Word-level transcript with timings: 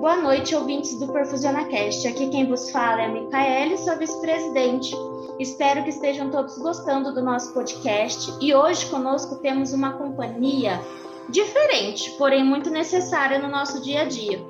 Boa 0.00 0.16
noite, 0.16 0.54
ouvintes 0.54 0.98
do 0.98 1.12
PerfusionaCast. 1.12 2.08
Aqui 2.08 2.30
quem 2.30 2.46
vos 2.46 2.70
fala 2.70 3.02
é 3.02 3.04
a 3.04 3.08
Micaele, 3.10 3.76
sua 3.76 3.96
vice-presidente. 3.96 4.96
Espero 5.38 5.84
que 5.84 5.90
estejam 5.90 6.30
todos 6.30 6.56
gostando 6.56 7.12
do 7.12 7.20
nosso 7.20 7.52
podcast 7.52 8.32
e 8.40 8.54
hoje 8.54 8.86
conosco 8.86 9.42
temos 9.42 9.74
uma 9.74 9.98
companhia 9.98 10.80
diferente, 11.28 12.12
porém 12.12 12.42
muito 12.42 12.70
necessária 12.70 13.38
no 13.38 13.48
nosso 13.48 13.82
dia 13.82 14.00
a 14.00 14.04
dia. 14.06 14.40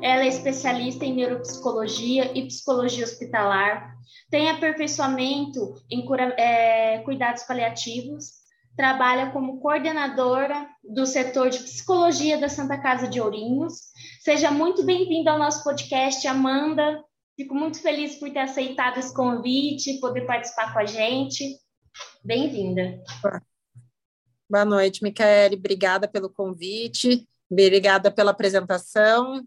Ela 0.00 0.22
é 0.22 0.28
especialista 0.28 1.04
em 1.04 1.14
neuropsicologia 1.14 2.30
e 2.34 2.46
psicologia 2.46 3.04
hospitalar, 3.04 3.94
tem 4.30 4.48
aperfeiçoamento 4.48 5.74
em 5.90 6.02
cura, 6.06 6.34
é, 6.38 7.00
cuidados 7.00 7.42
paliativos, 7.42 8.43
trabalha 8.76 9.30
como 9.30 9.60
coordenadora 9.60 10.68
do 10.82 11.06
setor 11.06 11.50
de 11.50 11.58
psicologia 11.60 12.38
da 12.38 12.48
Santa 12.48 12.76
Casa 12.78 13.06
de 13.06 13.20
Ourinhos. 13.20 13.74
Seja 14.20 14.50
muito 14.50 14.84
bem-vinda 14.84 15.30
ao 15.30 15.38
nosso 15.38 15.62
podcast, 15.62 16.26
Amanda. 16.26 17.02
Fico 17.36 17.54
muito 17.54 17.80
feliz 17.80 18.16
por 18.16 18.30
ter 18.30 18.40
aceitado 18.40 18.98
esse 18.98 19.14
convite, 19.14 20.00
poder 20.00 20.26
participar 20.26 20.72
com 20.72 20.78
a 20.80 20.86
gente. 20.86 21.58
Bem-vinda. 22.24 23.00
Boa 24.50 24.64
noite, 24.64 25.02
Micaele. 25.02 25.56
Obrigada 25.56 26.08
pelo 26.08 26.28
convite, 26.28 27.26
obrigada 27.50 28.10
pela 28.10 28.32
apresentação. 28.32 29.44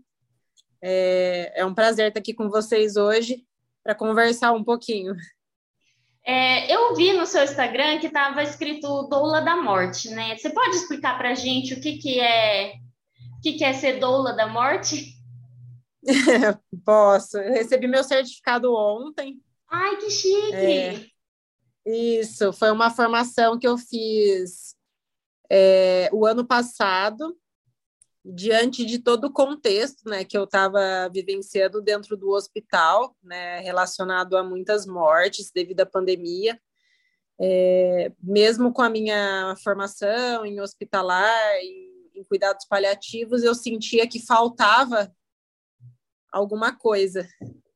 É, 0.81 1.62
é 1.62 1.66
um 1.66 1.73
prazer 1.73 2.08
estar 2.08 2.20
aqui 2.20 2.34
com 2.34 2.50
vocês 2.50 2.95
hoje 2.95 3.45
para 3.84 3.95
conversar 3.95 4.53
um 4.53 4.64
pouquinho. 4.64 5.16
É, 6.27 6.70
eu 6.70 6.94
vi 6.94 7.13
no 7.13 7.26
seu 7.26 7.41
Instagram 7.41 7.99
que 7.99 8.08
estava 8.08 8.44
escrito 8.44 9.04
doula 9.04 9.40
da 9.40 9.55
morte, 9.55 10.09
né? 10.09 10.38
Você 10.38 10.50
pode 10.50 10.76
explicar 10.76 11.17
para 11.17 11.30
a 11.31 11.36
gente 11.36 11.73
o 11.73 11.80
que, 11.80 11.98
que 11.98 12.20
é 12.20 12.73
o 13.38 13.41
que, 13.41 13.53
que 13.53 13.63
é 13.63 13.72
ser 13.72 13.98
doula 13.98 14.34
da 14.34 14.45
morte? 14.45 15.16
Posso. 16.83 17.38
Eu 17.38 17.53
recebi 17.53 17.88
meu 17.88 18.03
certificado 18.03 18.75
ontem. 18.75 19.42
Ai, 19.70 19.95
que 19.95 20.09
chique! 20.09 20.53
É, 20.53 21.05
isso, 21.86 22.52
foi 22.52 22.72
uma 22.72 22.89
formação 22.89 23.58
que 23.58 23.67
eu 23.67 23.78
fiz 23.78 24.75
é, 25.50 26.09
o 26.11 26.25
ano 26.25 26.45
passado 26.45 27.38
diante 28.33 28.86
de 28.86 29.00
todo 29.00 29.25
o 29.25 29.33
contexto 29.33 30.09
né, 30.09 30.23
que 30.23 30.38
eu 30.38 30.44
estava 30.44 31.09
vivenciando 31.09 31.81
dentro 31.81 32.17
do 32.17 32.31
hospital, 32.31 33.16
né, 33.23 33.59
relacionado 33.59 34.36
a 34.36 34.44
muitas 34.44 34.86
mortes 34.86 35.50
devido 35.52 35.81
à 35.81 35.86
pandemia, 35.86 36.59
é, 37.39 38.11
mesmo 38.22 38.73
com 38.73 38.81
a 38.81 38.89
minha 38.89 39.55
formação 39.64 40.45
em 40.45 40.59
hospitalar, 40.59 41.55
em, 41.61 42.11
em 42.16 42.23
cuidados 42.25 42.66
paliativos, 42.66 43.44
eu 43.44 43.55
sentia 43.55 44.08
que 44.08 44.20
faltava 44.20 45.14
alguma 46.31 46.75
coisa, 46.75 47.25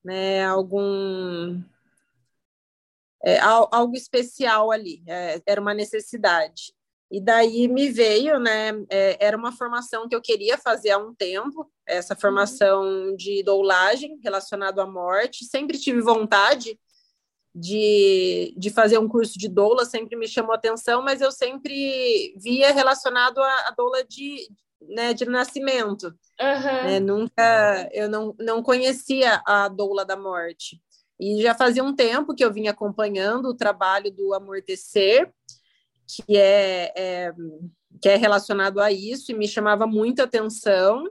né, 0.04 0.44
algum 0.46 1.64
é, 3.24 3.40
algo 3.40 3.96
especial 3.96 4.72
ali, 4.72 5.02
é, 5.08 5.42
era 5.46 5.62
uma 5.62 5.74
necessidade. 5.74 6.74
E 7.12 7.20
daí 7.20 7.68
me 7.68 7.90
veio, 7.90 8.40
né? 8.40 8.70
É, 8.90 9.18
era 9.20 9.36
uma 9.36 9.52
formação 9.52 10.08
que 10.08 10.16
eu 10.16 10.22
queria 10.22 10.58
fazer 10.58 10.92
há 10.92 10.98
um 10.98 11.14
tempo, 11.14 11.70
essa 11.86 12.16
formação 12.16 13.14
de 13.18 13.44
doulagem 13.44 14.18
relacionado 14.24 14.80
à 14.80 14.88
morte. 14.88 15.44
Sempre 15.44 15.78
tive 15.78 16.00
vontade 16.02 16.80
de, 17.54 18.54
de 18.58 18.70
fazer 18.70 18.98
um 18.98 19.10
curso 19.10 19.38
de 19.38 19.50
doula, 19.50 19.84
sempre 19.84 20.16
me 20.16 20.26
chamou 20.26 20.54
atenção, 20.54 21.02
mas 21.02 21.20
eu 21.20 21.34
sempre 21.34 22.34
via 22.38 22.72
relacionado 22.72 23.40
à, 23.40 23.68
à 23.68 23.74
doula 23.78 24.06
de, 24.06 24.48
né, 24.82 25.14
de 25.14 25.26
nascimento. 25.26 26.16
Uhum. 26.40 26.84
Né? 26.88 27.00
Nunca, 27.02 27.90
eu 27.92 28.10
não, 28.10 28.34
não 28.40 28.64
conhecia 28.64 29.42
a 29.46 29.68
doula 29.68 30.06
da 30.06 30.16
morte. 30.16 30.82
E 31.20 31.40
já 31.42 31.54
fazia 31.54 31.84
um 31.84 31.96
tempo 31.96 32.34
que 32.34 32.44
eu 32.44 32.52
vinha 32.52 32.72
acompanhando 32.72 33.50
o 33.50 33.54
trabalho 33.54 34.10
do 34.12 34.34
Amortecer, 34.34 35.32
que 36.16 36.38
é, 36.38 36.92
é, 36.96 37.34
que 38.02 38.10
é 38.10 38.16
relacionado 38.16 38.80
a 38.80 38.92
isso 38.92 39.32
e 39.32 39.36
me 39.36 39.48
chamava 39.48 39.86
muita 39.88 40.24
atenção. 40.24 41.06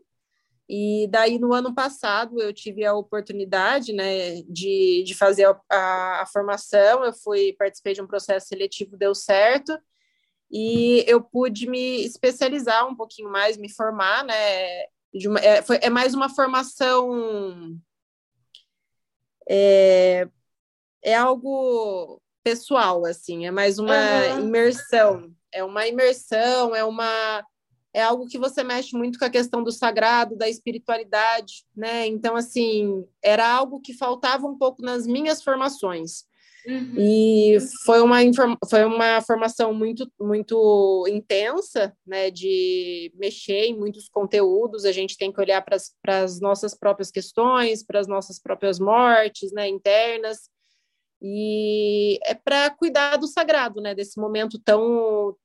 E 0.68 1.08
daí, 1.10 1.38
no 1.38 1.52
ano 1.52 1.74
passado, 1.74 2.40
eu 2.40 2.52
tive 2.52 2.84
a 2.84 2.94
oportunidade 2.94 3.92
né, 3.92 4.42
de, 4.42 5.02
de 5.04 5.14
fazer 5.14 5.44
a, 5.46 5.60
a, 5.68 6.22
a 6.22 6.26
formação, 6.26 7.04
eu 7.04 7.12
fui, 7.12 7.54
participei 7.58 7.92
de 7.92 8.00
um 8.00 8.06
processo 8.06 8.46
seletivo, 8.46 8.96
deu 8.96 9.12
certo, 9.12 9.76
e 10.48 11.04
eu 11.08 11.20
pude 11.20 11.68
me 11.68 12.04
especializar 12.04 12.86
um 12.86 12.94
pouquinho 12.94 13.28
mais, 13.30 13.56
me 13.56 13.68
formar, 13.68 14.24
né, 14.24 14.84
uma, 15.26 15.40
é, 15.40 15.60
foi, 15.60 15.80
é 15.82 15.90
mais 15.90 16.14
uma 16.14 16.28
formação, 16.28 17.76
é, 19.48 20.28
é 21.02 21.16
algo 21.16 22.22
pessoal, 22.42 23.04
assim, 23.04 23.46
é 23.46 23.50
mais 23.50 23.78
uma 23.78 23.94
uhum. 24.34 24.40
imersão. 24.40 25.30
É 25.52 25.64
uma 25.64 25.86
imersão, 25.86 26.74
é 26.74 26.84
uma 26.84 27.44
é 27.92 28.02
algo 28.02 28.26
que 28.26 28.38
você 28.38 28.62
mexe 28.62 28.96
muito 28.96 29.18
com 29.18 29.24
a 29.24 29.30
questão 29.30 29.62
do 29.62 29.72
sagrado, 29.72 30.36
da 30.36 30.48
espiritualidade, 30.48 31.64
né? 31.76 32.06
Então, 32.06 32.36
assim, 32.36 33.04
era 33.22 33.48
algo 33.52 33.80
que 33.80 33.92
faltava 33.94 34.46
um 34.46 34.56
pouco 34.56 34.80
nas 34.80 35.06
minhas 35.06 35.42
formações. 35.42 36.24
Uhum. 36.66 36.94
E 36.98 37.58
foi 37.84 38.00
uma, 38.00 38.18
foi 38.68 38.84
uma 38.84 39.20
formação 39.22 39.74
muito, 39.74 40.08
muito 40.20 41.04
intensa, 41.08 41.92
né? 42.06 42.30
De 42.30 43.12
mexer 43.16 43.64
em 43.64 43.76
muitos 43.76 44.08
conteúdos, 44.08 44.84
a 44.84 44.92
gente 44.92 45.16
tem 45.16 45.32
que 45.32 45.40
olhar 45.40 45.60
para 45.60 46.22
as 46.22 46.40
nossas 46.40 46.78
próprias 46.78 47.10
questões, 47.10 47.82
para 47.82 47.98
as 47.98 48.06
nossas 48.06 48.38
próprias 48.38 48.78
mortes, 48.78 49.50
né? 49.52 49.66
Internas 49.66 50.48
e 51.20 52.18
é 52.24 52.34
para 52.34 52.70
cuidar 52.70 53.16
do 53.16 53.26
sagrado, 53.26 53.80
né, 53.80 53.94
desse 53.94 54.18
momento 54.18 54.58
tão 54.58 55.36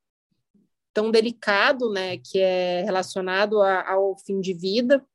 tão 0.94 1.12
delicado, 1.12 1.92
né, 1.92 2.18
que 2.18 2.40
é 2.40 2.82
relacionado 2.84 3.62
a, 3.62 3.92
ao 3.92 4.18
fim 4.18 4.40
de 4.40 4.54
vida. 4.54 5.06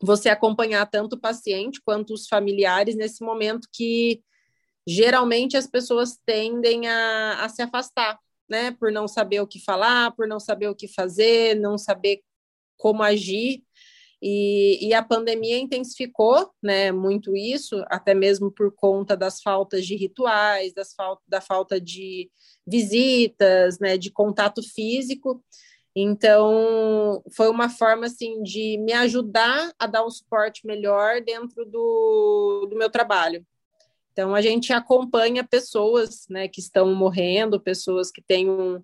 Você 0.00 0.28
acompanhar 0.28 0.86
tanto 0.86 1.14
o 1.14 1.20
paciente 1.20 1.82
quanto 1.84 2.14
os 2.14 2.28
familiares 2.28 2.94
nesse 2.94 3.24
momento 3.24 3.66
que 3.72 4.22
geralmente 4.86 5.56
as 5.56 5.66
pessoas 5.66 6.16
tendem 6.24 6.86
a, 6.86 7.44
a 7.44 7.48
se 7.48 7.60
afastar, 7.60 8.20
né, 8.48 8.70
por 8.70 8.92
não 8.92 9.08
saber 9.08 9.40
o 9.40 9.48
que 9.48 9.58
falar, 9.58 10.12
por 10.14 10.28
não 10.28 10.38
saber 10.38 10.68
o 10.68 10.76
que 10.76 10.86
fazer, 10.86 11.56
não 11.56 11.76
saber 11.76 12.22
como 12.76 13.02
agir. 13.02 13.64
E, 14.20 14.88
e, 14.88 14.94
a 14.94 15.02
pandemia 15.02 15.58
intensificou 15.58 16.50
né, 16.62 16.90
muito 16.90 17.36
isso, 17.36 17.84
até 17.88 18.14
mesmo 18.14 18.50
por 18.50 18.72
conta 18.74 19.14
das 19.14 19.42
faltas 19.42 19.84
de 19.84 19.94
rituais, 19.94 20.72
das 20.72 20.94
fal 20.94 21.20
da 21.28 21.40
falta 21.40 21.78
de 21.78 22.30
visitas, 22.66 23.78
né, 23.78 23.98
de 23.98 24.10
contato 24.10 24.62
físico. 24.62 25.44
Então, 25.94 27.22
foi 27.34 27.48
uma 27.48 27.68
forma 27.68 28.06
assim 28.06 28.42
de 28.42 28.78
me 28.78 28.92
ajudar 28.92 29.72
a 29.78 29.86
dar 29.86 30.04
um 30.04 30.10
suporte 30.10 30.66
melhor 30.66 31.20
dentro 31.22 31.64
do, 31.66 32.66
do 32.70 32.76
meu 32.76 32.90
trabalho. 32.90 33.46
Então, 34.12 34.34
a 34.34 34.40
gente 34.40 34.72
acompanha 34.72 35.44
pessoas 35.44 36.26
né, 36.30 36.48
que 36.48 36.60
estão 36.60 36.94
morrendo, 36.94 37.60
pessoas 37.60 38.10
que 38.10 38.22
têm 38.22 38.48
um, 38.48 38.82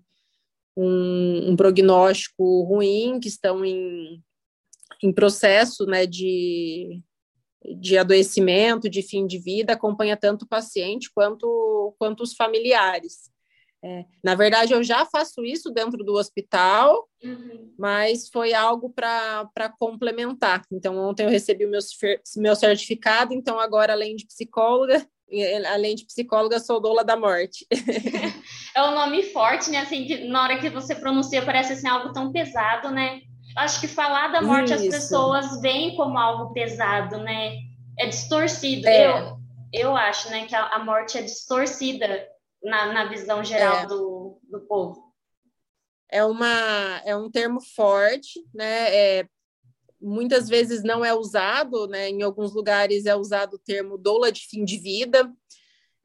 um, 0.77 1.51
um 1.51 1.55
prognóstico 1.55 2.61
ruim, 2.63 3.19
que 3.19 3.27
estão 3.27 3.65
em 3.65 4.23
em 5.03 5.11
processo 5.11 5.85
né, 5.85 6.05
de, 6.05 7.01
de 7.77 7.97
adoecimento, 7.97 8.89
de 8.89 9.01
fim 9.01 9.27
de 9.27 9.37
vida, 9.37 9.73
acompanha 9.73 10.15
tanto 10.15 10.43
o 10.43 10.47
paciente 10.47 11.11
quanto, 11.13 11.93
quanto 11.99 12.23
os 12.23 12.33
familiares. 12.33 13.31
É, 13.85 14.05
na 14.23 14.33
verdade, 14.33 14.71
eu 14.71 14.81
já 14.81 15.05
faço 15.05 15.43
isso 15.43 15.69
dentro 15.69 16.05
do 16.05 16.13
hospital, 16.13 17.05
uhum. 17.21 17.73
mas 17.77 18.29
foi 18.29 18.53
algo 18.53 18.89
para 18.89 19.69
complementar. 19.77 20.61
Então, 20.71 20.97
ontem 20.97 21.25
eu 21.25 21.29
recebi 21.29 21.65
o 21.65 21.69
meu, 21.69 21.81
meu 22.37 22.55
certificado, 22.55 23.33
então 23.33 23.59
agora, 23.59 23.91
além 23.91 24.15
de 24.15 24.25
psicóloga, 24.25 25.05
além 25.69 25.95
de 25.95 26.05
psicóloga, 26.05 26.61
sou 26.61 26.79
doula 26.79 27.03
da 27.03 27.17
morte. 27.17 27.67
é 28.73 28.83
um 28.83 28.95
nome 28.95 29.23
forte, 29.23 29.69
né? 29.69 29.79
Assim, 29.79 30.29
na 30.29 30.43
hora 30.43 30.59
que 30.59 30.69
você 30.69 30.95
pronuncia, 30.95 31.43
parece 31.43 31.73
assim, 31.73 31.87
algo 31.87 32.13
tão 32.13 32.31
pesado, 32.31 32.89
né? 32.89 33.19
Acho 33.55 33.81
que 33.81 33.87
falar 33.87 34.29
da 34.29 34.41
morte 34.41 34.73
Isso. 34.73 34.83
as 34.83 34.89
pessoas 34.89 35.61
vem 35.61 35.95
como 35.95 36.17
algo 36.17 36.53
pesado, 36.53 37.17
né? 37.17 37.57
É 37.97 38.07
distorcido. 38.07 38.87
É. 38.87 39.07
Eu, 39.07 39.37
eu 39.73 39.95
acho, 39.95 40.29
né, 40.29 40.45
que 40.45 40.55
a, 40.55 40.67
a 40.67 40.83
morte 40.83 41.17
é 41.17 41.21
distorcida 41.21 42.27
na, 42.63 42.93
na 42.93 43.05
visão 43.05 43.43
geral 43.43 43.75
é. 43.77 43.85
do, 43.87 44.39
do 44.43 44.61
povo. 44.61 45.13
É, 46.09 46.23
uma, 46.23 47.01
é 47.05 47.15
um 47.15 47.29
termo 47.29 47.59
forte, 47.75 48.39
né? 48.53 48.95
É, 48.95 49.25
muitas 49.99 50.47
vezes 50.47 50.83
não 50.83 51.03
é 51.03 51.13
usado, 51.13 51.87
né? 51.87 52.09
Em 52.09 52.21
alguns 52.21 52.53
lugares 52.53 53.05
é 53.05 53.15
usado 53.15 53.55
o 53.55 53.59
termo 53.59 53.97
doula 53.97 54.31
de 54.31 54.45
fim 54.47 54.63
de 54.63 54.77
vida, 54.77 55.31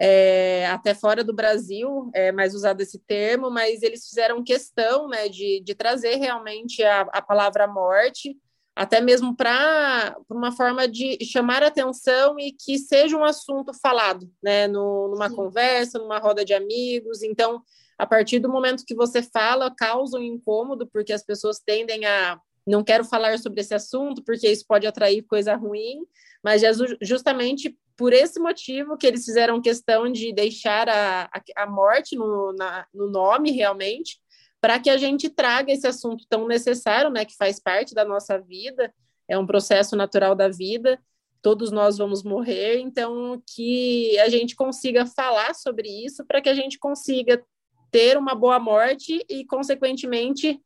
é, 0.00 0.66
até 0.68 0.94
fora 0.94 1.24
do 1.24 1.34
Brasil 1.34 2.10
é 2.14 2.30
mais 2.30 2.54
usado 2.54 2.80
esse 2.80 2.98
termo, 3.00 3.50
mas 3.50 3.82
eles 3.82 4.06
fizeram 4.08 4.44
questão 4.44 5.08
né, 5.08 5.28
de, 5.28 5.60
de 5.64 5.74
trazer 5.74 6.16
realmente 6.16 6.82
a, 6.84 7.00
a 7.12 7.20
palavra 7.20 7.66
morte, 7.66 8.36
até 8.76 9.00
mesmo 9.00 9.36
para 9.36 10.16
uma 10.30 10.52
forma 10.52 10.86
de 10.86 11.18
chamar 11.24 11.64
atenção 11.64 12.38
e 12.38 12.52
que 12.52 12.78
seja 12.78 13.16
um 13.16 13.24
assunto 13.24 13.72
falado, 13.74 14.30
né, 14.40 14.68
no, 14.68 15.08
numa 15.08 15.28
Sim. 15.28 15.34
conversa, 15.34 15.98
numa 15.98 16.18
roda 16.18 16.44
de 16.44 16.54
amigos. 16.54 17.22
Então, 17.24 17.60
a 17.98 18.06
partir 18.06 18.38
do 18.38 18.48
momento 18.48 18.84
que 18.86 18.94
você 18.94 19.20
fala, 19.20 19.74
causa 19.76 20.16
um 20.16 20.22
incômodo, 20.22 20.86
porque 20.86 21.12
as 21.12 21.24
pessoas 21.24 21.58
tendem 21.58 22.06
a 22.06 22.40
não 22.64 22.84
quero 22.84 23.02
falar 23.02 23.38
sobre 23.38 23.62
esse 23.62 23.74
assunto, 23.74 24.22
porque 24.22 24.46
isso 24.46 24.66
pode 24.68 24.86
atrair 24.86 25.22
coisa 25.22 25.56
ruim, 25.56 26.04
mas 26.42 26.62
é 26.62 26.70
justamente 27.00 27.76
por 27.96 28.12
esse 28.12 28.38
motivo 28.38 28.96
que 28.96 29.06
eles 29.06 29.24
fizeram 29.24 29.60
questão 29.60 30.10
de 30.10 30.32
deixar 30.32 30.88
a, 30.88 31.24
a, 31.24 31.64
a 31.64 31.66
morte 31.66 32.14
no, 32.16 32.52
na, 32.52 32.86
no 32.94 33.10
nome 33.10 33.50
realmente, 33.50 34.20
para 34.60 34.78
que 34.78 34.88
a 34.88 34.96
gente 34.96 35.28
traga 35.28 35.72
esse 35.72 35.86
assunto 35.86 36.24
tão 36.28 36.46
necessário, 36.46 37.10
né, 37.10 37.24
que 37.24 37.36
faz 37.36 37.60
parte 37.60 37.94
da 37.94 38.04
nossa 38.04 38.38
vida, 38.38 38.92
é 39.28 39.36
um 39.38 39.46
processo 39.46 39.96
natural 39.96 40.34
da 40.34 40.48
vida, 40.48 40.98
todos 41.42 41.70
nós 41.70 41.98
vamos 41.98 42.22
morrer, 42.22 42.78
então 42.78 43.42
que 43.54 44.18
a 44.20 44.28
gente 44.28 44.56
consiga 44.56 45.06
falar 45.06 45.54
sobre 45.54 45.88
isso 45.88 46.24
para 46.24 46.40
que 46.40 46.48
a 46.48 46.54
gente 46.54 46.78
consiga 46.78 47.42
ter 47.90 48.16
uma 48.16 48.34
boa 48.34 48.58
morte 48.58 49.24
e, 49.28 49.44
consequentemente, 49.44 50.60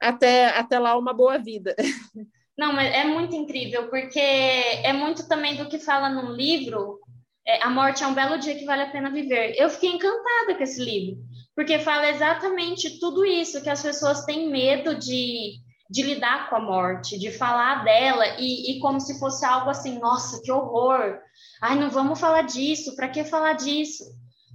até, 0.00 0.48
até 0.48 0.78
lá 0.78 0.96
uma 0.96 1.12
boa 1.12 1.38
vida. 1.38 1.74
Não, 2.60 2.74
mas 2.74 2.92
é 2.94 3.04
muito 3.04 3.34
incrível, 3.34 3.88
porque 3.88 4.20
é 4.20 4.92
muito 4.92 5.26
também 5.26 5.56
do 5.56 5.66
que 5.66 5.78
fala 5.78 6.10
num 6.10 6.30
livro, 6.30 6.98
é, 7.46 7.64
A 7.64 7.70
Morte 7.70 8.04
é 8.04 8.06
um 8.06 8.12
Belo 8.12 8.38
Dia 8.38 8.54
que 8.54 8.66
Vale 8.66 8.82
a 8.82 8.90
Pena 8.90 9.10
Viver. 9.10 9.54
Eu 9.56 9.70
fiquei 9.70 9.88
encantada 9.88 10.54
com 10.54 10.62
esse 10.62 10.84
livro, 10.84 11.22
porque 11.56 11.78
fala 11.78 12.10
exatamente 12.10 13.00
tudo 13.00 13.24
isso, 13.24 13.62
que 13.62 13.70
as 13.70 13.80
pessoas 13.80 14.26
têm 14.26 14.50
medo 14.50 14.94
de, 14.94 15.54
de 15.88 16.02
lidar 16.02 16.50
com 16.50 16.56
a 16.56 16.60
morte, 16.60 17.18
de 17.18 17.32
falar 17.32 17.82
dela, 17.82 18.26
e, 18.38 18.72
e 18.72 18.78
como 18.78 19.00
se 19.00 19.18
fosse 19.18 19.42
algo 19.42 19.70
assim, 19.70 19.98
nossa, 19.98 20.42
que 20.42 20.52
horror! 20.52 21.18
Ai, 21.62 21.76
não 21.76 21.88
vamos 21.88 22.20
falar 22.20 22.42
disso, 22.42 22.94
para 22.94 23.08
que 23.08 23.24
falar 23.24 23.54
disso? 23.54 24.04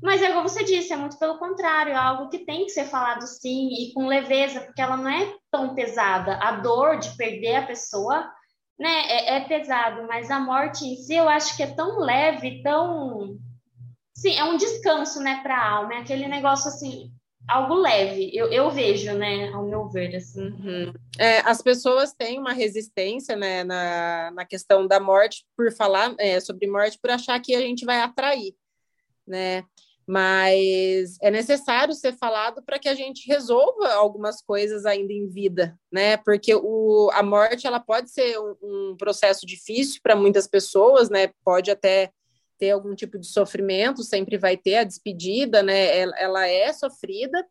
Mas 0.04 0.22
é 0.22 0.32
como 0.32 0.48
você 0.48 0.64
disse, 0.64 0.94
é 0.94 0.96
muito 0.96 1.18
pelo 1.18 1.40
contrário, 1.40 1.94
é 1.94 1.96
algo 1.96 2.30
que 2.30 2.46
tem 2.46 2.66
que 2.66 2.70
ser 2.70 2.86
falado 2.86 3.26
sim 3.26 3.70
e 3.70 3.94
com 3.96 4.06
leveza, 4.06 4.62
porque 4.62 4.80
ela 4.80 4.96
não 4.96 5.10
é 5.10 5.34
tão 5.56 5.74
pesada. 5.74 6.36
A 6.36 6.52
dor 6.54 7.00
de 7.00 7.16
perder 7.16 7.56
a 7.56 7.66
pessoa 7.66 8.30
né, 8.78 9.08
é, 9.08 9.38
é 9.38 9.40
pesado, 9.42 10.06
mas 10.08 10.30
a 10.30 10.40
morte 10.40 10.86
em 10.86 10.98
si 10.98 11.16
eu 11.16 11.30
acho 11.30 11.56
que 11.56 11.64
é 11.64 11.68
tão 11.68 12.00
leve, 12.00 12.62
tão 12.62 13.40
Sim, 14.14 14.38
é 14.38 14.44
um 14.46 14.56
descanso, 14.56 15.20
né, 15.20 15.42
para 15.44 15.58
a 15.58 15.70
alma, 15.72 15.96
é 15.96 15.98
aquele 15.98 16.26
negócio 16.28 16.70
assim, 16.70 17.12
algo 17.50 17.74
leve, 17.76 18.32
eu, 18.34 18.50
eu 18.50 18.72
vejo, 18.72 19.14
né, 19.14 19.50
ao 19.50 19.66
meu 19.66 19.90
ver, 19.90 20.16
assim. 20.16 20.48
Uhum. 20.48 20.94
É, 21.20 21.40
as 21.40 21.62
pessoas 21.62 22.14
têm 22.14 22.40
uma 22.40 22.54
resistência, 22.54 23.36
né, 23.36 23.66
na, 23.66 24.32
na 24.32 24.46
questão 24.46 24.88
da 24.88 25.02
morte, 25.02 25.46
por 25.56 25.70
falar 25.74 26.16
é, 26.18 26.40
sobre 26.40 26.66
morte, 26.66 26.98
por 26.98 27.12
achar 27.12 27.38
que 27.42 27.54
a 27.54 27.60
gente 27.60 27.86
vai 27.86 28.00
atrair, 28.00 28.56
né, 29.28 29.66
mas 30.08 31.18
é 31.22 31.32
necessário 31.32 31.94
ser 31.94 32.14
falado 32.14 32.64
para 32.64 32.78
que 32.78 32.88
a 32.88 32.94
gente 32.94 33.28
resolva 33.28 33.94
algumas 33.94 34.42
coisas 34.42 34.86
ainda 34.86 35.12
em 35.12 35.28
vida, 35.28 35.78
né, 35.92 36.18
porque 36.18 36.54
o, 36.54 37.10
a 37.14 37.24
morte, 37.24 37.66
ela 37.66 37.80
pode 37.80 38.12
ser 38.12 38.38
um, 38.40 38.56
um 38.62 38.96
processo 38.98 39.46
difícil 39.46 40.00
para 40.04 40.16
muitas 40.16 40.48
pessoas, 40.48 41.10
né, 41.10 41.32
pode 41.44 41.72
até 41.72 42.12
ter 42.58 42.72
algum 42.72 42.96
tipo 42.96 43.18
de 43.20 43.28
sofrimento, 43.28 44.04
sempre 44.04 44.38
vai 44.38 44.58
ter 44.58 44.78
a 44.78 44.84
despedida, 44.84 45.62
né? 45.62 45.98
Ela, 45.98 46.18
ela 46.18 46.48
é 46.48 46.72
sofrida, 46.72 47.46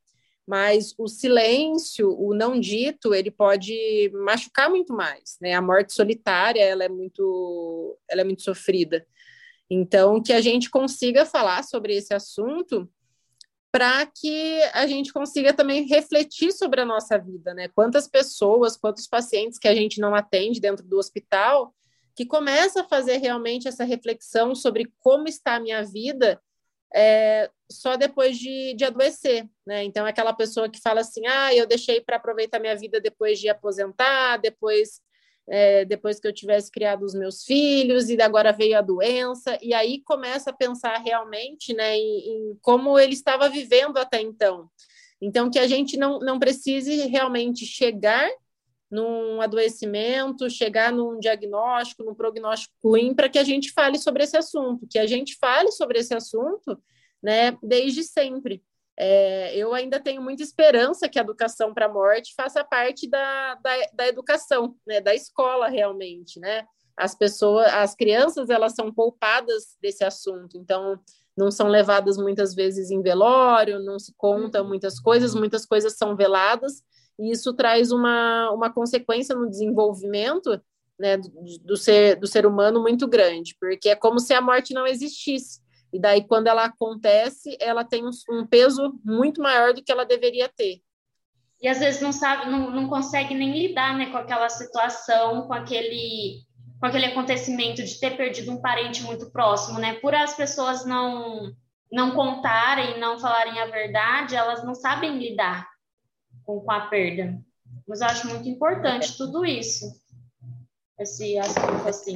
mas 0.46 0.94
o 0.98 1.08
silêncio, 1.08 2.10
o 2.18 2.34
não 2.34 2.58
dito, 2.58 3.14
ele 3.14 3.30
pode 3.30 4.10
machucar 4.24 4.68
muito 4.68 4.92
mais, 4.92 5.36
né? 5.40 5.54
A 5.54 5.62
morte 5.62 5.92
solitária, 5.92 6.60
ela 6.60 6.84
é 6.84 6.88
muito, 6.88 7.98
ela 8.08 8.20
é 8.22 8.24
muito 8.24 8.42
sofrida. 8.42 9.06
Então, 9.70 10.22
que 10.22 10.32
a 10.32 10.40
gente 10.40 10.70
consiga 10.70 11.24
falar 11.24 11.62
sobre 11.64 11.96
esse 11.96 12.12
assunto 12.12 12.88
para 13.72 14.06
que 14.06 14.62
a 14.72 14.86
gente 14.86 15.12
consiga 15.12 15.52
também 15.52 15.84
refletir 15.86 16.52
sobre 16.52 16.80
a 16.80 16.84
nossa 16.84 17.18
vida, 17.18 17.52
né? 17.52 17.68
Quantas 17.74 18.06
pessoas, 18.06 18.76
quantos 18.76 19.08
pacientes 19.08 19.58
que 19.58 19.66
a 19.66 19.74
gente 19.74 20.00
não 20.00 20.14
atende 20.14 20.60
dentro 20.60 20.86
do 20.86 20.96
hospital 20.96 21.74
que 22.14 22.24
começa 22.24 22.82
a 22.82 22.88
fazer 22.88 23.16
realmente 23.16 23.66
essa 23.66 23.82
reflexão 23.82 24.54
sobre 24.54 24.92
como 25.00 25.26
está 25.26 25.56
a 25.56 25.60
minha 25.60 25.82
vida 25.82 26.40
é, 26.94 27.50
só 27.68 27.96
depois 27.96 28.38
de, 28.38 28.74
de 28.74 28.84
adoecer, 28.84 29.48
né? 29.66 29.82
Então, 29.82 30.06
aquela 30.06 30.32
pessoa 30.32 30.68
que 30.68 30.80
fala 30.80 31.00
assim, 31.00 31.26
ah, 31.26 31.52
eu 31.52 31.66
deixei 31.66 32.00
para 32.00 32.16
aproveitar 32.16 32.60
minha 32.60 32.76
vida 32.76 33.00
depois 33.00 33.40
de 33.40 33.48
aposentar, 33.48 34.36
depois, 34.36 35.00
é, 35.48 35.84
depois 35.84 36.18
que 36.18 36.26
eu 36.26 36.32
tivesse 36.32 36.70
criado 36.70 37.02
os 37.04 37.14
meus 37.14 37.44
filhos, 37.44 38.08
e 38.08 38.20
agora 38.20 38.52
veio 38.52 38.78
a 38.78 38.82
doença, 38.82 39.58
e 39.62 39.74
aí 39.74 40.00
começa 40.00 40.50
a 40.50 40.54
pensar 40.54 40.96
realmente, 40.98 41.74
né, 41.74 41.96
em, 41.96 42.52
em 42.52 42.58
como 42.62 42.98
ele 42.98 43.12
estava 43.12 43.48
vivendo 43.48 43.98
até 43.98 44.20
então. 44.20 44.70
Então, 45.20 45.50
que 45.50 45.58
a 45.58 45.66
gente 45.66 45.96
não, 45.96 46.18
não 46.18 46.38
precise 46.38 47.06
realmente 47.06 47.64
chegar 47.64 48.28
num 48.90 49.40
adoecimento, 49.40 50.48
chegar 50.48 50.92
num 50.92 51.18
diagnóstico, 51.18 52.04
num 52.04 52.14
prognóstico 52.14 52.74
ruim, 52.82 53.14
para 53.14 53.28
que 53.28 53.38
a 53.38 53.44
gente 53.44 53.72
fale 53.72 53.98
sobre 53.98 54.22
esse 54.22 54.36
assunto, 54.36 54.86
que 54.88 54.98
a 54.98 55.06
gente 55.06 55.36
fale 55.36 55.72
sobre 55.72 55.98
esse 55.98 56.14
assunto, 56.14 56.78
né, 57.22 57.56
desde 57.62 58.02
sempre. 58.02 58.62
É, 58.96 59.56
eu 59.56 59.74
ainda 59.74 59.98
tenho 59.98 60.22
muita 60.22 60.42
esperança 60.42 61.08
que 61.08 61.18
a 61.18 61.22
educação 61.22 61.74
para 61.74 61.86
a 61.86 61.92
morte 61.92 62.32
faça 62.36 62.62
parte 62.62 63.08
da, 63.08 63.56
da, 63.56 63.70
da 63.92 64.06
educação, 64.06 64.76
né, 64.86 65.00
da 65.00 65.14
escola 65.14 65.68
realmente, 65.68 66.38
né? 66.38 66.64
As 66.96 67.14
pessoas, 67.14 67.66
as 67.74 67.94
crianças, 67.94 68.50
elas 68.50 68.74
são 68.74 68.92
poupadas 68.92 69.76
desse 69.82 70.04
assunto, 70.04 70.56
então 70.56 70.98
não 71.36 71.50
são 71.50 71.66
levadas 71.66 72.16
muitas 72.16 72.54
vezes 72.54 72.90
em 72.90 73.02
velório, 73.02 73.80
não 73.80 73.98
se 73.98 74.14
contam 74.16 74.62
uhum. 74.62 74.68
muitas 74.68 75.00
coisas, 75.00 75.34
muitas 75.34 75.66
coisas 75.66 75.96
são 75.96 76.14
veladas, 76.14 76.84
e 77.18 77.32
isso 77.32 77.52
traz 77.52 77.90
uma, 77.90 78.50
uma 78.52 78.72
consequência 78.72 79.34
no 79.34 79.50
desenvolvimento 79.50 80.60
né, 80.98 81.16
do, 81.16 81.30
do, 81.62 81.76
ser, 81.76 82.16
do 82.16 82.26
ser 82.28 82.46
humano 82.46 82.80
muito 82.80 83.08
grande, 83.08 83.56
porque 83.58 83.88
é 83.88 83.96
como 83.96 84.20
se 84.20 84.32
a 84.32 84.40
morte 84.40 84.72
não 84.72 84.86
existisse. 84.86 85.63
E 85.94 85.98
daí, 86.00 86.26
quando 86.26 86.48
ela 86.48 86.64
acontece, 86.64 87.56
ela 87.60 87.84
tem 87.84 88.02
um, 88.04 88.44
peso 88.44 88.98
muito 89.04 89.40
maior 89.40 89.72
do 89.72 89.80
que 89.80 89.92
ela 89.92 90.04
deveria 90.04 90.48
ter. 90.48 90.82
E 91.62 91.68
às 91.68 91.78
vezes 91.78 92.00
não 92.00 92.12
sabe, 92.12 92.50
não, 92.50 92.68
não 92.68 92.88
consegue 92.88 93.32
nem 93.32 93.56
lidar 93.56 93.96
né, 93.96 94.10
com 94.10 94.16
aquela 94.16 94.48
situação, 94.48 95.46
com 95.46 95.54
aquele, 95.54 96.42
com 96.80 96.86
aquele 96.86 97.06
acontecimento 97.06 97.84
de 97.84 98.00
ter 98.00 98.16
perdido 98.16 98.50
um 98.50 98.60
parente 98.60 99.04
muito 99.04 99.30
próximo, 99.30 99.78
né? 99.78 99.94
Por 100.00 100.12
as 100.16 100.34
pessoas 100.34 100.84
não 100.84 101.54
não 101.92 102.12
contarem, 102.12 102.98
não 102.98 103.20
falarem 103.20 103.60
a 103.60 103.66
verdade, 103.66 104.34
elas 104.34 104.64
não 104.64 104.74
sabem 104.74 105.16
lidar 105.16 105.68
com, 106.42 106.58
com 106.58 106.72
a 106.72 106.88
perda. 106.88 107.40
Mas 107.86 108.00
eu 108.00 108.08
acho 108.08 108.26
muito 108.26 108.48
importante 108.48 109.16
tudo 109.16 109.44
isso, 109.44 109.86
esse 110.98 111.38
assunto 111.38 111.88
assim. 111.88 112.14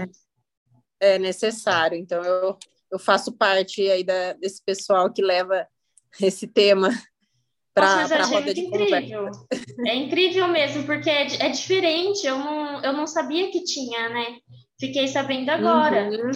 É 0.98 1.16
necessário, 1.16 1.96
então 1.96 2.24
eu, 2.24 2.58
eu 2.90 2.98
faço 2.98 3.32
parte 3.32 3.82
aí 3.90 4.04
da, 4.04 4.32
desse 4.34 4.62
pessoal 4.64 5.12
que 5.12 5.22
leva 5.22 5.66
esse 6.20 6.46
tema 6.46 6.90
para 7.74 8.22
a 8.22 8.26
roda 8.26 8.52
de 8.52 8.62
incrível. 8.62 9.26
conversa. 9.26 9.46
É 9.86 9.94
incrível 9.94 10.48
mesmo, 10.48 10.84
porque 10.84 11.08
é, 11.08 11.46
é, 11.46 11.48
diferente, 11.50 12.26
eu 12.26 12.38
não, 12.38 12.82
eu 12.82 12.92
não 12.92 13.06
sabia 13.06 13.50
que 13.50 13.62
tinha, 13.62 14.08
né? 14.08 14.38
Fiquei 14.80 15.06
sabendo 15.08 15.50
agora. 15.50 16.08
Uhum. 16.10 16.30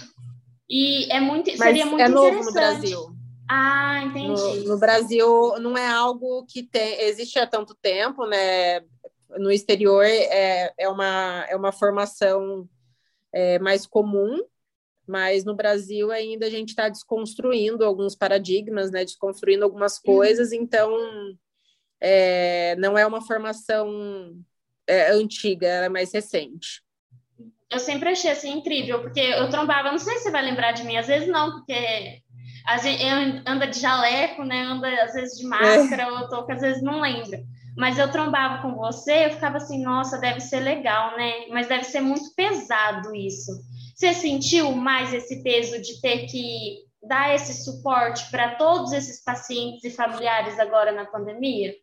E 0.68 1.12
é 1.12 1.21
muito, 1.21 1.50
Mas 1.50 1.59
seria 1.59 1.87
muito 1.87 2.02
é 2.02 2.09
novo 2.09 2.44
no 2.44 2.52
Brasil. 2.52 3.16
Ah, 3.49 4.02
entendi. 4.04 4.61
No, 4.61 4.68
no, 4.68 4.78
Brasil 4.78 5.54
não 5.61 5.76
é 5.76 5.87
algo 5.87 6.47
que 6.49 6.62
tem, 6.62 7.02
existe 7.02 7.38
há 7.38 7.47
tanto 7.47 7.75
tempo, 7.75 8.25
né? 8.26 8.80
No 9.38 9.50
exterior 9.50 10.04
é, 10.04 10.73
é, 10.78 10.88
uma, 10.88 11.44
é 11.49 11.56
uma 11.56 11.73
formação 11.73 12.68
é, 13.32 13.59
mais 13.59 13.87
comum, 13.87 14.38
mas 15.06 15.44
no 15.44 15.54
Brasil 15.54 16.11
ainda 16.11 16.47
a 16.47 16.50
gente 16.50 16.71
está 16.71 16.88
desconstruindo 16.88 17.85
alguns 17.85 18.14
paradigmas, 18.14 18.90
né? 18.90 19.04
Desconstruindo 19.04 19.64
algumas 19.64 19.99
coisas, 19.99 20.50
uhum. 20.50 20.59
então 20.62 20.97
é, 22.00 22.76
não 22.76 22.97
é 22.97 23.06
uma 23.06 23.21
formação 23.21 24.37
é, 24.87 25.12
antiga, 25.12 25.66
ela 25.66 25.87
é 25.87 25.88
mais 25.88 26.12
recente. 26.12 26.82
Eu 27.71 27.78
sempre 27.78 28.11
achei 28.11 28.30
assim 28.30 28.52
incrível, 28.59 29.00
porque 29.00 29.21
eu 29.21 29.49
trombava, 29.49 29.90
não 29.90 29.99
sei 29.99 30.18
se 30.18 30.25
você 30.25 30.30
vai 30.30 30.42
lembrar 30.42 30.73
de 30.73 30.85
mim, 30.85 30.97
às 30.97 31.06
vezes 31.06 31.28
não, 31.28 31.52
porque 31.52 32.21
a 32.66 32.76
gente 32.76 33.02
anda 33.47 33.66
de 33.66 33.80
jaleco, 33.80 34.44
né? 34.44 34.62
Anda 34.62 34.88
às 35.04 35.14
vezes 35.14 35.38
de 35.38 35.47
máscara, 35.47 36.02
é. 36.02 36.11
ou 36.11 36.28
touca, 36.28 36.54
às 36.54 36.61
vezes 36.61 36.82
não 36.82 37.00
lembra. 37.00 37.42
Mas 37.76 37.99
eu 37.99 38.11
trombava 38.11 38.61
com 38.61 38.75
você, 38.75 39.26
eu 39.26 39.30
ficava 39.30 39.56
assim, 39.56 39.82
nossa, 39.82 40.18
deve 40.18 40.40
ser 40.40 40.61
legal, 40.61 41.16
né? 41.16 41.47
Mas 41.50 41.68
deve 41.68 41.85
ser 41.85 42.00
muito 42.00 42.35
pesado 42.35 43.14
isso. 43.14 43.52
Você 43.94 44.14
sentiu 44.14 44.72
mais 44.72 45.12
esse 45.12 45.42
peso 45.42 45.80
de 45.80 46.00
ter 46.00 46.26
que 46.26 46.84
dar 47.02 47.34
esse 47.34 47.64
suporte 47.64 48.30
para 48.30 48.54
todos 48.56 48.92
esses 48.92 49.22
pacientes 49.22 49.84
e 49.84 49.90
familiares 49.90 50.58
agora 50.58 50.92
na 50.92 51.04
pandemia? 51.04 51.75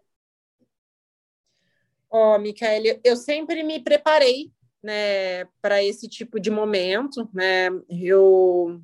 Ó, 2.10 2.36
oh, 2.36 2.40
Micaele, 2.40 3.00
eu 3.04 3.16
sempre 3.16 3.62
me 3.64 3.80
preparei 3.80 4.52
né, 4.82 5.46
para 5.62 5.84
esse 5.84 6.08
tipo 6.08 6.40
de 6.40 6.50
momento, 6.50 7.30
né? 7.34 7.70
Eu 7.90 8.82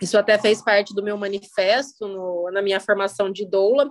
isso 0.00 0.18
até 0.18 0.36
fez 0.38 0.62
parte 0.62 0.94
do 0.94 1.02
meu 1.02 1.16
manifesto 1.16 2.06
no, 2.06 2.50
na 2.50 2.60
minha 2.60 2.78
formação 2.78 3.30
de 3.30 3.46
doula, 3.46 3.90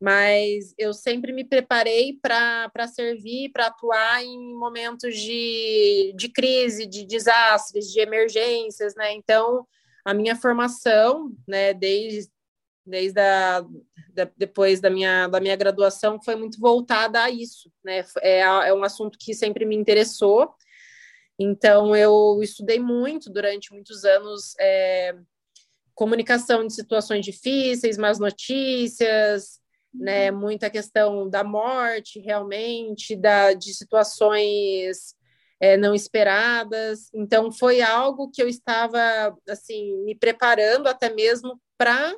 mas 0.00 0.74
eu 0.78 0.94
sempre 0.94 1.30
me 1.30 1.44
preparei 1.44 2.18
para 2.22 2.86
servir, 2.86 3.50
para 3.52 3.66
atuar 3.66 4.24
em 4.24 4.54
momentos 4.54 5.14
de, 5.14 6.14
de 6.16 6.28
crise, 6.30 6.86
de 6.86 7.04
desastres, 7.04 7.92
de 7.92 8.00
emergências, 8.00 8.94
né? 8.94 9.12
Então, 9.12 9.66
a 10.02 10.14
minha 10.14 10.34
formação, 10.34 11.36
né, 11.46 11.74
desde, 11.74 12.30
desde 12.86 13.20
a, 13.20 13.60
da, 14.14 14.30
depois 14.38 14.80
da 14.80 14.88
minha, 14.88 15.28
da 15.28 15.38
minha 15.38 15.54
graduação, 15.54 16.18
foi 16.22 16.34
muito 16.34 16.58
voltada 16.58 17.22
a 17.22 17.30
isso, 17.30 17.70
né? 17.84 18.02
É, 18.22 18.40
é 18.40 18.72
um 18.72 18.82
assunto 18.82 19.18
que 19.18 19.34
sempre 19.34 19.66
me 19.66 19.76
interessou. 19.76 20.54
Então, 21.38 21.94
eu 21.94 22.40
estudei 22.42 22.80
muito 22.80 23.30
durante 23.30 23.70
muitos 23.70 24.04
anos 24.04 24.54
é, 24.58 25.14
comunicação 25.94 26.66
de 26.66 26.72
situações 26.72 27.22
difíceis, 27.22 27.98
más 27.98 28.18
notícias, 28.18 29.59
né? 29.92 30.30
Muita 30.30 30.70
questão 30.70 31.28
da 31.28 31.44
morte, 31.44 32.20
realmente, 32.20 33.16
da, 33.16 33.52
de 33.52 33.74
situações 33.74 35.14
é, 35.60 35.76
não 35.76 35.94
esperadas. 35.94 37.10
Então, 37.14 37.52
foi 37.52 37.80
algo 37.82 38.30
que 38.30 38.42
eu 38.42 38.48
estava, 38.48 39.00
assim, 39.48 39.96
me 40.04 40.14
preparando 40.14 40.88
até 40.88 41.12
mesmo 41.12 41.60
para 41.76 42.14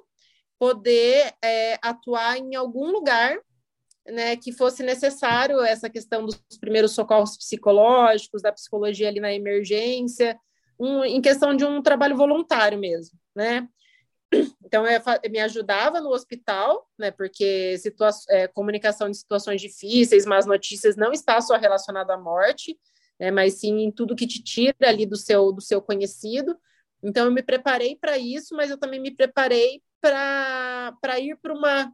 poder 0.59 1.33
é, 1.43 1.79
atuar 1.83 2.39
em 2.39 2.55
algum 2.55 2.91
lugar 2.93 3.37
né, 4.07 4.37
que 4.37 4.53
fosse 4.53 4.83
necessário 4.83 5.61
essa 5.61 5.89
questão 5.89 6.25
dos 6.25 6.41
primeiros 6.61 6.93
socorros 6.93 7.37
psicológicos, 7.37 8.43
da 8.43 8.53
psicologia 8.53 9.09
ali 9.09 9.21
na 9.21 9.33
emergência, 9.33 10.39
um, 10.79 11.05
em 11.05 11.21
questão 11.21 11.55
de 11.55 11.65
um 11.65 11.83
trabalho 11.83 12.17
voluntário 12.17 12.79
mesmo, 12.79 13.19
né? 13.35 13.69
Então, 14.65 14.87
eu, 14.87 15.01
me 15.31 15.39
ajudava 15.41 16.01
no 16.01 16.11
hospital, 16.11 16.89
né, 16.99 17.11
porque 17.11 17.77
é, 18.31 18.49
comunicação 18.49 19.11
de 19.11 19.19
situações 19.19 19.61
difíceis, 19.61 20.25
más 20.25 20.47
notícias, 20.47 20.97
não 20.97 21.13
está 21.13 21.41
só 21.41 21.57
relacionada 21.57 22.15
à 22.15 22.17
morte, 22.17 22.79
né, 23.21 23.31
mas 23.31 23.55
sim 23.55 23.81
em 23.81 23.91
tudo 23.91 24.17
que 24.17 24.27
te 24.27 24.43
tira 24.43 24.89
ali 24.89 25.05
do 25.05 25.17
seu, 25.17 25.53
do 25.53 25.61
seu 25.61 25.83
conhecido. 25.83 26.57
Então, 27.03 27.27
eu 27.27 27.31
me 27.33 27.43
preparei 27.43 27.97
para 27.97 28.17
isso, 28.17 28.57
mas 28.57 28.71
eu 28.71 28.79
também 28.79 29.01
me 29.01 29.11
preparei 29.11 29.83
para 30.01 31.19
ir 31.19 31.37
para 31.37 31.53
uma, 31.53 31.93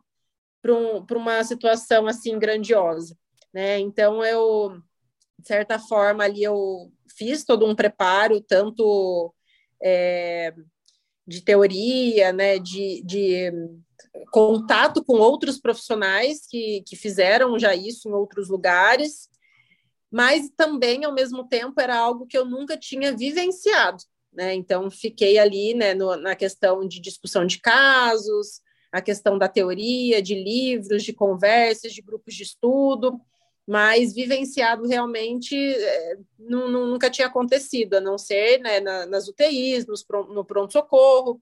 um, 0.66 1.04
uma 1.16 1.42
situação 1.42 2.06
assim 2.06 2.38
grandiosa. 2.38 3.16
Né? 3.52 3.78
Então, 3.80 4.24
eu, 4.24 4.80
de 5.38 5.48
certa 5.48 5.78
forma, 5.78 6.24
ali 6.24 6.42
eu 6.42 6.92
fiz 7.16 7.44
todo 7.44 7.66
um 7.66 7.74
preparo, 7.74 8.40
tanto. 8.40 9.34
É, 9.82 10.54
de 11.28 11.42
teoria, 11.42 12.32
né, 12.32 12.58
de, 12.58 13.02
de 13.04 13.52
contato 14.30 15.04
com 15.04 15.18
outros 15.18 15.60
profissionais 15.60 16.46
que, 16.48 16.82
que 16.86 16.96
fizeram 16.96 17.58
já 17.58 17.74
isso 17.74 18.08
em 18.08 18.12
outros 18.12 18.48
lugares, 18.48 19.28
mas 20.10 20.48
também, 20.56 21.04
ao 21.04 21.12
mesmo 21.12 21.46
tempo, 21.46 21.78
era 21.78 21.98
algo 21.98 22.26
que 22.26 22.36
eu 22.36 22.46
nunca 22.46 22.78
tinha 22.78 23.14
vivenciado. 23.14 24.02
Né? 24.32 24.54
Então, 24.54 24.90
fiquei 24.90 25.38
ali 25.38 25.74
né, 25.74 25.92
no, 25.92 26.16
na 26.16 26.34
questão 26.34 26.88
de 26.88 26.98
discussão 26.98 27.44
de 27.44 27.60
casos, 27.60 28.62
a 28.90 29.02
questão 29.02 29.36
da 29.36 29.48
teoria, 29.48 30.22
de 30.22 30.34
livros, 30.34 31.04
de 31.04 31.12
conversas, 31.12 31.92
de 31.92 32.00
grupos 32.00 32.34
de 32.34 32.42
estudo, 32.42 33.20
mas 33.68 34.14
vivenciado 34.14 34.88
realmente 34.88 35.54
é, 35.54 36.16
nunca 36.38 37.10
tinha 37.10 37.26
acontecido, 37.26 37.96
a 37.96 38.00
não 38.00 38.16
ser 38.16 38.60
né, 38.60 38.80
na, 38.80 39.04
nas 39.04 39.28
UTIs, 39.28 39.86
nos, 39.86 40.02
no 40.30 40.42
pronto-socorro. 40.42 41.38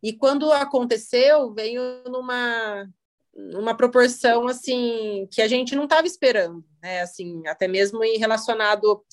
E 0.00 0.12
quando 0.12 0.52
aconteceu, 0.52 1.52
veio 1.52 1.82
numa, 2.04 2.88
proporção 3.76 4.46
assim 4.46 5.26
que 5.32 5.42
a 5.42 5.48
gente 5.48 5.74
não 5.74 5.84
estava 5.84 6.06
esperando, 6.06 6.64
né? 6.80 7.00
Assim, 7.00 7.44
até 7.48 7.66
mesmo 7.66 8.04
em 8.04 8.16
relacionado 8.16 9.04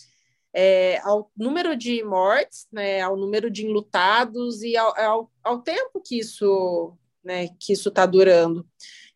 é, 0.54 1.00
ao 1.00 1.32
número 1.36 1.76
de 1.76 2.04
mortes, 2.04 2.68
né, 2.72 3.02
ao 3.02 3.18
número 3.18 3.50
de 3.50 3.66
enlutados 3.66 4.62
e 4.62 4.78
ao, 4.78 4.96
ao, 5.00 5.32
ao 5.44 5.60
tempo 5.64 6.00
que 6.00 6.20
isso, 6.20 6.96
né, 7.24 7.48
que 7.60 7.74
isso 7.74 7.90
está 7.90 8.06
durando. 8.06 8.64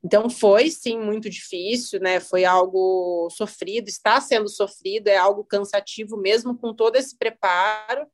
Então 0.08 0.30
foi 0.30 0.72
sim 0.72 0.98
muito 0.98 1.30
difícil, 1.30 2.00
né? 2.00 2.22
Foi 2.22 2.46
algo 2.46 3.30
sofrido, 3.30 3.90
está 3.90 4.22
sendo 4.22 4.48
sofrido, 4.48 5.10
é 5.10 5.18
algo 5.18 5.44
cansativo 5.44 6.16
mesmo 6.16 6.58
com 6.58 6.74
todo 6.74 6.96
esse 6.96 7.18
preparo. 7.18 8.08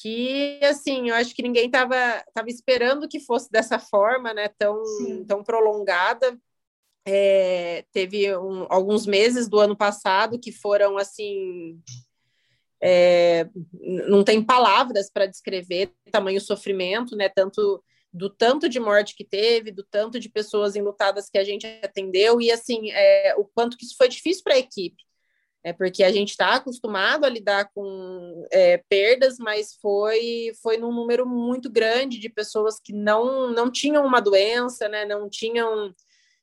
Que 0.00 0.58
assim, 0.62 1.10
eu 1.10 1.14
acho 1.14 1.34
que 1.34 1.42
ninguém 1.42 1.66
estava 1.66 2.24
tava 2.32 2.48
esperando 2.48 3.06
que 3.06 3.20
fosse 3.20 3.50
dessa 3.50 3.78
forma, 3.78 4.32
né? 4.32 4.48
Tão, 4.58 4.82
tão 5.28 5.44
prolongada. 5.44 6.38
É, 7.06 7.84
teve 7.92 8.34
um, 8.38 8.66
alguns 8.70 9.04
meses 9.04 9.46
do 9.46 9.60
ano 9.60 9.76
passado 9.76 10.40
que 10.40 10.50
foram 10.50 10.96
assim 10.96 11.82
é, 12.82 13.46
não 14.08 14.24
tem 14.24 14.42
palavras 14.42 15.10
para 15.10 15.26
descrever 15.26 15.92
tamanho 16.10 16.40
sofrimento, 16.40 17.14
né? 17.14 17.28
Tanto 17.28 17.84
do 18.14 18.30
tanto 18.30 18.68
de 18.68 18.78
morte 18.78 19.16
que 19.16 19.24
teve, 19.24 19.72
do 19.72 19.82
tanto 19.82 20.20
de 20.20 20.28
pessoas 20.28 20.76
enlutadas 20.76 21.28
que 21.28 21.36
a 21.36 21.42
gente 21.42 21.66
atendeu, 21.82 22.40
e 22.40 22.50
assim, 22.52 22.92
é, 22.92 23.34
o 23.36 23.44
quanto 23.44 23.76
que 23.76 23.84
isso 23.84 23.96
foi 23.98 24.08
difícil 24.08 24.44
para 24.44 24.54
a 24.54 24.58
equipe. 24.58 25.02
É 25.64 25.72
porque 25.72 26.04
a 26.04 26.12
gente 26.12 26.30
está 26.30 26.54
acostumado 26.54 27.24
a 27.24 27.28
lidar 27.28 27.70
com 27.74 28.46
é, 28.52 28.78
perdas, 28.88 29.36
mas 29.38 29.74
foi 29.80 30.52
foi 30.62 30.76
num 30.76 30.92
número 30.92 31.26
muito 31.26 31.70
grande 31.70 32.18
de 32.18 32.28
pessoas 32.28 32.78
que 32.78 32.92
não, 32.92 33.50
não 33.50 33.70
tinham 33.70 34.06
uma 34.06 34.20
doença, 34.20 34.88
né, 34.88 35.04
não 35.06 35.28
tinham, 35.28 35.92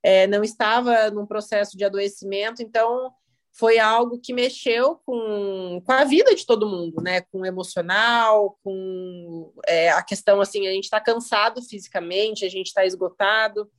é, 0.03 0.27
não 0.27 0.43
estava 0.43 1.09
num 1.11 1.25
processo 1.25 1.77
de 1.77 1.85
adoecimento, 1.85 2.61
então 2.63 3.13
foi 3.53 3.79
algo 3.79 4.19
que 4.19 4.33
mexeu 4.33 4.95
com, 5.05 5.81
com 5.85 5.91
a 5.91 6.03
vida 6.05 6.33
de 6.33 6.45
todo 6.45 6.69
mundo, 6.69 7.01
né? 7.01 7.21
Com 7.21 7.41
o 7.41 7.45
emocional, 7.45 8.57
com 8.63 9.53
é, 9.67 9.91
a 9.91 10.01
questão 10.01 10.39
assim, 10.39 10.67
a 10.67 10.71
gente 10.71 10.85
está 10.85 11.01
cansado 11.01 11.61
fisicamente, 11.61 12.45
a 12.45 12.49
gente 12.49 12.67
está 12.67 12.85
esgotado, 12.85 13.69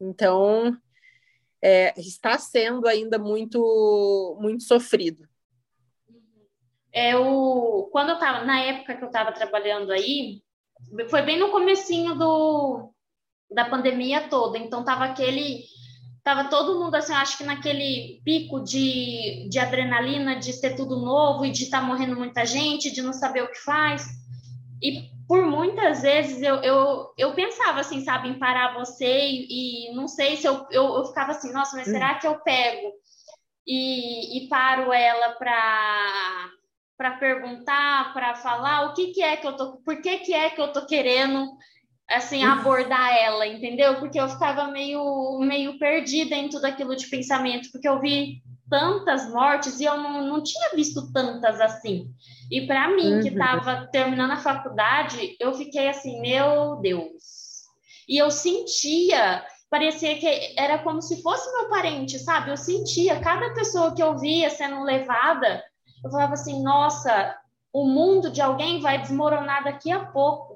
então 0.00 0.76
é, 1.62 1.98
está 1.98 2.36
sendo 2.36 2.88
ainda 2.88 3.18
muito 3.18 4.36
muito 4.40 4.64
sofrido. 4.64 5.28
É 6.92 7.16
o 7.16 7.88
quando 7.92 8.10
eu 8.10 8.14
estava 8.16 8.44
na 8.44 8.60
época 8.60 8.96
que 8.96 9.04
eu 9.04 9.08
estava 9.08 9.32
trabalhando 9.32 9.92
aí, 9.92 10.42
foi 11.08 11.22
bem 11.22 11.38
no 11.38 11.50
comecinho 11.50 12.16
do 12.16 12.92
da 13.48 13.66
pandemia 13.66 14.28
toda, 14.28 14.58
então 14.58 14.84
tava 14.84 15.04
aquele 15.04 15.62
Tava 16.24 16.48
todo 16.48 16.78
mundo, 16.78 16.94
assim, 16.94 17.12
acho 17.12 17.36
que 17.36 17.44
naquele 17.44 18.20
pico 18.24 18.60
de, 18.60 19.48
de 19.50 19.58
adrenalina, 19.58 20.36
de 20.36 20.52
ser 20.52 20.76
tudo 20.76 20.96
novo 20.96 21.44
e 21.44 21.50
de 21.50 21.64
estar 21.64 21.80
tá 21.80 21.86
morrendo 21.86 22.16
muita 22.16 22.46
gente, 22.46 22.92
de 22.92 23.02
não 23.02 23.12
saber 23.12 23.42
o 23.42 23.50
que 23.50 23.58
faz. 23.58 24.06
E 24.80 25.10
por 25.26 25.46
muitas 25.46 26.02
vezes 26.02 26.42
eu, 26.42 26.56
eu, 26.56 27.12
eu 27.18 27.34
pensava, 27.34 27.80
assim, 27.80 28.04
sabe, 28.04 28.28
em 28.28 28.38
parar 28.38 28.74
você 28.74 29.28
e, 29.28 29.90
e 29.90 29.94
não 29.94 30.06
sei 30.06 30.36
se 30.36 30.46
eu, 30.46 30.66
eu, 30.70 30.96
eu 30.96 31.04
ficava 31.06 31.32
assim, 31.32 31.52
nossa, 31.52 31.76
mas 31.76 31.86
será 31.86 32.14
que 32.16 32.26
eu 32.26 32.38
pego 32.40 32.92
e, 33.66 34.44
e 34.44 34.48
paro 34.48 34.92
ela 34.92 35.34
para 35.34 36.50
para 36.96 37.16
perguntar, 37.16 38.12
para 38.12 38.36
falar 38.36 38.86
o 38.86 38.94
que, 38.94 39.08
que 39.08 39.22
é 39.22 39.36
que 39.36 39.44
eu 39.44 39.56
tô, 39.56 39.78
por 39.78 40.00
que, 40.00 40.18
que 40.18 40.32
é 40.32 40.50
que 40.50 40.60
eu 40.60 40.72
tô 40.72 40.86
querendo 40.86 41.50
assim 42.12 42.44
abordar 42.44 43.16
ela, 43.16 43.46
entendeu? 43.46 43.96
Porque 43.96 44.20
eu 44.20 44.28
ficava 44.28 44.68
meio 44.68 45.38
meio 45.40 45.78
perdida 45.78 46.34
em 46.34 46.48
tudo 46.48 46.64
aquilo 46.64 46.94
de 46.94 47.06
pensamento, 47.06 47.70
porque 47.72 47.88
eu 47.88 48.00
vi 48.00 48.42
tantas 48.68 49.30
mortes 49.30 49.80
e 49.80 49.84
eu 49.84 49.98
não, 49.98 50.24
não 50.26 50.42
tinha 50.42 50.70
visto 50.74 51.12
tantas 51.12 51.60
assim. 51.60 52.10
E 52.50 52.66
para 52.66 52.88
mim, 52.88 53.14
uhum. 53.14 53.20
que 53.20 53.28
estava 53.28 53.86
terminando 53.92 54.30
a 54.30 54.38
faculdade, 54.38 55.36
eu 55.38 55.52
fiquei 55.54 55.88
assim, 55.88 56.20
meu 56.20 56.76
Deus. 56.76 57.62
E 58.08 58.16
eu 58.16 58.30
sentia, 58.30 59.44
parecia 59.70 60.18
que 60.18 60.54
era 60.58 60.78
como 60.78 61.02
se 61.02 61.22
fosse 61.22 61.50
meu 61.52 61.68
parente, 61.68 62.18
sabe? 62.18 62.50
Eu 62.50 62.56
sentia 62.56 63.20
cada 63.20 63.54
pessoa 63.54 63.94
que 63.94 64.02
eu 64.02 64.18
via 64.18 64.50
sendo 64.50 64.82
levada, 64.82 65.62
eu 66.04 66.10
falava 66.10 66.32
assim, 66.32 66.62
nossa, 66.62 67.36
o 67.72 67.86
mundo 67.86 68.30
de 68.30 68.40
alguém 68.40 68.80
vai 68.80 69.00
desmoronar 69.00 69.64
daqui 69.64 69.90
a 69.90 70.04
pouco. 70.06 70.51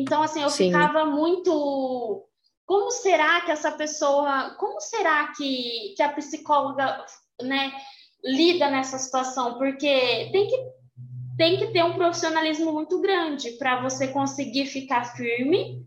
Então, 0.00 0.22
assim, 0.22 0.42
eu 0.42 0.50
Sim. 0.50 0.66
ficava 0.66 1.04
muito. 1.06 2.24
Como 2.66 2.90
será 2.90 3.40
que 3.40 3.50
essa 3.50 3.72
pessoa. 3.72 4.54
Como 4.58 4.80
será 4.80 5.32
que, 5.36 5.94
que 5.96 6.02
a 6.02 6.12
psicóloga 6.12 7.04
né, 7.42 7.72
lida 8.22 8.70
nessa 8.70 8.98
situação? 8.98 9.56
Porque 9.56 10.28
tem 10.32 10.46
que, 10.46 10.56
tem 11.38 11.56
que 11.58 11.72
ter 11.72 11.84
um 11.84 11.94
profissionalismo 11.94 12.72
muito 12.72 13.00
grande 13.00 13.52
para 13.52 13.80
você 13.80 14.08
conseguir 14.08 14.66
ficar 14.66 15.16
firme, 15.16 15.86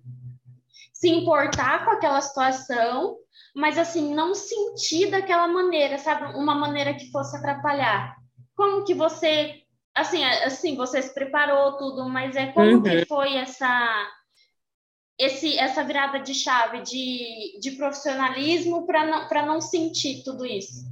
se 0.94 1.10
importar 1.10 1.86
com 1.86 1.92
aquela 1.92 2.22
situação, 2.22 3.18
mas 3.56 3.78
assim, 3.78 4.14
não 4.14 4.34
sentir 4.34 5.12
daquela 5.12 5.48
maneira, 5.48 5.98
sabe? 5.98 6.36
Uma 6.38 6.56
maneira 6.56 6.94
que 6.94 7.12
fosse 7.12 7.38
atrapalhar. 7.38 8.16
como 8.56 8.84
que 8.84 8.94
você, 8.94 9.59
assim, 10.00 10.24
assim, 10.24 10.76
você 10.76 11.02
se 11.02 11.14
preparou 11.14 11.78
tudo, 11.78 12.08
mas 12.10 12.36
é 12.36 12.48
como 12.52 12.78
uhum. 12.78 12.84
que 12.84 13.06
foi 13.06 13.36
essa 13.36 14.10
esse, 15.20 15.58
essa 15.58 15.84
virada 15.84 16.18
de 16.20 16.34
chave 16.34 16.82
de, 16.82 17.60
de 17.60 17.72
profissionalismo 17.72 18.86
para 18.86 19.06
não, 19.06 19.28
não 19.46 19.62
sentir 19.62 20.24
tudo 20.24 20.46
isso? 20.46 20.88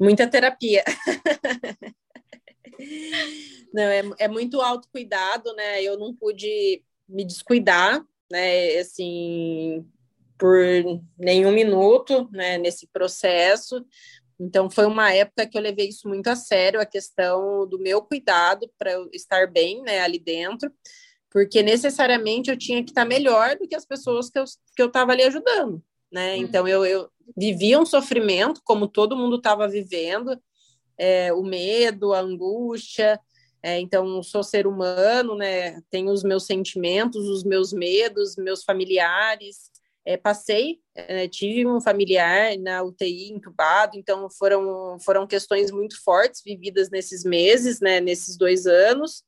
Muita 0.00 0.26
terapia. 0.26 0.82
não, 3.72 3.82
é, 3.82 4.02
é 4.20 4.28
muito 4.28 4.62
autocuidado, 4.62 5.54
né? 5.54 5.82
Eu 5.82 5.98
não 5.98 6.14
pude 6.14 6.82
me 7.06 7.24
descuidar, 7.26 8.02
né? 8.30 8.78
Assim, 8.78 9.86
por 10.38 10.56
nenhum 11.18 11.52
minuto, 11.52 12.28
né? 12.32 12.56
Nesse 12.56 12.86
processo. 12.86 13.84
Então, 14.38 14.70
foi 14.70 14.86
uma 14.86 15.12
época 15.12 15.46
que 15.46 15.56
eu 15.56 15.62
levei 15.62 15.88
isso 15.88 16.08
muito 16.08 16.28
a 16.28 16.36
sério, 16.36 16.80
a 16.80 16.86
questão 16.86 17.66
do 17.66 17.78
meu 17.78 18.02
cuidado 18.02 18.70
para 18.78 18.92
eu 18.92 19.08
estar 19.12 19.50
bem, 19.50 19.82
né? 19.82 20.00
Ali 20.00 20.18
dentro 20.18 20.70
porque 21.36 21.62
necessariamente 21.62 22.50
eu 22.50 22.56
tinha 22.56 22.82
que 22.82 22.92
estar 22.92 23.04
melhor 23.04 23.56
do 23.56 23.68
que 23.68 23.74
as 23.74 23.84
pessoas 23.84 24.30
que 24.30 24.38
eu 24.38 24.44
que 24.74 24.80
eu 24.80 24.86
estava 24.86 25.12
ali 25.12 25.22
ajudando, 25.22 25.82
né? 26.10 26.34
Uhum. 26.34 26.40
Então 26.40 26.66
eu, 26.66 26.82
eu 26.86 27.10
vivia 27.36 27.78
um 27.78 27.84
sofrimento 27.84 28.62
como 28.64 28.88
todo 28.88 29.14
mundo 29.14 29.36
estava 29.36 29.68
vivendo, 29.68 30.40
é, 30.96 31.30
o 31.34 31.42
medo, 31.42 32.14
a 32.14 32.20
angústia. 32.20 33.20
É, 33.62 33.78
então 33.78 34.22
sou 34.22 34.42
ser 34.42 34.66
humano, 34.66 35.34
né? 35.34 35.78
Tenho 35.90 36.10
os 36.10 36.22
meus 36.22 36.46
sentimentos, 36.46 37.28
os 37.28 37.44
meus 37.44 37.70
medos, 37.70 38.34
meus 38.36 38.64
familiares. 38.64 39.70
É, 40.06 40.16
passei, 40.16 40.78
é, 40.94 41.26
tive 41.26 41.66
um 41.66 41.80
familiar 41.80 42.56
na 42.58 42.82
UTI 42.82 43.32
entubado, 43.32 43.98
então 43.98 44.30
foram 44.30 44.98
foram 45.00 45.26
questões 45.26 45.72
muito 45.72 46.00
fortes 46.02 46.42
vividas 46.44 46.88
nesses 46.90 47.24
meses, 47.24 47.80
né? 47.80 48.00
Nesses 48.00 48.36
dois 48.36 48.66
anos 48.66 49.24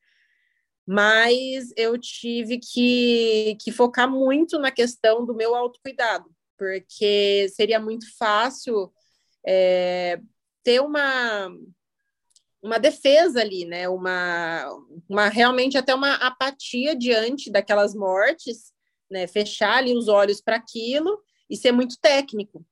mas 0.91 1.71
eu 1.77 1.99
tive 1.99 2.59
que, 2.59 3.59
que 3.61 3.71
focar 3.71 4.11
muito 4.11 4.59
na 4.59 4.71
questão 4.71 5.27
do 5.27 5.35
meu 5.35 5.55
autocuidado, 5.55 6.35
porque 6.57 7.47
seria 7.55 7.79
muito 7.79 8.07
fácil 8.17 8.91
é, 9.47 10.19
ter 10.63 10.81
uma, 10.81 11.55
uma 12.63 12.79
defesa 12.79 13.43
ali, 13.43 13.67
né? 13.67 13.87
Uma, 13.87 14.65
uma 15.07 15.29
realmente 15.29 15.77
até 15.77 15.95
uma 15.95 16.15
apatia 16.15 16.97
diante 16.97 17.51
daquelas 17.51 17.95
mortes, 17.95 18.73
né? 19.11 19.27
Fechar 19.27 19.79
ali 19.79 19.97
os 19.97 20.09
olhos 20.09 20.41
para 20.41 20.57
aquilo 20.57 21.21
e 21.49 21.57
ser 21.57 21.73
muito 21.73 21.99
técnico. 22.01 22.65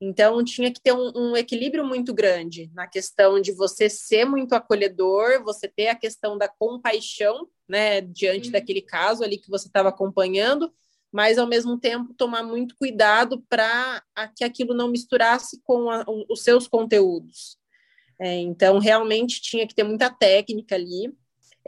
Então, 0.00 0.44
tinha 0.44 0.70
que 0.70 0.80
ter 0.80 0.92
um, 0.92 1.10
um, 1.16 1.36
equilíbrio 1.36 1.84
muito 1.84 2.12
grande 2.12 2.70
na 2.74 2.86
questão 2.86 3.40
de 3.40 3.52
você 3.52 3.88
ser 3.88 4.26
muito 4.26 4.54
acolhedor, 4.54 5.42
você 5.42 5.66
ter 5.66 5.88
a 5.88 5.94
questão 5.94 6.36
da 6.36 6.48
compaixão, 6.48 7.48
né, 7.66 8.02
diante 8.02 8.46
uhum. 8.46 8.52
daquele 8.52 8.82
caso 8.82 9.24
ali 9.24 9.38
que 9.38 9.48
você 9.48 9.68
estava 9.68 9.88
acompanhando, 9.88 10.70
mas 11.10 11.38
ao 11.38 11.46
mesmo 11.46 11.78
tempo 11.78 12.12
tomar 12.12 12.42
muito 12.42 12.76
cuidado 12.76 13.42
para 13.48 14.02
que 14.36 14.44
aquilo 14.44 14.74
não 14.74 14.88
misturasse 14.88 15.62
com 15.62 15.88
a, 15.88 16.04
os 16.28 16.42
seus 16.42 16.68
conteúdos. 16.68 17.56
É, 18.20 18.34
então, 18.36 18.78
realmente 18.78 19.40
tinha 19.40 19.66
que 19.66 19.74
ter 19.74 19.82
muita 19.82 20.10
técnica 20.10 20.74
ali 20.74 21.10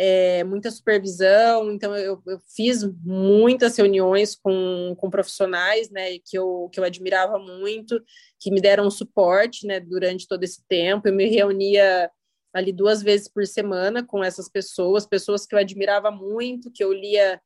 é, 0.01 0.45
muita 0.45 0.71
supervisão, 0.71 1.73
então 1.73 1.97
eu, 1.97 2.23
eu, 2.25 2.39
fiz 2.55 2.85
muitas 3.05 3.77
reuniões 3.77 4.37
com, 4.37 4.95
com 4.97 5.11
profissionais, 5.11 5.91
né, 5.91 6.21
que 6.25 6.39
eu, 6.39 6.69
que 6.73 6.79
eu 6.79 6.85
admirava 6.85 7.37
muito, 7.37 8.01
que 8.39 8.49
me 8.49 8.61
deram 8.61 8.89
suporte, 8.93 9.67
né, 9.67 9.81
durante 9.81 10.29
todo 10.29 10.45
esse 10.45 10.63
tempo, 10.69 11.09
eu 11.09 11.13
me 11.13 11.27
reunia 11.29 12.09
ali 12.55 12.73
duas 12.73 13.03
vezes 13.03 13.27
por 13.27 13.45
semana 13.45 14.07
com 14.07 14.23
essas 14.23 14.49
pessoas, 14.49 15.05
pessoas 15.05 15.45
que 15.45 15.57
eu 15.57 15.59
admirava 15.59 16.13
muito, 16.13 16.71
que 16.71 16.85
eu 16.85 16.93
lia 16.93 17.41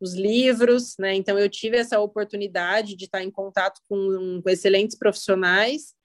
os 0.00 0.14
livros, 0.14 0.94
né, 1.00 1.12
então 1.12 1.36
eu 1.36 1.50
tive 1.50 1.76
essa 1.76 1.98
oportunidade 1.98 2.94
de 2.94 3.06
estar 3.06 3.24
em 3.24 3.32
contato 3.32 3.80
com, 3.88 4.40
com 4.40 4.48
excelentes 4.48 4.96
profissionais, 4.96 5.95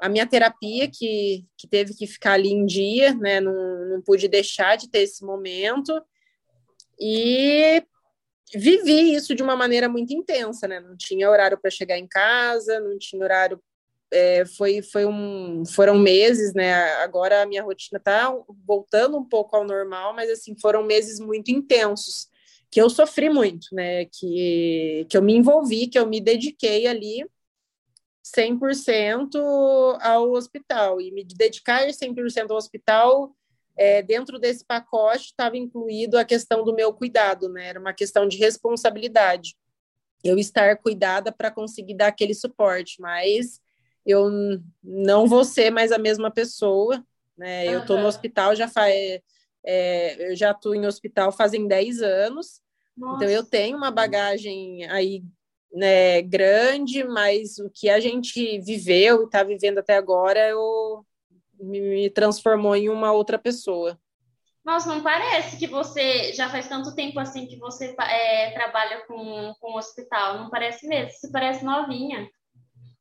a 0.00 0.08
minha 0.08 0.26
terapia, 0.26 0.88
que, 0.88 1.44
que 1.56 1.66
teve 1.66 1.94
que 1.94 2.06
ficar 2.06 2.32
ali 2.32 2.50
em 2.50 2.64
dia, 2.64 3.14
né? 3.14 3.40
Não, 3.40 3.88
não 3.88 4.02
pude 4.02 4.28
deixar 4.28 4.76
de 4.76 4.88
ter 4.88 5.00
esse 5.00 5.24
momento. 5.24 6.00
E 7.00 7.82
vivi 8.54 9.14
isso 9.14 9.34
de 9.34 9.42
uma 9.42 9.56
maneira 9.56 9.88
muito 9.88 10.12
intensa, 10.12 10.66
né? 10.66 10.80
Não 10.80 10.96
tinha 10.96 11.30
horário 11.30 11.58
para 11.60 11.70
chegar 11.70 11.98
em 11.98 12.06
casa, 12.06 12.80
não 12.80 12.98
tinha 12.98 13.22
horário. 13.22 13.60
É, 14.10 14.44
foi, 14.46 14.80
foi 14.80 15.04
um, 15.04 15.64
foram 15.66 15.98
meses, 15.98 16.54
né? 16.54 16.72
Agora 17.02 17.42
a 17.42 17.46
minha 17.46 17.62
rotina 17.62 17.98
está 17.98 18.34
voltando 18.66 19.18
um 19.18 19.24
pouco 19.24 19.56
ao 19.56 19.64
normal, 19.64 20.14
mas 20.14 20.30
assim 20.30 20.56
foram 20.58 20.82
meses 20.82 21.20
muito 21.20 21.50
intensos 21.50 22.28
que 22.70 22.80
eu 22.80 22.90
sofri 22.90 23.30
muito, 23.30 23.68
né? 23.72 24.06
Que, 24.06 25.06
que 25.08 25.16
eu 25.16 25.22
me 25.22 25.34
envolvi, 25.34 25.86
que 25.86 25.98
eu 25.98 26.06
me 26.06 26.20
dediquei 26.20 26.86
ali 26.86 27.24
100% 28.36 29.36
ao 30.00 30.32
hospital 30.32 31.00
e 31.00 31.10
me 31.10 31.24
dedicar 31.24 31.86
100% 31.86 32.50
ao 32.50 32.56
hospital 32.56 33.34
é, 33.76 34.02
dentro 34.02 34.38
desse 34.38 34.64
pacote 34.64 35.26
estava 35.26 35.56
incluído 35.56 36.18
a 36.18 36.24
questão 36.24 36.64
do 36.64 36.74
meu 36.74 36.92
cuidado, 36.92 37.48
né? 37.48 37.68
Era 37.68 37.80
uma 37.80 37.92
questão 37.92 38.26
de 38.26 38.36
responsabilidade. 38.36 39.56
Eu 40.22 40.36
estar 40.36 40.76
cuidada 40.78 41.30
para 41.30 41.50
conseguir 41.50 41.94
dar 41.94 42.08
aquele 42.08 42.34
suporte, 42.34 43.00
mas 43.00 43.60
eu 44.04 44.28
não 44.82 45.28
vou 45.28 45.44
ser 45.44 45.70
mais 45.70 45.92
a 45.92 45.98
mesma 45.98 46.30
pessoa, 46.30 47.04
né? 47.36 47.66
Eu 47.66 47.80
estou 47.80 47.98
no 47.98 48.06
hospital 48.06 48.56
já 48.56 48.66
faz 48.66 49.20
é, 49.64 50.30
eu 50.30 50.36
já 50.36 50.52
estou 50.52 50.74
em 50.74 50.86
hospital 50.86 51.30
fazem 51.30 51.66
10 51.68 52.00
anos, 52.00 52.60
Nossa. 52.96 53.16
então 53.16 53.28
eu 53.28 53.44
tenho 53.44 53.76
uma 53.76 53.90
bagagem 53.90 54.84
aí 54.86 55.22
né, 55.72 56.22
grande, 56.22 57.04
mas 57.04 57.58
o 57.58 57.70
que 57.70 57.88
a 57.88 58.00
gente 58.00 58.58
viveu 58.60 59.22
e 59.22 59.24
está 59.24 59.42
vivendo 59.42 59.78
até 59.78 59.96
agora 59.96 60.48
eu, 60.48 61.04
me, 61.60 61.80
me 61.80 62.10
transformou 62.10 62.74
em 62.74 62.88
uma 62.88 63.12
outra 63.12 63.38
pessoa. 63.38 63.98
Nossa, 64.64 64.94
não 64.94 65.02
parece 65.02 65.56
que 65.56 65.66
você 65.66 66.32
já 66.34 66.48
faz 66.50 66.68
tanto 66.68 66.94
tempo 66.94 67.18
assim 67.18 67.46
que 67.46 67.56
você 67.56 67.94
é, 67.98 68.50
trabalha 68.50 69.00
com, 69.06 69.54
com 69.60 69.72
o 69.72 69.78
hospital. 69.78 70.38
Não 70.38 70.50
parece 70.50 70.86
mesmo. 70.86 71.10
Você 71.10 71.30
parece 71.30 71.64
novinha. 71.64 72.28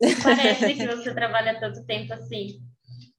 Não 0.02 0.22
parece 0.24 0.74
que 0.74 0.88
você 0.88 1.12
trabalha 1.14 1.60
tanto 1.60 1.86
tempo 1.86 2.14
assim. 2.14 2.62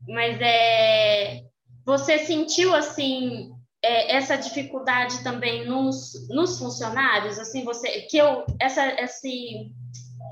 Mas 0.09 0.41
é, 0.41 1.43
você 1.85 2.21
sentiu 2.21 2.75
assim 2.75 3.53
é, 3.83 4.17
essa 4.17 4.37
dificuldade 4.37 5.23
também 5.23 5.67
nos, 5.67 6.29
nos 6.29 6.59
funcionários, 6.59 7.38
assim, 7.38 7.64
você 7.64 8.03
que 8.03 8.17
eu 8.17 8.45
essa 8.61 8.85
esse 9.01 9.73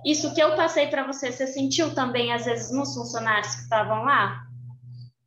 isso 0.05 0.35
que 0.35 0.41
eu 0.41 0.55
passei 0.57 0.89
para 0.89 1.07
você, 1.07 1.33
você 1.33 1.47
sentiu 1.47 1.95
também 1.95 2.33
às 2.33 2.45
vezes 2.45 2.71
nos 2.71 2.95
funcionários 2.95 3.55
que 3.55 3.63
estavam 3.63 4.05
lá? 4.05 4.43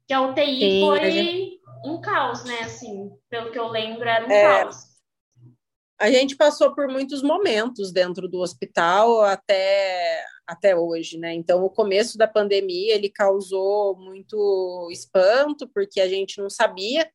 Que 0.07 0.13
a 0.13 0.21
UTI 0.21 0.59
Sim, 0.59 0.85
foi 0.85 0.99
a 0.99 1.09
gente... 1.09 1.59
um 1.85 1.99
caos, 2.01 2.43
né? 2.45 2.61
Assim, 2.61 3.11
pelo 3.29 3.51
que 3.51 3.59
eu 3.59 3.67
lembro, 3.67 4.07
era 4.07 4.25
um 4.25 4.31
é... 4.31 4.63
caos. 4.63 4.89
A 5.99 6.09
gente 6.09 6.37
passou 6.37 6.73
por 6.73 6.87
muitos 6.87 7.21
momentos 7.21 7.91
dentro 7.91 8.29
do 8.29 8.39
hospital 8.39 9.21
até, 9.21 10.23
até 10.47 10.73
hoje, 10.73 11.17
né? 11.17 11.33
Então, 11.33 11.61
o 11.61 11.69
começo 11.69 12.17
da 12.17 12.25
pandemia 12.25 12.95
ele 12.95 13.09
causou 13.09 13.97
muito 13.97 14.87
espanto, 14.93 15.67
porque 15.67 15.99
a 15.99 16.07
gente 16.07 16.41
não 16.41 16.49
sabia 16.49 17.05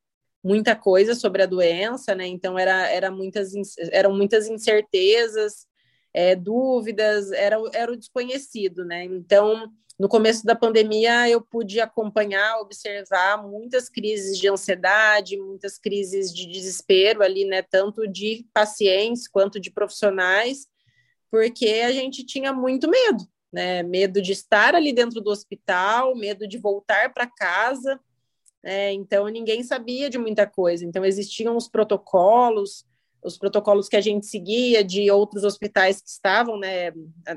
muita 0.45 0.77
coisa 0.77 1.15
sobre 1.15 1.43
a 1.43 1.47
doença, 1.47 2.15
né? 2.15 2.27
Então 2.27 2.59
era, 2.59 2.87
era 2.91 3.11
muitas, 3.11 3.53
eram 3.91 4.15
muitas 4.15 4.47
incertezas, 4.47 5.67
é, 6.13 6.37
dúvidas, 6.37 7.33
era, 7.33 7.57
era 7.73 7.91
o 7.91 7.97
desconhecido, 7.97 8.85
né? 8.85 9.05
Então, 9.05 9.73
no 9.99 10.07
começo 10.09 10.45
da 10.45 10.55
pandemia, 10.55 11.29
eu 11.31 11.41
pude 11.41 11.81
acompanhar, 11.81 12.61
observar 12.61 13.43
muitas 13.43 13.89
crises 13.89 14.39
de 14.39 14.47
ansiedade, 14.49 15.39
muitas 15.39 15.79
crises 15.79 16.33
de 16.33 16.47
desespero 16.47 17.23
ali, 17.23 17.47
né? 17.47 17.63
Tanto 17.63 18.07
de 18.07 18.47
pacientes 18.53 19.27
quanto 19.27 19.59
de 19.59 19.71
profissionais, 19.71 20.67
porque 21.31 21.83
a 21.87 21.91
gente 21.91 22.25
tinha 22.25 22.53
muito 22.53 22.89
medo, 22.89 23.27
né? 23.51 23.83
Medo 23.83 24.21
de 24.21 24.33
estar 24.33 24.75
ali 24.75 24.93
dentro 24.93 25.23
do 25.23 25.31
hospital, 25.31 26.15
medo 26.15 26.47
de 26.47 26.59
voltar 26.59 27.15
para 27.15 27.27
casa, 27.27 27.99
é, 28.65 28.93
então 28.93 29.29
ninguém 29.29 29.63
sabia 29.63 30.09
de 30.09 30.17
muita 30.17 30.47
coisa. 30.47 30.85
Então 30.85 31.05
existiam 31.05 31.57
os 31.57 31.69
protocolos, 31.69 32.87
os 33.23 33.37
protocolos 33.37 33.89
que 33.89 33.97
a 33.97 34.01
gente 34.01 34.27
seguia 34.27 34.83
de 34.83 35.11
outros 35.11 35.45
hospitais 35.45 36.01
que 36.01 36.09
estavam, 36.09 36.59
né, 36.59 36.91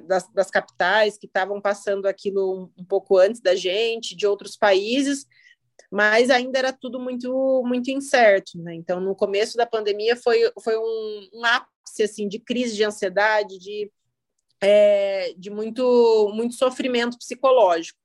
das, 0.05 0.31
das 0.33 0.49
capitais, 0.49 1.17
que 1.17 1.27
estavam 1.27 1.61
passando 1.61 2.05
aquilo 2.05 2.63
um, 2.63 2.81
um, 2.81 2.85
pouco 2.85 3.17
antes 3.17 3.41
da 3.41 3.55
gente, 3.55 4.15
de 4.15 4.25
outros 4.25 4.55
países, 4.55 5.25
mas 5.91 6.29
ainda 6.29 6.59
era 6.59 6.73
tudo 6.73 6.99
muito 6.99 7.63
muito 7.65 7.91
incerto, 7.91 8.57
né? 8.57 8.73
Então 8.75 8.99
no 8.99 9.15
começo 9.15 9.57
da 9.57 9.65
pandemia 9.65 10.15
foi, 10.15 10.51
foi 10.63 10.77
um, 10.77 11.29
um 11.33 11.45
ápice 11.45 12.03
assim 12.03 12.27
de 12.27 12.39
crise 12.39 12.75
de 12.75 12.83
ansiedade, 12.83 13.59
de 13.59 13.91
é, 14.61 15.33
de 15.37 15.49
muito 15.49 16.31
muito 16.33 16.55
sofrimento 16.55 17.17
psicológico. 17.17 17.99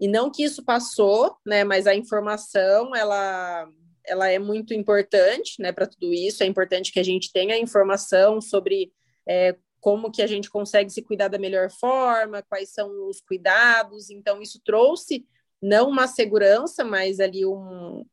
E 0.00 0.08
não 0.08 0.30
que 0.30 0.42
isso 0.42 0.64
passou, 0.64 1.36
né? 1.46 1.64
Mas 1.64 1.86
a 1.86 1.94
informação, 1.94 2.94
ela, 2.94 3.68
ela 4.06 4.28
é 4.28 4.38
muito 4.38 4.74
importante, 4.74 5.60
né? 5.60 5.72
Para 5.72 5.86
tudo 5.86 6.12
isso, 6.12 6.42
é 6.42 6.46
importante 6.46 6.92
que 6.92 7.00
a 7.00 7.04
gente 7.04 7.32
tenha 7.32 7.58
informação 7.58 8.40
sobre 8.40 8.92
é, 9.26 9.56
como 9.80 10.10
que 10.10 10.22
a 10.22 10.26
gente 10.26 10.50
consegue 10.50 10.90
se 10.90 11.02
cuidar 11.02 11.28
da 11.28 11.38
melhor 11.38 11.70
forma, 11.70 12.42
quais 12.42 12.70
são 12.70 13.08
os 13.08 13.20
cuidados. 13.20 14.10
Então, 14.10 14.40
isso 14.42 14.60
trouxe 14.64 15.26
não 15.62 15.88
uma 15.88 16.06
segurança, 16.06 16.84
mas 16.84 17.20
ali 17.20 17.46
um, 17.46 18.04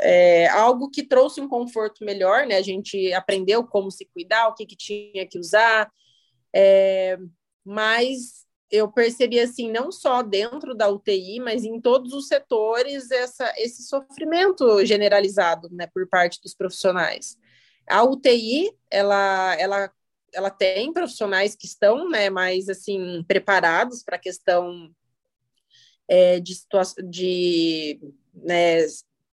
é, 0.00 0.48
algo 0.48 0.90
que 0.90 1.02
trouxe 1.02 1.40
um 1.40 1.48
conforto 1.48 2.04
melhor, 2.04 2.46
né? 2.46 2.56
A 2.56 2.62
gente 2.62 3.12
aprendeu 3.12 3.64
como 3.64 3.90
se 3.90 4.04
cuidar, 4.06 4.48
o 4.48 4.54
que, 4.54 4.66
que 4.66 4.76
tinha 4.76 5.26
que 5.26 5.38
usar, 5.38 5.90
é, 6.54 7.18
mas 7.64 8.46
eu 8.70 8.90
percebi 8.90 9.40
assim, 9.40 9.70
não 9.70 9.90
só 9.90 10.22
dentro 10.22 10.74
da 10.74 10.88
UTI, 10.88 11.40
mas 11.40 11.64
em 11.64 11.80
todos 11.80 12.12
os 12.12 12.28
setores, 12.28 13.10
essa, 13.10 13.52
esse 13.56 13.82
sofrimento 13.82 14.84
generalizado, 14.84 15.68
né, 15.70 15.86
por 15.86 16.06
parte 16.06 16.40
dos 16.42 16.54
profissionais. 16.54 17.36
A 17.88 18.04
UTI, 18.04 18.70
ela, 18.90 19.54
ela, 19.58 19.92
ela 20.34 20.50
tem 20.50 20.92
profissionais 20.92 21.56
que 21.56 21.66
estão, 21.66 22.08
né, 22.10 22.28
mais 22.28 22.68
assim 22.68 23.24
preparados 23.26 24.02
para 24.02 24.16
a 24.16 24.20
questão 24.20 24.90
é, 26.06 26.38
de, 26.38 26.54
de 27.08 28.00
né, 28.34 28.84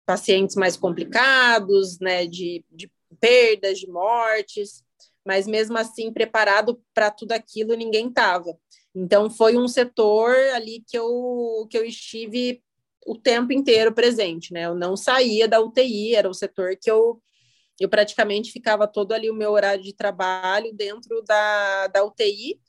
pacientes 0.06 0.56
mais 0.56 0.76
complicados, 0.76 1.98
né, 2.00 2.26
de, 2.26 2.64
de 2.70 2.90
perdas, 3.20 3.78
de 3.78 3.88
mortes, 3.88 4.82
mas 5.24 5.46
mesmo 5.46 5.76
assim 5.76 6.10
preparado 6.10 6.82
para 6.94 7.10
tudo 7.10 7.32
aquilo 7.32 7.74
ninguém 7.74 8.08
estava. 8.08 8.56
Então 8.98 9.30
foi 9.30 9.56
um 9.56 9.68
setor 9.68 10.34
ali 10.54 10.82
que 10.86 10.98
eu 10.98 11.66
que 11.70 11.78
eu 11.78 11.84
estive 11.84 12.62
o 13.06 13.16
tempo 13.16 13.52
inteiro 13.52 13.92
presente, 13.94 14.52
né? 14.52 14.66
Eu 14.66 14.74
não 14.74 14.96
saía 14.96 15.46
da 15.48 15.60
UTI, 15.60 16.14
era 16.14 16.28
o 16.28 16.34
setor 16.34 16.76
que 16.76 16.90
eu 16.90 17.22
eu 17.80 17.88
praticamente 17.88 18.50
ficava 18.52 18.88
todo 18.88 19.12
ali 19.12 19.30
o 19.30 19.34
meu 19.34 19.52
horário 19.52 19.84
de 19.84 19.94
trabalho 19.94 20.74
dentro 20.74 21.22
da, 21.22 21.86
da 21.88 22.04
UTI 22.04 22.60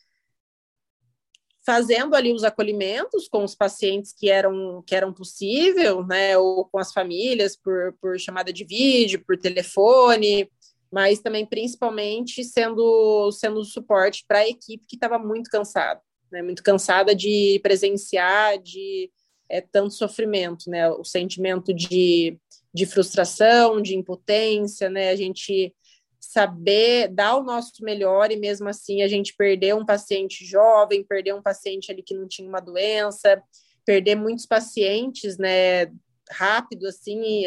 fazendo 1.65 2.15
ali 2.15 2.31
os 2.33 2.43
acolhimentos 2.43 3.27
com 3.27 3.43
os 3.43 3.55
pacientes 3.55 4.13
que 4.13 4.29
eram 4.29 4.83
que 4.85 4.95
eram 4.95 5.13
possível, 5.13 6.05
né, 6.05 6.37
ou 6.37 6.65
com 6.65 6.77
as 6.79 6.93
famílias 6.93 7.55
por, 7.55 7.93
por 8.01 8.19
chamada 8.19 8.53
de 8.53 8.63
vídeo, 8.65 9.23
por 9.25 9.37
telefone, 9.37 10.49
mas 10.91 11.19
também 11.19 11.45
principalmente 11.45 12.43
sendo 12.43 13.31
sendo 13.31 13.63
suporte 13.63 14.25
para 14.27 14.39
a 14.39 14.47
equipe 14.47 14.85
que 14.87 14.95
estava 14.95 15.19
muito 15.19 15.49
cansada, 15.49 16.01
né, 16.31 16.41
muito 16.41 16.63
cansada 16.63 17.15
de 17.15 17.59
presenciar 17.61 18.57
de 18.59 19.11
é, 19.49 19.61
tanto 19.61 19.93
sofrimento, 19.93 20.69
né, 20.69 20.89
o 20.89 21.03
sentimento 21.03 21.73
de, 21.73 22.37
de 22.73 22.85
frustração, 22.85 23.81
de 23.81 23.95
impotência, 23.95 24.89
né, 24.89 25.09
a 25.09 25.15
gente 25.15 25.73
saber 26.19 27.07
dar 27.07 27.37
o 27.37 27.43
nosso 27.43 27.83
melhor 27.83 28.31
e 28.31 28.37
mesmo 28.37 28.69
assim 28.69 29.01
a 29.01 29.07
gente 29.07 29.35
perder 29.35 29.73
um 29.73 29.85
paciente 29.85 30.45
jovem, 30.45 31.03
perder 31.03 31.33
um 31.33 31.41
paciente 31.41 31.91
ali 31.91 32.03
que 32.03 32.13
não 32.13 32.27
tinha 32.27 32.47
uma 32.47 32.59
doença, 32.59 33.41
perder 33.83 34.15
muitos 34.15 34.45
pacientes, 34.45 35.37
né, 35.37 35.87
rápido 36.29 36.85
assim, 36.85 37.43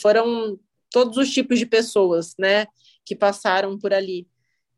foram 0.00 0.58
todos 0.90 1.16
os 1.16 1.30
tipos 1.32 1.58
de 1.58 1.66
pessoas, 1.66 2.34
né, 2.38 2.66
que 3.04 3.14
passaram 3.14 3.78
por 3.78 3.92
ali, 3.92 4.26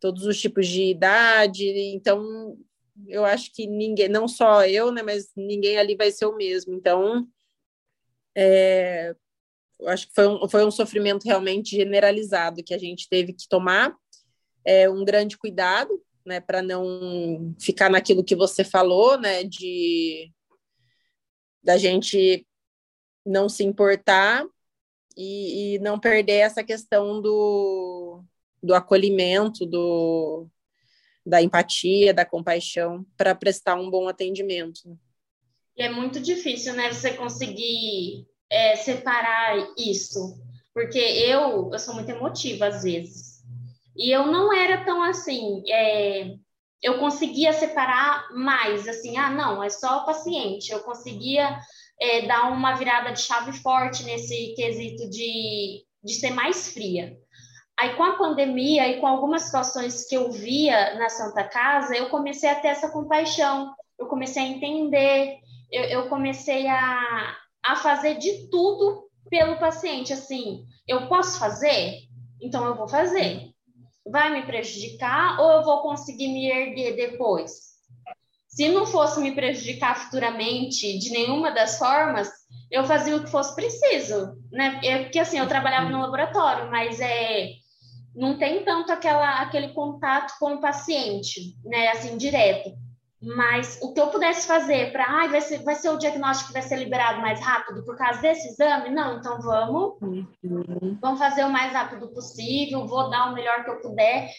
todos 0.01 0.27
os 0.27 0.39
tipos 0.39 0.67
de 0.67 0.83
idade, 0.91 1.67
então 1.95 2.59
eu 3.07 3.25
acho 3.25 3.53
que 3.53 3.67
ninguém, 3.67 4.09
não 4.09 4.27
só 4.29 4.65
eu, 4.67 4.91
né, 4.91 5.03
mas 5.03 5.31
ninguém 5.37 5.79
ali 5.79 5.97
vai 5.97 6.11
ser 6.11 6.27
o 6.27 6.37
mesmo, 6.37 6.75
então 6.75 7.29
é, 8.35 9.15
eu 9.81 9.89
acho 9.89 10.09
que 10.09 10.15
foi 10.15 10.27
um, 10.27 10.49
foi 10.49 10.65
um 10.65 10.71
sofrimento 10.71 11.25
realmente 11.25 11.77
generalizado 11.77 12.63
que 12.63 12.75
a 12.75 12.79
gente 12.79 13.09
teve 13.09 13.33
que 13.33 13.49
tomar. 13.49 13.95
É, 14.65 14.91
um 14.91 15.05
grande 15.05 15.39
cuidado, 15.39 16.03
né, 16.25 16.41
para 16.41 16.61
não 16.61 17.55
ficar 17.61 17.89
naquilo 17.89 18.25
que 18.25 18.35
você 18.35 18.65
falou, 18.65 19.19
né, 19.19 19.45
de 19.45 20.33
da 21.63 21.77
gente 21.77 22.47
não 23.25 23.49
se 23.49 23.65
importar 23.65 24.47
e, 25.17 25.75
e 25.75 25.79
não 25.81 25.99
perder 25.99 26.35
essa 26.39 26.63
questão 26.63 27.21
do, 27.21 28.23
do 28.63 28.75
acolhimento, 28.75 29.67
do, 29.67 30.49
da 31.27 31.43
empatia, 31.43 32.15
da 32.15 32.25
compaixão, 32.25 33.05
para 33.17 33.35
prestar 33.35 33.75
um 33.75 33.91
bom 33.91 34.09
atendimento. 34.09 34.97
E 35.77 35.83
é 35.83 35.91
muito 35.91 36.21
difícil, 36.21 36.75
né, 36.75 36.93
você 36.93 37.13
conseguir 37.15 38.27
é, 38.49 38.77
separar 38.77 39.57
isso, 39.77 40.41
porque 40.73 40.99
eu, 40.99 41.71
eu 41.73 41.79
sou 41.79 41.95
muito 41.95 42.11
emotiva 42.11 42.69
às 42.69 42.85
vezes, 42.85 43.43
e 43.97 44.11
eu 44.11 44.27
não 44.27 44.53
era 44.53 44.85
tão 44.85 45.03
assim, 45.03 45.63
é, 45.69 46.37
eu 46.83 46.99
conseguia 46.99 47.53
separar 47.53 48.33
mais, 48.33 48.87
assim, 48.87 49.17
ah, 49.17 49.31
não, 49.31 49.63
é 49.63 49.69
só 49.69 49.99
o 49.99 50.07
paciente, 50.07 50.71
eu 50.71 50.81
conseguia 50.81 51.59
é, 52.01 52.27
dar 52.27 52.53
uma 52.53 52.75
virada 52.75 53.13
de 53.13 53.21
chave 53.21 53.53
forte 53.53 54.05
nesse 54.05 54.55
quesito 54.55 55.09
de, 55.11 55.85
de 56.05 56.15
ser 56.15 56.31
mais 56.31 56.69
fria. 56.73 57.19
Aí, 57.79 57.95
com 57.95 58.05
a 58.05 58.17
pandemia 58.17 58.89
e 58.89 59.01
com 59.01 59.07
algumas 59.07 59.43
situações 59.43 60.07
que 60.09 60.17
eu 60.17 60.31
via 60.31 60.95
na 60.95 61.11
Santa 61.11 61.45
Casa, 61.45 61.95
eu 61.95 62.09
comecei 62.09 62.49
a 62.49 62.55
ter 62.55 62.69
essa 62.69 62.91
compaixão, 62.91 63.75
eu 63.99 64.07
comecei 64.07 64.43
a 64.43 64.49
entender, 64.49 65.39
eu, 65.71 65.83
eu 65.85 66.09
comecei 66.09 66.67
a, 66.69 67.37
a 67.63 67.77
fazer 67.77 68.15
de 68.15 68.49
tudo 68.51 69.09
pelo 69.29 69.59
paciente. 69.59 70.13
Assim, 70.13 70.65
eu 70.89 71.07
posso 71.07 71.39
fazer? 71.39 72.01
Então 72.41 72.65
eu 72.65 72.77
vou 72.77 72.89
fazer. 72.89 73.51
Vai 74.11 74.33
me 74.33 74.47
prejudicar 74.47 75.39
ou 75.41 75.51
eu 75.53 75.65
vou 75.65 75.83
conseguir 75.83 76.29
me 76.29 76.49
erguer 76.49 76.97
depois? 76.97 77.67
Se 78.49 78.71
não 78.71 78.87
fosse 78.87 79.21
me 79.21 79.35
prejudicar 79.35 79.99
futuramente 79.99 80.99
de 80.99 81.11
nenhuma 81.11 81.51
das 81.51 81.79
formas, 81.79 82.31
eu 82.71 82.85
fazia 82.85 83.17
o 83.17 83.23
que 83.23 83.31
fosse 83.31 83.55
preciso, 83.55 84.33
né? 84.51 84.81
É 84.83 85.03
porque 85.03 85.19
assim, 85.19 85.39
eu 85.39 85.47
trabalhava 85.47 85.91
no 85.91 86.01
laboratório, 86.01 86.71
mas 86.71 86.99
é 87.01 87.51
não 88.17 88.39
tem 88.39 88.65
tanto 88.65 88.91
aquela, 88.91 89.43
aquele 89.43 89.69
contato 89.69 90.35
com 90.41 90.55
o 90.55 90.61
paciente, 90.61 91.55
né, 91.65 91.89
assim, 91.89 92.17
direto. 92.17 92.71
Mas 93.21 93.79
o 93.83 93.93
que 93.93 94.01
eu 94.01 94.09
pudesse 94.09 94.47
fazer 94.47 94.93
para, 94.93 95.05
ah, 95.05 95.27
vai 95.27 95.41
ser, 95.41 95.63
vai 95.63 95.75
ser 95.75 95.91
o 95.91 95.99
diagnóstico 95.99 96.49
que 96.49 96.53
vai 96.55 96.63
ser 96.63 96.77
liberado 96.77 97.21
mais 97.21 97.41
rápido 97.41 97.85
por 97.85 97.97
causa 97.97 98.21
desse 98.21 98.49
exame? 98.49 98.91
Não, 98.91 99.19
então 99.19 99.41
vamos, 99.41 100.01
uhum. 100.03 100.99
vamos 101.01 101.19
fazer 101.19 101.45
o 101.45 101.51
mais 101.51 101.73
rápido 101.73 102.09
possível, 102.09 102.87
vou 102.87 103.11
dar 103.11 103.31
o 103.31 103.35
melhor 103.35 103.65
que 103.65 103.71
eu 103.71 103.81
puder, 103.81 104.31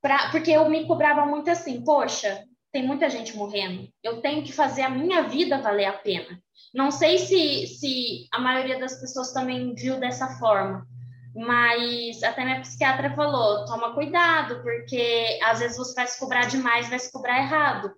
pra, 0.00 0.30
porque 0.30 0.50
eu 0.50 0.68
me 0.68 0.86
cobrava 0.86 1.26
muito 1.26 1.50
assim, 1.50 1.82
poxa, 1.82 2.44
tem 2.72 2.86
muita 2.86 3.08
gente 3.08 3.36
morrendo, 3.36 3.88
eu 4.02 4.20
tenho 4.20 4.42
que 4.42 4.52
fazer 4.52 4.82
a 4.82 4.90
minha 4.90 5.22
vida 5.22 5.60
valer 5.60 5.86
a 5.86 5.94
pena. 5.94 6.38
Não 6.74 6.90
sei 6.90 7.18
se, 7.18 7.66
se 7.66 8.26
a 8.30 8.38
maioria 8.38 8.78
das 8.78 9.00
pessoas 9.00 9.32
também 9.32 9.74
viu 9.74 9.98
dessa 9.98 10.38
forma, 10.38 10.86
mas 11.36 12.22
até 12.22 12.44
minha 12.44 12.60
psiquiatra 12.60 13.14
falou: 13.14 13.64
toma 13.66 13.94
cuidado, 13.94 14.62
porque 14.62 15.38
às 15.44 15.60
vezes 15.60 15.76
você 15.76 15.94
vai 15.94 16.06
se 16.06 16.18
cobrar 16.18 16.46
demais, 16.46 16.88
vai 16.88 16.98
se 16.98 17.12
cobrar 17.12 17.38
errado 17.38 17.94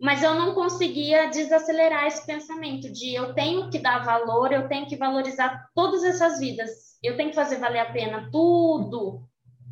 mas 0.00 0.22
eu 0.22 0.34
não 0.34 0.54
conseguia 0.54 1.28
desacelerar 1.28 2.06
esse 2.06 2.24
pensamento 2.24 2.90
de 2.90 3.14
eu 3.14 3.34
tenho 3.34 3.68
que 3.68 3.80
dar 3.80 4.04
valor, 4.04 4.52
eu 4.52 4.68
tenho 4.68 4.86
que 4.86 4.96
valorizar 4.96 5.68
todas 5.74 6.04
essas 6.04 6.38
vidas, 6.38 6.96
eu 7.02 7.16
tenho 7.16 7.30
que 7.30 7.34
fazer 7.34 7.56
valer 7.56 7.80
a 7.80 7.92
pena 7.92 8.28
tudo 8.30 9.28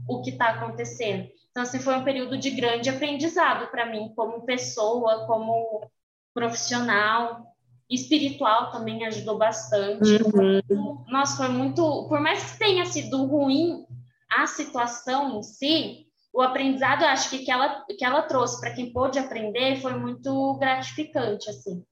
o 0.09 0.21
que 0.23 0.31
está 0.31 0.49
acontecendo. 0.49 1.29
Então, 1.51 1.63
assim, 1.63 1.79
foi 1.79 1.95
um 1.95 2.05
período 2.05 2.37
de 2.37 2.51
grande 2.51 2.91
aprendizado 2.91 3.71
para 3.71 3.87
mim, 3.87 4.13
como 4.17 4.45
pessoa, 4.45 5.27
como 5.27 5.89
profissional. 6.35 7.56
Espiritual 7.89 8.71
também 8.73 9.07
ajudou 9.07 9.39
bastante. 9.39 10.23
Uhum. 10.23 11.05
Nossa, 11.09 11.37
foi 11.37 11.49
muito. 11.49 12.07
Por 12.09 12.21
mais 12.21 12.53
que 12.53 12.59
tenha 12.59 12.85
sido 12.85 13.25
ruim 13.27 13.87
a 14.29 14.47
situação 14.47 15.39
em 15.39 15.43
si, 15.43 16.07
o 16.35 16.43
aprendizado, 16.43 17.03
eu 17.03 17.09
acho 17.09 17.31
que 17.31 17.45
que 17.45 17.51
ela, 17.51 17.85
que 17.87 18.05
ela 18.05 18.23
trouxe 18.23 18.61
para 18.61 18.75
quem 18.75 18.93
pôde 18.93 19.19
aprender 19.19 19.81
foi 19.81 19.95
muito 19.95 20.55
gratificante, 20.59 21.49
assim. 21.49 21.85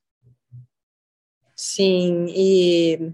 Sim, 1.57 2.27
e 2.29 3.13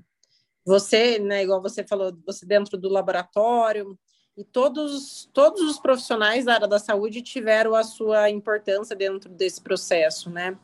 você, 0.65 1.19
né, 1.19 1.43
igual 1.43 1.61
você 1.61 1.87
falou, 1.87 2.17
você 2.27 2.47
dentro 2.47 2.79
do 2.79 2.89
laboratório, 2.89 3.99
e 4.37 4.45
todos, 4.45 5.29
todos 5.35 5.61
os 5.61 5.79
profissionais 5.79 6.47
da 6.47 6.55
área 6.55 6.69
da 6.69 6.79
saúde 6.79 7.21
tiveram 7.21 7.75
a 7.75 7.85
sua 7.85 8.31
importância 8.31 8.97
dentro 8.97 9.29
desse 9.29 9.61
processo, 9.61 10.31
né? 10.31 10.57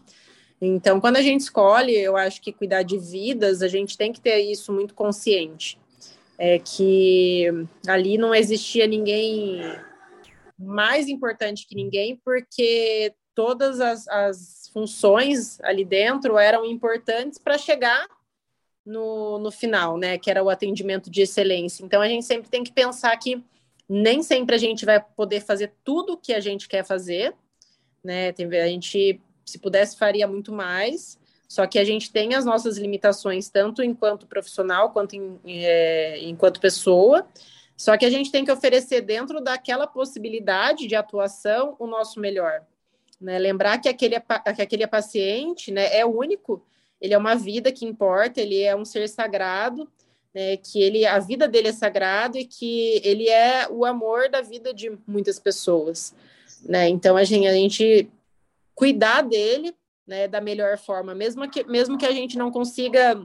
Então, 0.60 1.00
quando 1.00 1.16
a 1.16 1.22
gente 1.22 1.40
escolhe, 1.40 1.94
eu 1.94 2.16
acho 2.16 2.40
que 2.40 2.52
cuidar 2.52 2.82
de 2.82 2.98
vidas, 2.98 3.62
a 3.62 3.68
gente 3.68 3.96
tem 3.96 4.12
que 4.12 4.20
ter 4.20 4.40
isso 4.40 4.72
muito 4.72 4.94
consciente. 4.94 5.78
É 6.38 6.58
que 6.58 7.46
ali 7.86 8.18
não 8.18 8.34
existia 8.34 8.86
ninguém 8.86 9.62
mais 10.58 11.08
importante 11.08 11.66
que 11.66 11.74
ninguém, 11.74 12.20
porque 12.24 13.14
todas 13.34 13.80
as, 13.80 14.08
as 14.08 14.70
funções 14.72 15.60
ali 15.60 15.84
dentro 15.84 16.38
eram 16.38 16.64
importantes 16.64 17.38
para 17.38 17.58
chegar 17.58 18.06
no, 18.84 19.38
no 19.38 19.50
final, 19.50 19.98
né? 19.98 20.16
Que 20.16 20.30
era 20.30 20.42
o 20.42 20.48
atendimento 20.48 21.10
de 21.10 21.22
excelência. 21.22 21.84
Então 21.84 22.00
a 22.00 22.08
gente 22.08 22.24
sempre 22.24 22.48
tem 22.48 22.64
que 22.64 22.72
pensar 22.72 23.14
que 23.18 23.44
nem 23.88 24.22
sempre 24.22 24.54
a 24.54 24.58
gente 24.58 24.84
vai 24.84 25.00
poder 25.00 25.40
fazer 25.40 25.72
tudo 25.84 26.14
o 26.14 26.16
que 26.16 26.32
a 26.32 26.40
gente 26.40 26.68
quer 26.68 26.84
fazer, 26.84 27.34
né? 28.02 28.32
Tem, 28.32 28.46
a 28.46 28.68
gente, 28.68 29.20
se 29.46 29.58
pudesse, 29.58 29.96
faria 29.96 30.26
muito 30.26 30.52
mais. 30.52 31.18
Só 31.48 31.66
que 31.66 31.78
a 31.78 31.84
gente 31.84 32.10
tem 32.10 32.34
as 32.34 32.44
nossas 32.44 32.76
limitações, 32.76 33.48
tanto 33.48 33.82
enquanto 33.82 34.26
profissional 34.26 34.90
quanto 34.90 35.14
em, 35.14 35.38
é, 35.46 36.18
enquanto 36.22 36.60
pessoa. 36.60 37.26
Só 37.76 37.96
que 37.96 38.04
a 38.04 38.10
gente 38.10 38.32
tem 38.32 38.44
que 38.44 38.50
oferecer 38.50 39.02
dentro 39.02 39.40
daquela 39.40 39.86
possibilidade 39.86 40.86
de 40.86 40.96
atuação 40.96 41.76
o 41.78 41.86
nosso 41.86 42.18
melhor. 42.18 42.62
Né? 43.20 43.38
Lembrar 43.38 43.78
que 43.78 43.88
aquele, 43.88 44.18
que 44.20 44.62
aquele 44.62 44.86
paciente 44.86 45.70
né, 45.70 45.96
é 45.96 46.04
único, 46.04 46.64
ele 47.00 47.14
é 47.14 47.18
uma 47.18 47.34
vida 47.34 47.70
que 47.70 47.84
importa, 47.84 48.40
ele 48.40 48.62
é 48.62 48.74
um 48.74 48.84
ser 48.84 49.08
sagrado, 49.08 49.88
né, 50.34 50.56
que 50.56 50.82
ele, 50.82 51.06
a 51.06 51.18
vida 51.18 51.46
dele 51.46 51.68
é 51.68 51.72
sagrada 51.72 52.38
e 52.38 52.44
que 52.44 53.00
ele 53.04 53.28
é 53.28 53.68
o 53.70 53.84
amor 53.84 54.28
da 54.28 54.40
vida 54.40 54.72
de 54.74 54.98
muitas 55.06 55.38
pessoas. 55.38 56.14
Né? 56.62 56.88
Então, 56.88 57.16
a 57.16 57.24
gente, 57.24 57.46
a 57.46 57.52
gente 57.52 58.10
cuidar 58.76 59.22
dele 59.22 59.74
né, 60.06 60.28
da 60.28 60.40
melhor 60.40 60.78
forma, 60.78 61.14
mesmo 61.14 61.50
que, 61.50 61.64
mesmo 61.64 61.98
que 61.98 62.06
a 62.06 62.12
gente 62.12 62.38
não 62.38 62.52
consiga 62.52 63.20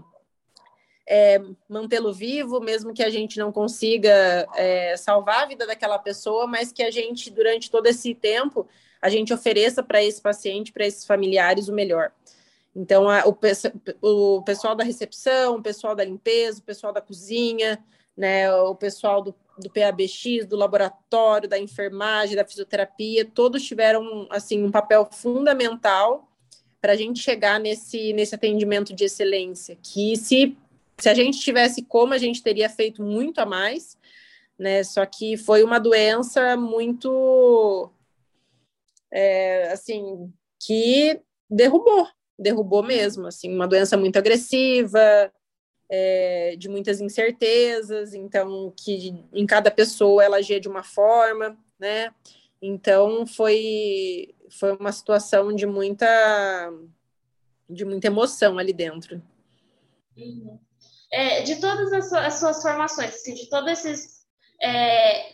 é, 1.07 1.39
mantê-lo 1.69 2.11
vivo, 2.11 2.59
mesmo 2.59 2.93
que 2.93 3.03
a 3.03 3.09
gente 3.09 3.37
não 3.37 3.51
consiga 3.51 4.47
é, 4.55 4.95
salvar 4.97 5.43
a 5.43 5.45
vida 5.45 5.67
daquela 5.67 5.99
pessoa, 5.99 6.47
mas 6.47 6.71
que 6.71 6.81
a 6.81 6.89
gente, 6.89 7.29
durante 7.29 7.69
todo 7.69 7.85
esse 7.85 8.15
tempo, 8.15 8.67
a 8.99 9.09
gente 9.09 9.33
ofereça 9.33 9.83
para 9.83 10.03
esse 10.03 10.21
paciente, 10.21 10.71
para 10.71 10.85
esses 10.85 11.05
familiares, 11.05 11.67
o 11.67 11.73
melhor. 11.73 12.11
Então, 12.75 13.09
a, 13.09 13.23
o, 13.27 13.37
o, 14.37 14.43
pessoal 14.43 14.73
da 14.73 14.83
recepção, 14.83 15.57
o 15.57 15.61
pessoal 15.61 15.95
da 15.95 16.05
limpeza, 16.05 16.59
o 16.59 16.63
pessoal 16.63 16.93
da 16.93 17.01
cozinha, 17.01 17.83
né, 18.15 18.51
o 18.53 18.73
pessoal 18.73 19.21
do, 19.21 19.35
do 19.61 19.69
PABX, 19.69 20.45
do 20.45 20.55
laboratório, 20.55 21.47
da 21.47 21.57
enfermagem, 21.57 22.35
da 22.35 22.45
fisioterapia, 22.45 23.23
todos 23.25 23.63
tiveram 23.63 24.27
assim 24.29 24.63
um 24.63 24.71
papel 24.71 25.07
fundamental 25.11 26.27
para 26.81 26.93
a 26.93 26.95
gente 26.95 27.19
chegar 27.19 27.59
nesse, 27.59 28.11
nesse 28.13 28.33
atendimento 28.33 28.93
de 28.93 29.05
excelência, 29.05 29.77
que 29.81 30.15
se, 30.17 30.57
se 30.97 31.07
a 31.07 31.13
gente 31.13 31.39
tivesse 31.39 31.83
como, 31.83 32.13
a 32.13 32.17
gente 32.17 32.41
teria 32.41 32.67
feito 32.67 33.03
muito 33.03 33.39
a 33.39 33.45
mais, 33.45 33.95
né? 34.57 34.83
Só 34.83 35.05
que 35.05 35.37
foi 35.37 35.63
uma 35.63 35.79
doença 35.79 36.57
muito, 36.57 37.91
é, 39.11 39.71
assim, 39.71 40.33
que 40.59 41.21
derrubou, 41.49 42.07
derrubou 42.37 42.81
mesmo, 42.81 43.27
assim, 43.27 43.53
uma 43.53 43.67
doença 43.67 43.95
muito 43.95 44.17
agressiva, 44.17 45.31
é, 45.93 46.55
de 46.57 46.69
muitas 46.69 47.01
incertezas, 47.01 48.13
então, 48.13 48.73
que 48.77 49.13
em 49.33 49.45
cada 49.45 49.69
pessoa 49.69 50.23
ela 50.23 50.37
agia 50.37 50.57
de 50.57 50.69
uma 50.69 50.83
forma, 50.83 51.57
né? 51.77 52.13
Então, 52.61 53.27
foi, 53.27 54.33
foi 54.49 54.71
uma 54.77 54.93
situação 54.93 55.53
de 55.53 55.65
muita 55.65 56.07
de 57.69 57.85
muita 57.85 58.07
emoção 58.07 58.57
ali 58.57 58.73
dentro. 58.73 59.21
É, 61.11 61.41
de 61.41 61.59
todas 61.59 61.91
as, 61.91 62.13
as, 62.13 62.33
suas 62.35 62.61
formações, 62.61 63.13
assim, 63.15 63.33
de 63.33 63.49
todos 63.49 63.71
esses 63.71 64.25
é, 64.61 65.33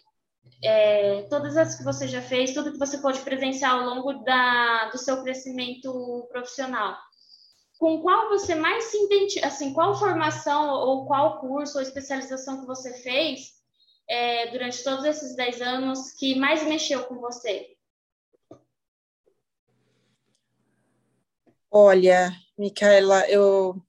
é, 0.63 1.21
todas 1.29 1.55
as 1.55 1.75
que 1.75 1.83
você 1.83 2.07
já 2.07 2.21
fez, 2.21 2.53
tudo 2.53 2.71
que 2.71 2.79
você 2.79 2.97
pode 2.97 3.19
presenciar 3.19 3.73
ao 3.73 3.85
longo 3.85 4.13
da, 4.23 4.89
do 4.89 4.97
seu 4.97 5.21
crescimento 5.21 6.27
profissional, 6.31 6.95
com 7.77 8.01
qual 8.01 8.29
você 8.29 8.55
mais 8.55 8.85
se 8.85 8.97
identifica, 9.05 9.47
assim, 9.47 9.73
qual 9.73 9.97
formação 9.97 10.69
ou 10.69 11.05
qual 11.05 11.39
curso 11.39 11.77
ou 11.77 11.81
especialização 11.81 12.61
que 12.61 12.67
você 12.67 12.93
fez 13.01 13.53
é, 14.09 14.47
durante 14.47 14.83
todos 14.83 15.05
esses 15.05 15.35
10 15.35 15.61
anos 15.61 16.11
que 16.13 16.35
mais 16.35 16.63
mexeu 16.63 17.03
com 17.03 17.19
você? 17.19 17.75
Olha, 21.69 22.31
Micaela, 22.57 23.29
eu, 23.29 23.79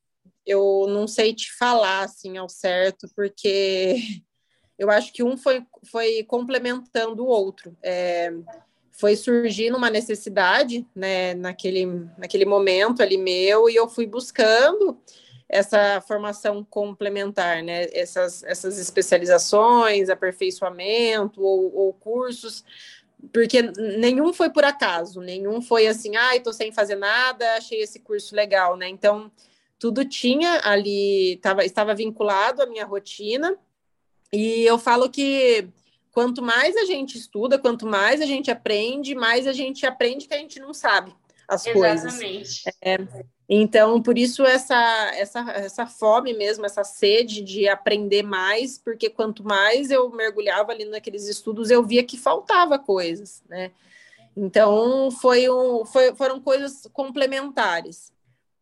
eu 0.44 0.86
não 0.88 1.06
sei 1.06 1.34
te 1.34 1.50
falar 1.56 2.00
assim 2.00 2.36
ao 2.36 2.48
certo, 2.48 3.08
porque 3.14 3.96
eu 4.78 4.90
acho 4.90 5.12
que 5.12 5.22
um 5.22 5.36
foi, 5.36 5.64
foi 5.90 6.22
complementando 6.24 7.24
o 7.24 7.28
outro. 7.28 7.74
É, 7.82 8.30
foi 8.98 9.14
surgindo 9.14 9.76
uma 9.76 9.88
necessidade, 9.88 10.84
né, 10.94 11.32
naquele, 11.34 11.86
naquele 12.18 12.44
momento 12.44 13.00
ali 13.00 13.16
meu, 13.16 13.70
e 13.70 13.76
eu 13.76 13.88
fui 13.88 14.06
buscando 14.06 14.98
essa 15.48 16.00
formação 16.00 16.66
complementar, 16.68 17.62
né, 17.62 17.86
essas, 17.92 18.42
essas 18.42 18.76
especializações, 18.76 20.10
aperfeiçoamento 20.10 21.40
ou, 21.40 21.74
ou 21.74 21.92
cursos 21.94 22.64
porque 23.32 23.62
nenhum 23.98 24.32
foi 24.32 24.48
por 24.50 24.64
acaso, 24.64 25.20
nenhum 25.20 25.60
foi 25.60 25.86
assim, 25.86 26.16
ah, 26.16 26.38
tô 26.40 26.52
sem 26.52 26.70
fazer 26.70 26.94
nada, 26.94 27.56
achei 27.56 27.80
esse 27.80 27.98
curso 27.98 28.34
legal, 28.34 28.76
né? 28.76 28.88
Então, 28.88 29.30
tudo 29.78 30.04
tinha 30.04 30.60
ali, 30.62 31.36
tava, 31.42 31.64
estava 31.64 31.94
vinculado 31.94 32.62
à 32.62 32.66
minha 32.66 32.84
rotina, 32.84 33.56
e 34.32 34.62
eu 34.62 34.78
falo 34.78 35.10
que 35.10 35.68
quanto 36.18 36.42
mais 36.42 36.76
a 36.76 36.84
gente 36.84 37.16
estuda, 37.16 37.60
quanto 37.60 37.86
mais 37.86 38.20
a 38.20 38.26
gente 38.26 38.50
aprende, 38.50 39.14
mais 39.14 39.46
a 39.46 39.52
gente 39.52 39.86
aprende 39.86 40.26
que 40.26 40.34
a 40.34 40.38
gente 40.38 40.58
não 40.58 40.74
sabe 40.74 41.14
as 41.46 41.64
Exatamente. 41.64 42.00
coisas. 42.02 42.20
Exatamente. 42.20 42.68
É, 42.82 43.24
então, 43.48 44.02
por 44.02 44.18
isso 44.18 44.44
essa, 44.44 45.12
essa, 45.14 45.38
essa 45.52 45.86
fome 45.86 46.34
mesmo, 46.34 46.66
essa 46.66 46.82
sede 46.82 47.40
de 47.40 47.68
aprender 47.68 48.24
mais, 48.24 48.78
porque 48.78 49.08
quanto 49.08 49.44
mais 49.44 49.92
eu 49.92 50.10
mergulhava 50.10 50.72
ali 50.72 50.86
naqueles 50.86 51.28
estudos, 51.28 51.70
eu 51.70 51.84
via 51.84 52.02
que 52.02 52.18
faltava 52.18 52.80
coisas, 52.80 53.40
né? 53.48 53.70
Então, 54.36 55.12
foi 55.12 55.48
um, 55.48 55.86
foi, 55.86 56.16
foram 56.16 56.40
coisas 56.40 56.88
complementares, 56.92 58.12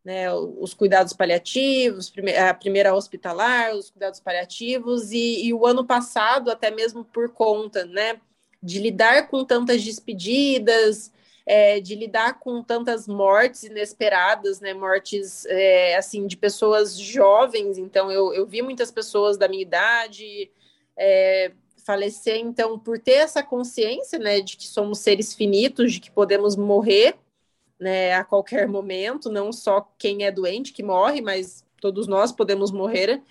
né? 0.07 0.33
Os 0.33 0.73
cuidados 0.73 1.13
paliativos, 1.13 2.13
a 2.39 2.55
primeira 2.55 2.95
hospitalar, 2.95 3.75
os 3.75 3.91
cuidados 3.91 4.21
paliativos, 4.21 5.11
e, 5.11 5.47
e 5.47 5.53
o 5.53 5.67
ano 5.67 5.85
passado, 5.85 6.49
até 6.49 6.71
mesmo 6.71 7.05
por 7.05 7.31
conta, 7.33 7.85
né? 7.85 8.21
De 8.63 8.79
lidar 8.79 9.27
com 9.27 9.45
tantas 9.45 9.83
despedidas, 9.83 11.13
é, 11.45 11.81
de 11.81 11.97
lidar 11.97 12.39
com 12.39 12.63
tantas 12.63 13.09
mortes 13.09 13.65
inesperadas, 13.65 14.61
né? 14.61 14.73
Mortes 14.73 15.45
é, 15.47 15.97
assim 15.97 16.29
de 16.29 16.37
pessoas 16.37 16.97
jovens. 16.97 17.77
Então 17.77 18.09
eu, 18.09 18.33
eu 18.33 18.47
vi 18.47 18.63
muitas 18.63 18.93
pessoas 18.93 19.37
da 19.37 19.49
minha 19.49 19.63
idade 19.63 20.49
é, 20.97 21.51
falecer. 21.85 22.37
Então, 22.37 22.79
por 22.79 22.97
ter 22.97 23.15
essa 23.15 23.43
consciência, 23.43 24.21
né, 24.21 24.41
de 24.41 24.57
que 24.57 24.69
somos 24.69 25.01
seres 25.01 25.35
finitos, 25.35 25.95
de 25.95 26.01
que 26.01 26.13
podemos 26.13 26.55
morrer, 26.55 27.17
né, 27.79 28.15
a 28.15 28.25
qualquer 28.25 28.67
momento, 28.69 29.31
não 29.31 29.53
só 29.53 29.87
quem 29.99 30.25
é 30.25 30.31
doente 30.31 30.73
que 30.73 30.83
morre, 30.83 31.21
mas 31.21 31.65
todos 31.81 32.07
nós 32.07 32.33
podemos 32.33 32.71
morrer. 32.71 33.23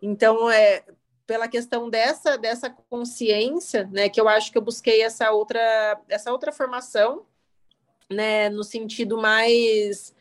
Então, 0.00 0.50
é 0.50 0.84
pela 1.26 1.48
questão 1.48 1.88
dessa 1.88 2.36
dessa 2.36 2.68
consciência, 2.68 3.88
né, 3.90 4.08
que 4.10 4.20
eu 4.20 4.28
acho 4.28 4.52
que 4.52 4.58
eu 4.58 4.62
busquei 4.62 5.02
essa 5.02 5.30
outra 5.30 5.98
essa 6.08 6.30
outra 6.30 6.52
formação 6.52 7.24
né, 8.10 8.48
no 8.50 8.62
sentido 8.62 9.16
mais 9.16 10.14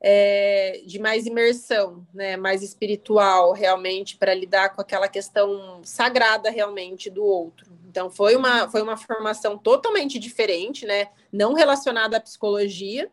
é, 0.00 0.82
de 0.84 0.98
mais 0.98 1.26
imersão, 1.26 2.06
né, 2.12 2.36
mais 2.36 2.62
espiritual, 2.62 3.52
realmente, 3.52 4.16
para 4.16 4.34
lidar 4.34 4.70
com 4.70 4.80
aquela 4.80 5.08
questão 5.08 5.80
sagrada 5.82 6.50
realmente 6.50 7.10
do 7.10 7.24
outro. 7.24 7.66
Então, 7.88 8.10
foi 8.10 8.36
uma, 8.36 8.68
foi 8.68 8.82
uma 8.82 8.96
formação 8.96 9.56
totalmente 9.56 10.18
diferente, 10.18 10.84
né, 10.84 11.08
não 11.32 11.54
relacionada 11.54 12.18
à 12.18 12.20
psicologia. 12.20 13.10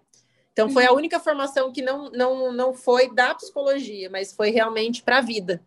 Então, 0.54 0.70
foi 0.70 0.86
a 0.86 0.92
uhum. 0.92 0.98
única 0.98 1.20
formação 1.20 1.74
que 1.74 1.82
não, 1.82 2.10
não, 2.12 2.54
não 2.54 2.74
foi 2.74 3.14
da 3.14 3.34
psicologia, 3.34 4.10
mas 4.10 4.32
foi 4.32 4.52
realmente 4.52 5.02
para 5.02 5.18
a 5.18 5.22
vida. 5.22 5.62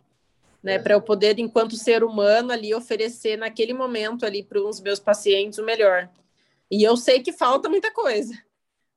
Né, 0.62 0.80
para 0.80 0.94
eu 0.94 1.00
poder, 1.00 1.38
enquanto 1.38 1.76
ser 1.76 2.02
humano, 2.02 2.50
ali 2.50 2.74
oferecer 2.74 3.36
naquele 3.36 3.72
momento 3.72 4.26
ali 4.26 4.42
para 4.42 4.60
os 4.60 4.80
meus 4.80 4.98
pacientes 4.98 5.60
o 5.60 5.64
melhor. 5.64 6.08
E 6.68 6.82
eu 6.82 6.96
sei 6.96 7.22
que 7.22 7.32
falta 7.32 7.68
muita 7.68 7.92
coisa, 7.92 8.34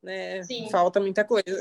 né? 0.01 0.41
Sim. 0.41 0.67
Falta 0.71 0.99
muita 0.99 1.23
coisa. 1.23 1.59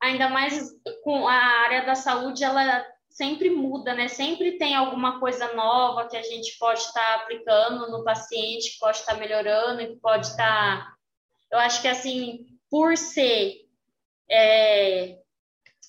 Ainda 0.00 0.28
mais 0.28 0.74
com 1.02 1.26
a 1.26 1.32
área 1.32 1.86
da 1.86 1.94
saúde, 1.94 2.44
ela 2.44 2.86
sempre 3.08 3.50
muda, 3.50 3.94
né? 3.94 4.06
Sempre 4.06 4.58
tem 4.58 4.74
alguma 4.74 5.18
coisa 5.18 5.52
nova 5.54 6.06
que 6.06 6.16
a 6.16 6.22
gente 6.22 6.56
pode 6.58 6.80
estar 6.80 7.00
tá 7.00 7.14
aplicando 7.16 7.90
no 7.90 8.04
paciente, 8.04 8.72
que 8.72 8.78
pode 8.78 8.98
estar 8.98 9.14
tá 9.14 9.18
melhorando, 9.18 9.86
que 9.86 9.96
pode 9.96 10.26
estar. 10.26 10.84
Tá... 10.84 10.94
Eu 11.50 11.58
acho 11.58 11.82
que 11.82 11.88
assim, 11.88 12.46
por 12.70 12.96
ser, 12.96 13.66
é... 14.30 15.18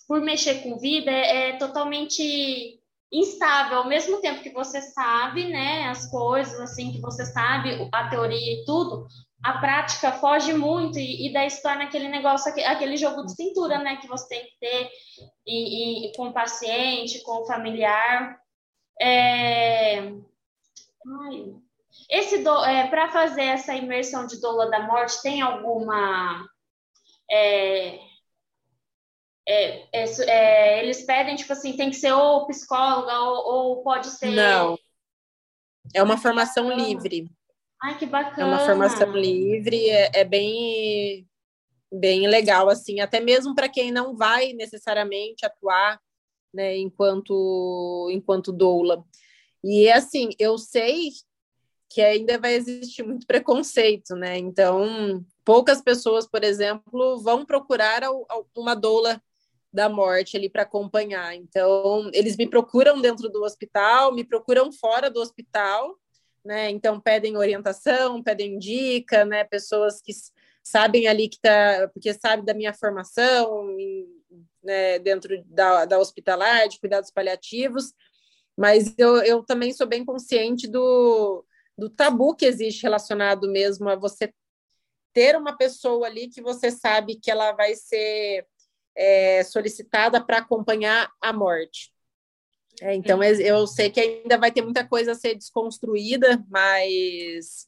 por 0.08 0.22
mexer 0.22 0.64
com 0.64 0.78
vida, 0.78 1.12
é, 1.12 1.50
é 1.50 1.58
totalmente 1.58 2.80
instável, 3.12 3.80
ao 3.80 3.88
mesmo 3.88 4.22
tempo 4.22 4.44
que 4.44 4.52
você 4.52 4.82
sabe, 4.82 5.46
né, 5.46 5.86
as 5.86 6.10
coisas 6.12 6.60
assim 6.60 6.92
que 6.92 7.02
você 7.02 7.26
sabe, 7.26 7.90
a 7.92 8.08
teoria 8.08 8.62
e 8.62 8.64
tudo, 8.66 9.08
a 9.44 9.58
prática 9.58 10.12
foge 10.12 10.54
muito 10.54 11.00
e, 11.00 11.28
e 11.28 11.34
daí 11.34 11.50
se 11.50 11.62
torna 11.64 11.86
aquele 11.86 12.08
negócio, 12.08 12.54
aquele 12.66 12.98
jogo 12.98 13.26
de 13.26 13.34
cintura, 13.34 13.80
né, 13.80 13.98
que 13.98 14.08
você 14.08 14.28
tem 14.28 14.46
que 14.46 14.60
ter 14.60 14.90
e, 15.46 16.08
e 16.08 16.16
com 16.16 16.28
o 16.28 16.34
paciente, 16.34 17.24
com 17.24 17.42
o 17.42 17.46
familiar. 17.46 18.40
É... 19.02 20.00
Ai. 20.00 21.56
Esse 22.10 22.40
do... 22.44 22.66
é, 22.66 22.88
para 22.88 23.10
fazer 23.10 23.44
essa 23.44 23.74
imersão 23.74 24.28
de 24.28 24.42
doula 24.42 24.70
da 24.70 24.82
morte, 24.82 25.22
tem 25.22 25.42
alguma 25.42 26.48
é, 27.32 28.00
é, 29.48 29.88
é, 29.92 30.04
é, 30.28 30.84
eles 30.84 31.04
pedem, 31.04 31.36
tipo 31.36 31.52
assim, 31.54 31.76
tem 31.76 31.90
que 31.90 31.96
ser 31.96 32.12
ou 32.12 32.46
psicóloga 32.48 33.20
ou, 33.20 33.54
ou 33.54 33.84
pode 33.84 34.08
ser. 34.08 34.30
Não. 34.30 34.78
É 35.94 36.04
uma 36.04 36.18
formação 36.18 36.72
livre. 36.72 37.30
Ai, 37.82 37.98
que 37.98 38.06
bacana. 38.06 38.44
É 38.44 38.46
uma 38.46 38.60
formação 38.60 39.12
livre, 39.12 39.90
é, 39.90 40.12
é 40.20 40.24
bem, 40.24 41.28
bem 41.92 42.28
legal, 42.28 42.70
assim, 42.70 43.00
até 43.00 43.20
mesmo 43.20 43.56
para 43.56 43.70
quem 43.70 43.92
não 43.92 44.16
vai 44.16 44.54
necessariamente 44.54 45.46
atuar 45.46 46.00
né, 46.54 46.78
enquanto, 46.78 48.10
enquanto 48.12 48.52
doula. 48.52 49.04
E 49.64 49.90
assim, 49.90 50.30
eu 50.38 50.58
sei 50.58 51.10
que 51.90 52.02
ainda 52.02 52.38
vai 52.38 52.54
existir 52.54 53.04
muito 53.04 53.26
preconceito, 53.26 54.16
né? 54.16 54.38
Então, 54.38 55.26
poucas 55.44 55.82
pessoas, 55.82 56.28
por 56.28 56.44
exemplo, 56.44 57.20
vão 57.20 57.44
procurar 57.44 58.04
uma 58.56 58.76
doula 58.76 59.22
da 59.74 59.90
morte 59.90 60.38
ali 60.38 60.50
para 60.50 60.64
acompanhar. 60.64 61.36
Então, 61.36 62.10
eles 62.14 62.38
me 62.38 62.48
procuram 62.48 63.02
dentro 63.02 63.28
do 63.30 63.44
hospital, 63.44 64.14
me 64.14 64.24
procuram 64.24 64.72
fora 64.72 65.10
do 65.10 65.20
hospital, 65.20 65.98
né? 66.46 66.70
Então, 66.70 67.00
pedem 67.00 67.36
orientação, 67.36 68.22
pedem 68.22 68.60
dica, 68.60 69.26
né? 69.26 69.44
Pessoas 69.44 70.00
que 70.00 70.14
sabem 70.64 71.08
ali 71.08 71.28
que 71.28 71.40
tá, 71.40 71.90
porque 71.92 72.14
sabe 72.14 72.46
da 72.46 72.54
minha 72.54 72.74
formação, 72.74 73.76
né, 74.64 75.00
dentro 75.00 75.44
da, 75.46 75.86
da 75.86 75.98
hospitalar, 75.98 76.68
de 76.68 76.80
cuidados 76.80 77.10
paliativos, 77.10 77.94
mas 78.56 78.94
eu, 78.98 79.18
eu 79.24 79.44
também 79.44 79.74
sou 79.74 79.88
bem 79.88 80.06
consciente 80.06 80.68
do, 80.68 81.46
do 81.80 81.90
tabu 81.90 82.36
que 82.36 82.46
existe 82.46 82.84
relacionado 82.84 83.50
mesmo 83.50 83.90
a 83.90 83.96
você 83.96 84.34
ter 85.14 85.36
uma 85.36 85.58
pessoa 85.58 86.06
ali 86.06 86.28
que 86.28 86.42
você 86.42 86.70
sabe 86.70 87.16
que 87.16 87.32
ela 87.32 87.52
vai 87.54 87.74
ser 87.76 88.46
é, 88.96 89.44
solicitada 89.44 90.24
para 90.24 90.38
acompanhar 90.38 91.10
a 91.22 91.34
morte. 91.34 91.92
É, 92.82 92.94
então, 92.94 93.22
eu 93.24 93.68
sei 93.68 93.90
que 93.90 94.00
ainda 94.00 94.38
vai 94.38 94.52
ter 94.52 94.62
muita 94.62 94.88
coisa 94.88 95.12
a 95.12 95.16
ser 95.16 95.36
desconstruída, 95.36 96.44
mas 96.50 97.68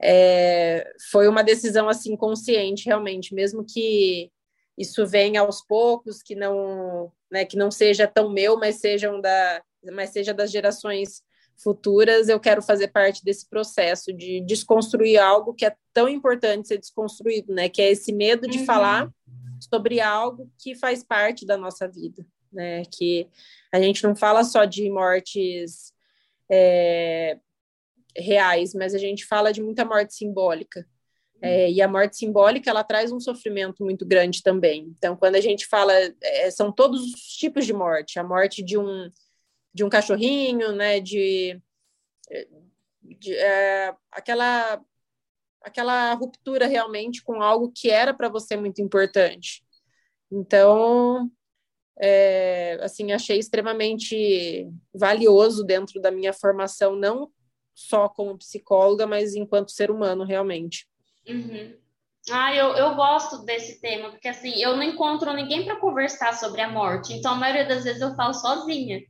é, 0.00 0.90
foi 1.10 1.28
uma 1.28 1.42
decisão 1.42 1.88
assim 1.88 2.16
consciente, 2.16 2.86
realmente, 2.86 3.34
mesmo 3.34 3.64
que 3.64 4.30
isso 4.76 5.06
venha 5.06 5.40
aos 5.40 5.60
poucos, 5.60 6.22
que 6.22 6.34
não, 6.34 7.12
né, 7.30 7.44
que 7.44 7.56
não 7.56 7.70
seja 7.70 8.06
tão 8.06 8.30
meu, 8.30 8.56
mas 8.56 8.76
sejam 8.76 9.20
da, 9.20 9.62
mas 9.92 10.10
seja 10.10 10.32
das 10.32 10.50
gerações 10.50 11.22
futuras, 11.58 12.28
eu 12.28 12.38
quero 12.38 12.62
fazer 12.62 12.88
parte 12.88 13.24
desse 13.24 13.48
processo 13.48 14.12
de 14.12 14.40
desconstruir 14.40 15.18
algo 15.18 15.52
que 15.52 15.66
é 15.66 15.74
tão 15.92 16.08
importante 16.08 16.68
ser 16.68 16.78
desconstruído, 16.78 17.52
né? 17.52 17.68
Que 17.68 17.82
é 17.82 17.90
esse 17.90 18.12
medo 18.12 18.48
de 18.48 18.58
uhum. 18.58 18.64
falar 18.64 19.10
sobre 19.60 20.00
algo 20.00 20.50
que 20.56 20.74
faz 20.76 21.02
parte 21.02 21.44
da 21.44 21.56
nossa 21.56 21.88
vida, 21.88 22.24
né? 22.52 22.82
Que 22.84 23.28
a 23.72 23.80
gente 23.80 24.04
não 24.04 24.14
fala 24.14 24.44
só 24.44 24.64
de 24.64 24.88
mortes 24.88 25.92
é, 26.50 27.38
reais, 28.16 28.72
mas 28.72 28.94
a 28.94 28.98
gente 28.98 29.26
fala 29.26 29.52
de 29.52 29.60
muita 29.60 29.84
morte 29.84 30.14
simbólica. 30.14 30.86
É, 31.40 31.70
e 31.70 31.80
a 31.80 31.86
morte 31.86 32.16
simbólica 32.16 32.68
ela 32.68 32.82
traz 32.82 33.12
um 33.12 33.20
sofrimento 33.20 33.84
muito 33.84 34.04
grande 34.04 34.42
também. 34.42 34.92
Então, 34.96 35.16
quando 35.16 35.36
a 35.36 35.40
gente 35.40 35.66
fala, 35.66 35.92
é, 36.20 36.50
são 36.50 36.72
todos 36.72 37.00
os 37.00 37.20
tipos 37.36 37.64
de 37.64 37.72
morte: 37.72 38.18
a 38.18 38.24
morte 38.24 38.62
de 38.62 38.76
um 38.76 39.08
de 39.78 39.84
um 39.84 39.88
cachorrinho, 39.88 40.72
né? 40.72 40.98
De, 40.98 41.56
de 43.00 43.32
é, 43.36 43.94
aquela 44.10 44.82
aquela 45.62 46.14
ruptura 46.14 46.66
realmente 46.66 47.22
com 47.22 47.40
algo 47.40 47.70
que 47.72 47.90
era 47.90 48.12
para 48.12 48.28
você 48.28 48.56
muito 48.56 48.82
importante. 48.82 49.62
Então, 50.30 51.30
é, 52.00 52.78
assim, 52.82 53.12
achei 53.12 53.38
extremamente 53.38 54.68
valioso 54.92 55.64
dentro 55.64 56.00
da 56.00 56.10
minha 56.10 56.32
formação, 56.32 56.96
não 56.96 57.30
só 57.74 58.08
como 58.08 58.38
psicóloga, 58.38 59.06
mas 59.06 59.36
enquanto 59.36 59.70
ser 59.70 59.90
humano, 59.90 60.24
realmente. 60.24 60.88
Uhum. 61.28 61.76
Ah, 62.30 62.54
eu, 62.54 62.68
eu 62.74 62.94
gosto 62.94 63.44
desse 63.44 63.80
tema, 63.80 64.10
porque 64.10 64.28
assim, 64.28 64.60
eu 64.60 64.76
não 64.76 64.82
encontro 64.82 65.32
ninguém 65.32 65.64
para 65.64 65.76
conversar 65.76 66.34
sobre 66.34 66.60
a 66.60 66.70
morte, 66.70 67.12
então 67.12 67.32
a 67.32 67.36
maioria 67.36 67.66
das 67.66 67.84
vezes 67.84 68.02
eu 68.02 68.14
falo 68.14 68.34
sozinha. 68.34 69.00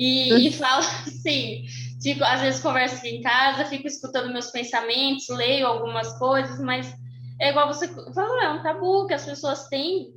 E, 0.00 0.48
e 0.48 0.52
falo 0.56 0.78
assim, 1.06 1.64
Fico, 2.02 2.24
às 2.24 2.40
vezes 2.40 2.62
converso 2.62 2.96
aqui 2.96 3.10
em 3.10 3.20
casa, 3.20 3.66
fico 3.66 3.86
escutando 3.86 4.32
meus 4.32 4.50
pensamentos, 4.50 5.28
leio 5.28 5.66
algumas 5.66 6.18
coisas, 6.18 6.58
mas 6.58 6.90
é 7.38 7.50
igual 7.50 7.68
você 7.68 7.88
falou, 8.14 8.40
é 8.40 8.48
um 8.48 8.62
tabu 8.62 9.06
que 9.06 9.12
as 9.12 9.24
pessoas 9.26 9.68
têm 9.68 10.14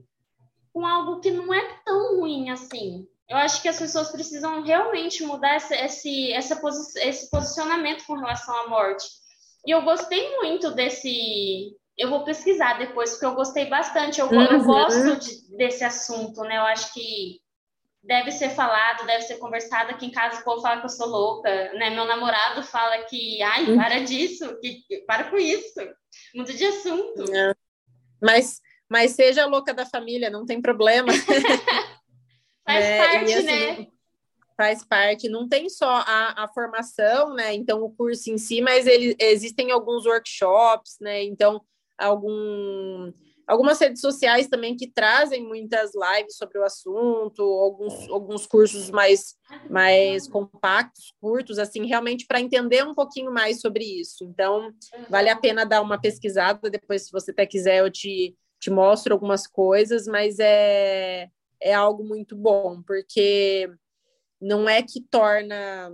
com 0.71 0.85
algo 0.85 1.19
que 1.19 1.29
não 1.29 1.53
é 1.53 1.61
tão 1.85 2.19
ruim 2.19 2.49
assim. 2.49 3.05
Eu 3.29 3.37
acho 3.37 3.61
que 3.61 3.67
as 3.67 3.77
pessoas 3.77 4.11
precisam 4.11 4.63
realmente 4.63 5.23
mudar 5.23 5.57
esse, 5.57 5.73
esse, 5.75 6.31
essa 6.31 6.55
posi 6.55 6.99
esse 6.99 7.29
posicionamento 7.29 8.05
com 8.05 8.13
relação 8.13 8.55
à 8.55 8.67
morte. 8.69 9.05
E 9.65 9.71
eu 9.71 9.81
gostei 9.81 10.37
muito 10.37 10.71
desse. 10.71 11.75
Eu 11.97 12.09
vou 12.09 12.23
pesquisar 12.23 12.77
depois, 12.79 13.11
porque 13.11 13.25
eu 13.25 13.35
gostei 13.35 13.65
bastante. 13.65 14.19
Eu, 14.19 14.27
uhum. 14.27 14.41
eu 14.41 14.63
gosto 14.63 15.15
de, 15.17 15.57
desse 15.57 15.83
assunto, 15.83 16.41
né? 16.41 16.57
Eu 16.57 16.63
acho 16.63 16.93
que 16.93 17.39
deve 18.03 18.31
ser 18.31 18.49
falado, 18.49 19.05
deve 19.05 19.23
ser 19.23 19.37
conversado. 19.37 19.91
Aqui 19.91 20.07
em 20.07 20.11
casa 20.11 20.41
o 20.41 20.43
povo 20.43 20.61
fala 20.61 20.79
que 20.79 20.85
eu 20.85 20.89
sou 20.89 21.07
louca, 21.07 21.49
né? 21.73 21.89
Meu 21.89 22.05
namorado 22.05 22.61
fala 22.61 23.03
que, 23.03 23.41
ai, 23.41 23.63
hum. 23.63 23.77
para 23.77 23.99
disso, 24.03 24.59
que, 24.59 24.83
para 25.07 25.29
com 25.29 25.37
isso, 25.37 25.79
muda 26.35 26.53
de 26.53 26.65
assunto. 26.65 27.33
É. 27.33 27.53
Mas, 28.21 28.61
mas 28.89 29.11
seja 29.11 29.45
louca 29.45 29.73
da 29.73 29.85
família, 29.85 30.29
não 30.29 30.45
tem 30.45 30.61
problema. 30.61 31.11
Faz 32.65 32.85
é, 32.85 32.97
parte, 32.97 33.33
assim, 33.33 33.45
né? 33.45 33.87
Faz 34.55 34.85
parte, 34.85 35.29
não 35.29 35.47
tem 35.47 35.67
só 35.69 35.89
a, 35.89 36.43
a 36.43 36.47
formação, 36.49 37.33
né? 37.33 37.53
Então, 37.53 37.81
o 37.81 37.89
curso 37.89 38.29
em 38.29 38.37
si, 38.37 38.61
mas 38.61 38.85
ele, 38.85 39.15
existem 39.19 39.71
alguns 39.71 40.05
workshops, 40.05 40.97
né? 41.01 41.23
Então, 41.23 41.61
algum 41.97 43.11
algumas 43.53 43.79
redes 43.79 44.01
sociais 44.01 44.47
também 44.47 44.75
que 44.75 44.87
trazem 44.87 45.47
muitas 45.47 45.91
lives 45.93 46.35
sobre 46.35 46.57
o 46.57 46.63
assunto, 46.63 47.41
alguns, 47.41 48.09
alguns 48.09 48.47
cursos 48.47 48.89
mais, 48.89 49.35
mais 49.69 50.27
compactos, 50.27 51.13
curtos, 51.21 51.59
assim, 51.59 51.85
realmente 51.85 52.25
para 52.25 52.41
entender 52.41 52.83
um 52.83 52.95
pouquinho 52.95 53.31
mais 53.31 53.61
sobre 53.61 53.83
isso. 53.83 54.23
Então, 54.25 54.73
vale 55.07 55.29
a 55.29 55.35
pena 55.35 55.65
dar 55.65 55.81
uma 55.81 56.01
pesquisada, 56.01 56.67
depois, 56.67 57.05
se 57.05 57.11
você 57.11 57.29
até 57.29 57.45
quiser, 57.45 57.77
eu 57.77 57.91
te, 57.91 58.35
te 58.59 58.71
mostro 58.71 59.13
algumas 59.13 59.45
coisas, 59.45 60.07
mas 60.07 60.39
é, 60.39 61.29
é 61.61 61.73
algo 61.73 62.03
muito 62.03 62.35
bom, 62.35 62.81
porque 62.81 63.69
não 64.41 64.67
é 64.67 64.81
que 64.81 64.99
torna 64.99 65.91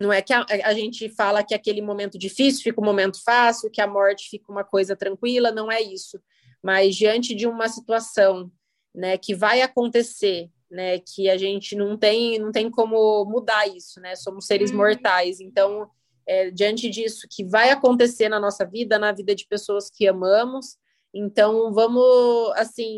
não 0.00 0.12
é 0.12 0.20
que 0.20 0.32
a, 0.32 0.44
a, 0.64 0.74
gente 0.74 1.08
fala 1.08 1.44
que 1.44 1.54
aquele 1.54 1.80
momento 1.80 2.18
difícil 2.18 2.64
fica 2.64 2.80
um 2.80 2.84
momento 2.84 3.22
fácil, 3.22 3.70
que 3.70 3.80
a 3.80 3.86
morte 3.86 4.28
fica 4.28 4.50
uma 4.50 4.64
coisa 4.64 4.96
tranquila, 4.96 5.52
não 5.52 5.70
é 5.70 5.80
isso 5.80 6.20
mas 6.64 6.96
diante 6.96 7.34
de 7.34 7.46
uma 7.46 7.68
situação 7.68 8.50
né, 8.94 9.18
que 9.18 9.34
vai 9.34 9.60
acontecer, 9.60 10.48
né, 10.70 10.98
que 10.98 11.28
a 11.28 11.36
gente 11.36 11.76
não 11.76 11.94
tem, 11.94 12.38
não 12.38 12.50
tem 12.50 12.70
como 12.70 13.22
mudar 13.26 13.68
isso, 13.68 14.00
né, 14.00 14.16
somos 14.16 14.46
seres 14.46 14.70
uhum. 14.70 14.78
mortais, 14.78 15.40
então, 15.40 15.90
é, 16.26 16.50
diante 16.50 16.88
disso 16.88 17.26
que 17.30 17.44
vai 17.44 17.68
acontecer 17.68 18.30
na 18.30 18.40
nossa 18.40 18.64
vida, 18.64 18.98
na 18.98 19.12
vida 19.12 19.34
de 19.34 19.46
pessoas 19.46 19.90
que 19.90 20.08
amamos, 20.08 20.78
então 21.12 21.70
vamos, 21.70 22.50
assim, 22.56 22.96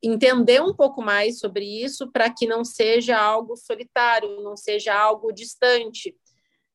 entender 0.00 0.62
um 0.62 0.72
pouco 0.72 1.02
mais 1.02 1.40
sobre 1.40 1.64
isso 1.64 2.08
para 2.12 2.30
que 2.32 2.46
não 2.46 2.64
seja 2.64 3.18
algo 3.18 3.56
solitário, 3.56 4.40
não 4.40 4.56
seja 4.56 4.94
algo 4.94 5.32
distante, 5.32 6.14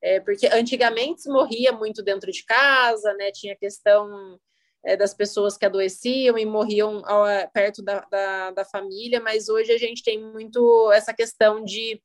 é, 0.02 0.20
porque 0.20 0.48
antigamente 0.48 1.22
se 1.22 1.30
morria 1.30 1.72
muito 1.72 2.04
dentro 2.04 2.30
de 2.30 2.44
casa, 2.44 3.14
né, 3.14 3.32
tinha 3.32 3.56
questão 3.56 4.38
é, 4.84 4.98
das 4.98 5.14
pessoas 5.14 5.58
que 5.58 5.66
adoeciam 5.66 6.38
e 6.38 6.46
morriam 6.46 7.02
ao, 7.06 7.26
é, 7.26 7.48
perto 7.48 7.82
da, 7.82 8.02
da, 8.02 8.52
da, 8.52 8.66
família, 8.66 9.22
mas 9.22 9.50
hoje 9.50 9.72
a 9.72 9.78
gente 9.78 10.04
tem 10.04 10.22
muito 10.22 10.92
essa 10.92 11.14
questão 11.14 11.64
de 11.64 12.02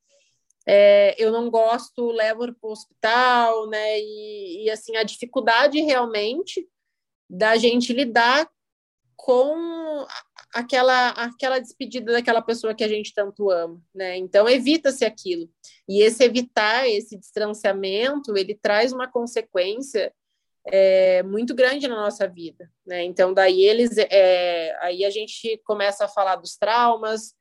é, 0.65 1.15
eu 1.17 1.31
não 1.31 1.49
gosto, 1.49 2.11
levo 2.11 2.53
para 2.53 2.69
o 2.69 2.71
hospital, 2.71 3.67
né? 3.67 3.99
E, 3.99 4.65
e, 4.65 4.69
assim, 4.69 4.95
a 4.95 5.03
dificuldade 5.03 5.79
realmente 5.81 6.67
da 7.29 7.57
gente 7.57 7.91
lidar 7.91 8.47
com 9.15 10.05
aquela 10.53 11.09
aquela 11.09 11.59
despedida 11.59 12.13
daquela 12.13 12.41
pessoa 12.41 12.73
que 12.73 12.83
a 12.83 12.87
gente 12.87 13.13
tanto 13.13 13.49
ama, 13.49 13.81
né? 13.93 14.17
Então 14.17 14.47
evita-se 14.47 15.03
aquilo. 15.03 15.49
E 15.87 16.01
esse 16.01 16.23
evitar, 16.23 16.87
esse 16.87 17.17
distanciamento, 17.17 18.37
ele 18.37 18.55
traz 18.55 18.93
uma 18.93 19.11
consequência 19.11 20.13
é, 20.65 21.23
muito 21.23 21.55
grande 21.55 21.87
na 21.87 21.95
nossa 21.95 22.27
vida, 22.27 22.71
né? 22.85 23.03
Então 23.03 23.33
daí 23.33 23.63
eles, 23.63 23.97
é, 23.97 24.75
aí 24.81 25.05
a 25.05 25.09
gente 25.09 25.61
começa 25.65 26.05
a 26.05 26.09
falar 26.09 26.35
dos 26.35 26.57
traumas, 26.57 27.33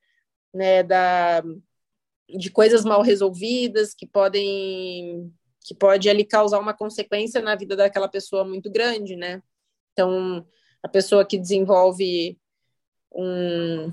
né? 0.55 0.83
Da 0.83 1.43
de 2.29 2.51
coisas 2.51 2.85
mal 2.85 3.03
resolvidas 3.03 3.95
que 3.95 4.07
podem 4.07 5.33
que 5.63 5.75
pode 5.75 6.09
ali 6.09 6.25
causar 6.25 6.59
uma 6.59 6.75
consequência 6.75 7.43
na 7.43 7.55
vida 7.55 7.77
daquela 7.77 8.09
pessoa 8.09 8.45
muito 8.45 8.71
grande, 8.71 9.17
né? 9.17 9.43
Então 9.93 10.47
a 10.83 10.89
pessoa 10.89 11.27
que 11.27 11.39
desenvolve 11.39 12.39
um, 13.13 13.93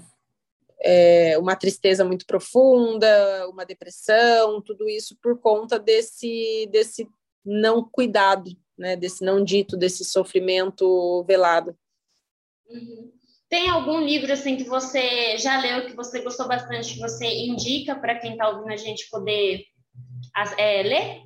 é, 0.79 1.37
uma 1.37 1.55
tristeza 1.55 2.05
muito 2.05 2.25
profunda, 2.25 3.47
uma 3.49 3.65
depressão, 3.65 4.61
tudo 4.61 4.87
isso 4.87 5.17
por 5.21 5.39
conta 5.39 5.79
desse, 5.79 6.69
desse 6.71 7.09
não 7.43 7.83
cuidado, 7.83 8.51
né, 8.77 8.95
desse 8.95 9.23
não 9.23 9.43
dito, 9.43 9.77
desse 9.77 10.03
sofrimento 10.03 11.23
velado. 11.23 11.75
Uhum. 12.69 13.11
Tem 13.47 13.69
algum 13.69 14.01
livro 14.01 14.31
assim 14.33 14.57
que 14.57 14.63
você 14.63 15.37
já 15.37 15.59
leu, 15.59 15.85
que 15.85 15.95
você 15.95 16.21
gostou 16.21 16.47
bastante, 16.47 16.95
que 16.95 16.99
você 16.99 17.25
indica 17.25 17.95
para 17.95 18.19
quem 18.19 18.31
está 18.31 18.49
ouvindo 18.49 18.73
a 18.73 18.77
gente 18.77 19.09
poder 19.09 19.63
é, 20.57 20.83
ler? 20.83 21.21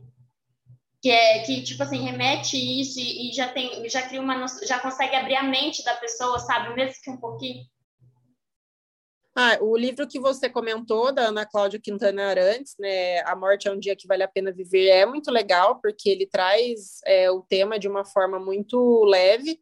Que 1.02 1.10
é 1.10 1.40
que 1.44 1.64
tipo 1.64 1.82
assim 1.82 2.04
remete 2.04 2.58
isso 2.58 3.00
e, 3.00 3.30
e 3.30 3.34
já 3.34 3.48
tem, 3.48 3.90
já 3.90 4.02
cria 4.02 4.22
uma, 4.22 4.46
já 4.66 4.80
consegue 4.80 5.16
abrir 5.16 5.36
a 5.36 5.44
mente 5.44 5.84
da 5.84 5.96
pessoa, 5.96 6.38
sabe, 6.40 6.76
mesmo 6.76 7.02
que 7.02 7.10
um 7.10 7.18
pouquinho. 7.18 7.64
Ah, 9.36 9.58
o 9.62 9.78
livro 9.78 10.08
que 10.08 10.20
você 10.20 10.50
comentou, 10.50 11.14
da 11.14 11.28
Ana 11.28 11.46
Cláudia 11.46 11.80
Quintana 11.80 12.26
Arantes, 12.26 12.76
né, 12.80 13.20
A 13.22 13.36
Morte 13.36 13.68
é 13.68 13.72
um 13.72 13.80
Dia 13.80 13.96
que 13.96 14.08
Vale 14.08 14.24
a 14.24 14.28
Pena 14.28 14.52
Viver, 14.52 14.88
é 14.88 15.06
muito 15.06 15.32
legal, 15.32 15.80
porque 15.80 16.10
ele 16.10 16.26
traz 16.26 17.00
é, 17.06 17.32
o 17.32 17.42
tema 17.42 17.80
de 17.80 17.88
uma 17.88 18.04
forma 18.04 18.40
muito 18.40 19.04
leve, 19.06 19.62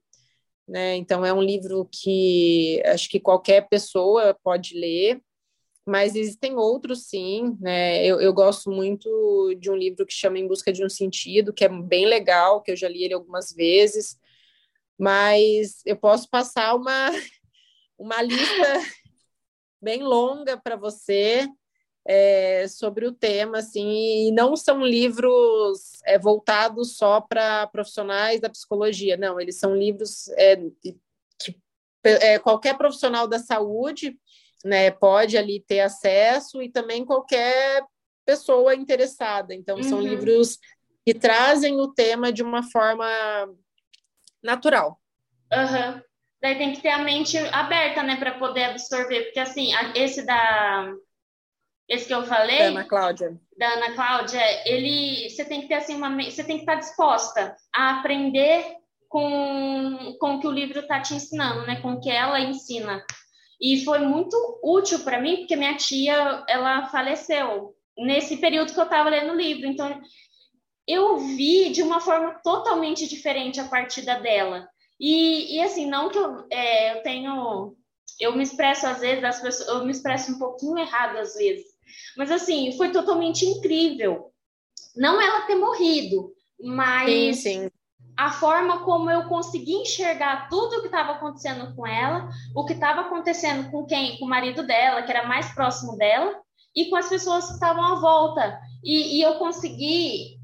né, 0.67 0.95
então 0.95 1.25
é 1.25 1.33
um 1.33 1.41
livro 1.41 1.87
que 1.91 2.81
acho 2.85 3.09
que 3.09 3.19
qualquer 3.19 3.67
pessoa 3.69 4.33
pode 4.43 4.73
ler, 4.73 5.21
mas 5.85 6.15
existem 6.15 6.55
outros 6.55 7.07
sim, 7.07 7.55
né, 7.59 8.03
eu, 8.05 8.19
eu 8.19 8.33
gosto 8.33 8.71
muito 8.71 9.53
de 9.59 9.69
um 9.69 9.75
livro 9.75 10.05
que 10.05 10.13
chama 10.13 10.39
Em 10.39 10.47
Busca 10.47 10.73
de 10.73 10.83
um 10.83 10.89
Sentido, 10.89 11.53
que 11.53 11.65
é 11.65 11.69
bem 11.69 12.05
legal, 12.05 12.61
que 12.61 12.71
eu 12.71 12.75
já 12.75 12.89
li 12.89 13.03
ele 13.03 13.13
algumas 13.13 13.53
vezes, 13.53 14.17
mas 14.97 15.81
eu 15.85 15.97
posso 15.97 16.29
passar 16.29 16.73
uma, 16.75 17.11
uma 17.99 18.21
lista 18.23 18.81
bem 19.87 20.03
longa 20.03 20.57
para 20.57 20.75
você 20.75 21.47
é, 22.05 22.67
sobre 22.67 23.07
o 23.07 23.13
tema, 23.13 23.59
assim, 23.59 24.27
e 24.27 24.31
não 24.33 24.53
são 24.53 24.85
livros 24.85 26.01
é, 26.03 26.19
voltados 26.19 26.97
só 26.97 27.21
para 27.21 27.67
profissionais 27.67 28.41
da 28.41 28.49
psicologia, 28.49 29.15
não, 29.15 29.39
eles 29.39 29.57
são 29.57 29.73
livros 29.73 30.27
é, 30.31 30.57
que 30.81 30.97
é, 32.03 32.37
qualquer 32.37 32.77
profissional 32.77 33.29
da 33.29 33.39
saúde 33.39 34.19
né, 34.65 34.91
pode 34.91 35.37
ali 35.37 35.63
ter 35.65 35.79
acesso 35.79 36.61
e 36.61 36.69
também 36.69 37.05
qualquer 37.05 37.81
pessoa 38.25 38.75
interessada. 38.75 39.55
Então, 39.55 39.81
são 39.83 39.99
uhum. 39.99 40.03
livros 40.03 40.59
que 41.05 41.13
trazem 41.13 41.79
o 41.79 41.93
tema 41.93 42.29
de 42.33 42.43
uma 42.43 42.61
forma 42.61 43.07
natural. 44.43 44.99
Uhum. 45.53 46.01
Daí 46.41 46.57
tem 46.57 46.73
que 46.73 46.81
ter 46.81 46.89
a 46.89 46.99
mente 46.99 47.37
aberta, 47.51 48.03
né, 48.03 48.15
para 48.15 48.37
poder 48.37 48.65
absorver, 48.65 49.23
porque 49.25 49.39
assim, 49.39 49.71
esse 49.95 50.25
da 50.25 50.93
esse 51.89 52.05
que 52.05 52.13
eu 52.13 52.25
falei, 52.25 52.59
da 52.59 52.65
Ana 52.65 52.83
Cláudia, 52.83 53.39
da 53.57 53.67
Ana 53.73 53.93
Cláudia, 53.93 54.69
ele 54.69 55.29
você 55.29 55.45
tem 55.45 55.61
que 55.61 55.67
ter 55.67 55.75
assim 55.75 55.95
uma 55.95 56.15
você 56.15 56.43
tem 56.43 56.57
que 56.57 56.63
estar 56.63 56.75
disposta 56.75 57.55
a 57.73 57.99
aprender 57.99 58.65
com 59.07 60.15
com 60.19 60.35
o 60.35 60.39
que 60.39 60.47
o 60.47 60.51
livro 60.51 60.79
está 60.79 60.99
te 60.99 61.13
ensinando, 61.15 61.65
né, 61.65 61.81
com 61.81 61.93
o 61.93 61.99
que 61.99 62.09
ela 62.09 62.39
ensina. 62.39 63.03
E 63.59 63.83
foi 63.83 63.99
muito 63.99 64.35
útil 64.63 64.99
para 64.99 65.19
mim, 65.19 65.37
porque 65.37 65.55
minha 65.55 65.75
tia, 65.75 66.43
ela 66.47 66.87
faleceu 66.89 67.75
nesse 67.97 68.37
período 68.37 68.71
que 68.71 68.79
eu 68.79 68.83
estava 68.83 69.09
lendo 69.09 69.31
o 69.31 69.35
livro, 69.35 69.65
então 69.65 69.99
eu 70.87 71.17
vi 71.17 71.69
de 71.71 71.81
uma 71.81 71.99
forma 71.99 72.39
totalmente 72.43 73.07
diferente 73.07 73.59
a 73.59 73.67
partida 73.67 74.19
dela. 74.19 74.69
E, 74.99 75.55
e 75.55 75.61
assim, 75.61 75.85
não 75.85 76.09
que 76.09 76.17
eu, 76.17 76.45
é, 76.51 76.97
eu 76.97 77.03
tenho. 77.03 77.75
Eu 78.19 78.35
me 78.35 78.43
expresso 78.43 78.87
às 78.87 78.99
vezes, 78.99 79.23
as 79.23 79.39
pessoas, 79.39 79.69
eu 79.69 79.85
me 79.85 79.91
expresso 79.91 80.31
um 80.31 80.39
pouquinho 80.39 80.77
errado 80.77 81.17
às 81.17 81.35
vezes. 81.35 81.67
Mas 82.17 82.31
assim, 82.31 82.75
foi 82.75 82.91
totalmente 82.91 83.45
incrível. 83.45 84.31
Não 84.95 85.21
ela 85.21 85.45
ter 85.45 85.55
morrido, 85.55 86.33
mas 86.59 87.37
sim, 87.37 87.61
sim. 87.63 87.71
a 88.17 88.31
forma 88.31 88.83
como 88.83 89.11
eu 89.11 89.27
consegui 89.27 89.73
enxergar 89.73 90.49
tudo 90.49 90.77
o 90.77 90.79
que 90.81 90.87
estava 90.87 91.11
acontecendo 91.11 91.75
com 91.75 91.85
ela, 91.85 92.27
o 92.55 92.65
que 92.65 92.73
estava 92.73 93.01
acontecendo 93.01 93.69
com 93.69 93.85
quem? 93.85 94.17
Com 94.17 94.25
o 94.25 94.29
marido 94.29 94.65
dela, 94.65 95.03
que 95.03 95.11
era 95.11 95.27
mais 95.27 95.53
próximo 95.53 95.95
dela, 95.95 96.41
e 96.75 96.89
com 96.89 96.95
as 96.95 97.07
pessoas 97.07 97.45
que 97.45 97.53
estavam 97.53 97.83
à 97.83 97.95
volta. 97.99 98.59
E, 98.83 99.17
e 99.17 99.21
eu 99.21 99.35
consegui 99.35 100.36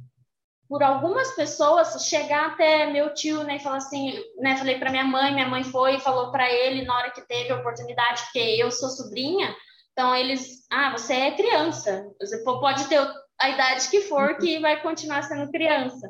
por 0.73 0.81
algumas 0.81 1.35
pessoas 1.35 2.03
chegar 2.07 2.47
até 2.47 2.87
meu 2.87 3.13
tio, 3.13 3.43
né, 3.43 3.57
e 3.57 3.59
falar 3.59 3.77
assim, 3.77 4.11
né, 4.39 4.57
falei 4.57 4.79
para 4.79 4.89
minha 4.89 5.03
mãe, 5.03 5.31
minha 5.31 5.47
mãe 5.47 5.63
foi 5.63 5.97
e 5.97 5.99
falou 5.99 6.31
para 6.31 6.51
ele 6.51 6.83
na 6.83 6.97
hora 6.97 7.11
que 7.11 7.21
teve 7.27 7.51
a 7.51 7.57
oportunidade, 7.57 8.23
porque 8.23 8.39
eu 8.39 8.71
sou 8.71 8.89
sobrinha, 8.89 9.55
então 9.91 10.15
eles, 10.15 10.65
ah, 10.71 10.91
você 10.91 11.13
é 11.13 11.31
criança, 11.35 12.03
você 12.19 12.43
pode 12.43 12.87
ter 12.87 12.99
a 13.39 13.49
idade 13.51 13.87
que 13.87 14.01
for 14.01 14.35
que 14.39 14.57
vai 14.57 14.81
continuar 14.81 15.21
sendo 15.21 15.51
criança. 15.51 16.09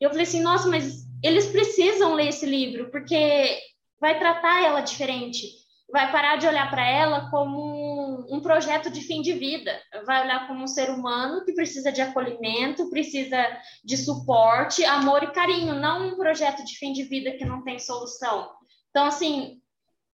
Eu 0.00 0.08
falei 0.08 0.24
assim, 0.24 0.40
nossa, 0.40 0.66
mas 0.70 1.04
eles 1.22 1.44
precisam 1.48 2.14
ler 2.14 2.28
esse 2.28 2.46
livro 2.46 2.90
porque 2.90 3.60
vai 4.00 4.18
tratar 4.18 4.64
ela 4.64 4.80
diferente 4.80 5.48
vai 5.90 6.12
parar 6.12 6.36
de 6.36 6.46
olhar 6.46 6.70
para 6.70 6.86
ela 6.86 7.30
como 7.30 7.97
um, 8.30 8.40
projeto 8.40 8.90
de 8.90 9.00
fim 9.00 9.22
de 9.22 9.32
vida, 9.32 9.72
vai 10.04 10.24
olhar 10.24 10.46
como 10.46 10.64
um 10.64 10.66
ser 10.66 10.90
humano 10.90 11.44
que 11.44 11.52
precisa 11.52 11.90
de 11.90 12.00
acolhimento, 12.00 12.90
precisa 12.90 13.38
de 13.84 13.96
suporte, 13.96 14.84
amor 14.84 15.22
e 15.22 15.32
carinho, 15.32 15.74
não 15.74 16.08
um 16.08 16.16
projeto 16.16 16.64
de 16.64 16.76
fim 16.76 16.92
de 16.92 17.04
vida 17.04 17.32
que 17.32 17.44
não 17.44 17.62
tem 17.62 17.78
solução. 17.78 18.50
Então, 18.90 19.06
assim, 19.06 19.60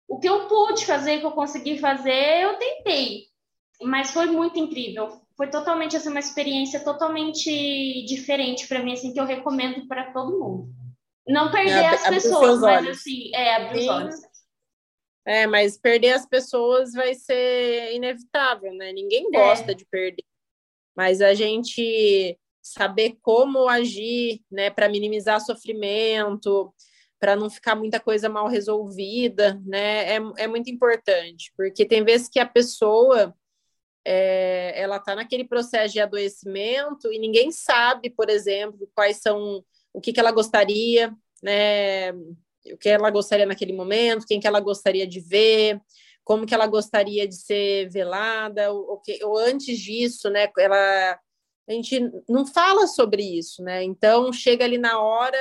o 0.08 0.18
que 0.18 0.28
eu 0.28 0.48
pude 0.48 0.84
fazer, 0.84 1.16
o 1.16 1.20
que 1.20 1.26
eu 1.26 1.32
consegui 1.32 1.78
fazer, 1.78 2.42
eu 2.42 2.58
tentei, 2.58 3.24
mas 3.82 4.10
foi 4.10 4.26
muito 4.26 4.58
incrível. 4.58 5.20
Foi 5.36 5.48
totalmente 5.48 5.96
assim, 5.96 6.10
uma 6.10 6.20
experiência 6.20 6.80
totalmente 6.80 8.04
diferente 8.06 8.68
para 8.68 8.82
mim, 8.82 8.92
assim, 8.92 9.12
que 9.12 9.20
eu 9.20 9.24
recomendo 9.24 9.86
para 9.86 10.12
todo 10.12 10.38
mundo. 10.38 10.68
Não 11.26 11.50
perder 11.50 11.84
é, 11.84 11.88
as 11.88 12.08
pessoas, 12.08 12.60
mas 12.60 12.88
assim, 12.88 13.30
é, 13.34 13.56
abrir 13.56 13.80
os 13.80 13.88
olhos. 13.88 14.29
É, 15.24 15.46
mas 15.46 15.76
perder 15.76 16.12
as 16.12 16.26
pessoas 16.26 16.92
vai 16.92 17.14
ser 17.14 17.94
inevitável, 17.94 18.72
né? 18.74 18.92
Ninguém 18.92 19.26
é. 19.26 19.30
gosta 19.30 19.72
é. 19.72 19.74
de 19.74 19.84
perder. 19.84 20.24
Mas 20.96 21.20
a 21.20 21.34
gente 21.34 22.38
saber 22.62 23.16
como 23.22 23.68
agir, 23.68 24.42
né, 24.50 24.70
para 24.70 24.88
minimizar 24.88 25.40
sofrimento, 25.40 26.72
para 27.18 27.36
não 27.36 27.50
ficar 27.50 27.74
muita 27.74 27.98
coisa 27.98 28.28
mal 28.28 28.48
resolvida, 28.48 29.60
né, 29.64 30.16
é, 30.16 30.20
é 30.38 30.46
muito 30.46 30.70
importante, 30.70 31.52
porque 31.56 31.84
tem 31.84 32.04
vezes 32.04 32.28
que 32.28 32.38
a 32.38 32.46
pessoa 32.46 33.34
é, 34.04 34.72
ela 34.80 34.96
está 34.96 35.14
naquele 35.14 35.44
processo 35.44 35.92
de 35.92 36.00
adoecimento 36.00 37.12
e 37.12 37.18
ninguém 37.18 37.50
sabe, 37.50 38.10
por 38.10 38.30
exemplo, 38.30 38.90
quais 38.94 39.18
são 39.18 39.64
o 39.92 40.00
que, 40.00 40.12
que 40.12 40.20
ela 40.20 40.32
gostaria, 40.32 41.14
né, 41.42 42.12
o 42.72 42.78
que 42.78 42.88
ela 42.88 43.10
gostaria 43.10 43.46
naquele 43.46 43.72
momento, 43.72 44.26
quem 44.26 44.40
que 44.40 44.46
ela 44.46 44.60
gostaria 44.60 45.06
de 45.06 45.20
ver, 45.20 45.80
como 46.24 46.46
que 46.46 46.54
ela 46.54 46.66
gostaria 46.66 47.26
de 47.26 47.34
ser 47.36 47.88
velada, 47.90 48.72
ou, 48.72 49.00
que, 49.00 49.22
ou 49.24 49.36
antes 49.38 49.78
disso, 49.78 50.30
né? 50.30 50.48
Ela, 50.58 51.18
a 51.68 51.72
gente 51.72 52.00
não 52.28 52.46
fala 52.46 52.86
sobre 52.86 53.22
isso, 53.22 53.62
né? 53.62 53.82
Então 53.82 54.32
chega 54.32 54.64
ali 54.64 54.78
na 54.78 55.00
hora, 55.00 55.38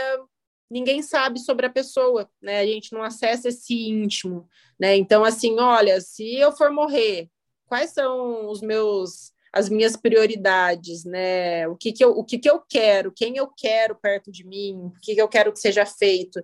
ninguém 0.69 1.01
sabe 1.01 1.39
sobre 1.39 1.65
a 1.65 1.69
pessoa, 1.69 2.29
né? 2.41 2.59
A 2.59 2.65
gente 2.65 2.93
não 2.93 3.03
acessa 3.03 3.49
esse 3.49 3.73
íntimo, 3.89 4.47
né? 4.79 4.95
Então 4.95 5.23
assim, 5.23 5.59
olha, 5.59 5.99
se 6.01 6.35
eu 6.35 6.51
for 6.51 6.71
morrer, 6.71 7.29
quais 7.67 7.91
são 7.91 8.49
os 8.49 8.61
meus 8.61 9.31
as 9.51 9.67
minhas 9.67 9.95
prioridades, 9.95 11.03
né? 11.03 11.67
O 11.67 11.75
que 11.75 11.91
que 11.91 12.03
eu, 12.03 12.11
o 12.11 12.23
que 12.23 12.37
que 12.37 12.49
eu 12.49 12.61
quero, 12.67 13.11
quem 13.11 13.35
eu 13.37 13.47
quero 13.47 13.95
perto 13.95 14.31
de 14.31 14.45
mim, 14.45 14.91
o 14.95 14.99
que 15.01 15.15
que 15.15 15.21
eu 15.21 15.27
quero 15.27 15.51
que 15.51 15.59
seja 15.59 15.85
feito. 15.85 16.39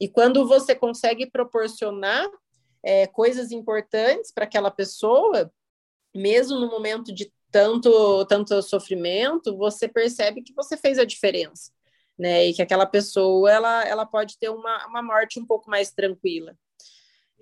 E 0.00 0.08
quando 0.08 0.48
você 0.48 0.74
consegue 0.74 1.30
proporcionar 1.30 2.26
é, 2.82 3.06
coisas 3.06 3.52
importantes 3.52 4.32
para 4.32 4.44
aquela 4.44 4.70
pessoa, 4.70 5.52
mesmo 6.14 6.58
no 6.58 6.68
momento 6.68 7.12
de 7.12 7.32
tanto, 7.50 8.24
tanto 8.26 8.62
sofrimento, 8.62 9.56
você 9.56 9.86
percebe 9.86 10.42
que 10.42 10.54
você 10.54 10.76
fez 10.76 10.98
a 10.98 11.04
diferença, 11.04 11.72
né? 12.18 12.46
E 12.46 12.54
que 12.54 12.62
aquela 12.62 12.86
pessoa 12.86 13.50
ela, 13.50 13.84
ela 13.86 14.06
pode 14.06 14.38
ter 14.38 14.48
uma, 14.48 14.86
uma 14.86 15.02
morte 15.02 15.38
um 15.38 15.46
pouco 15.46 15.68
mais 15.68 15.90
tranquila. 15.90 16.56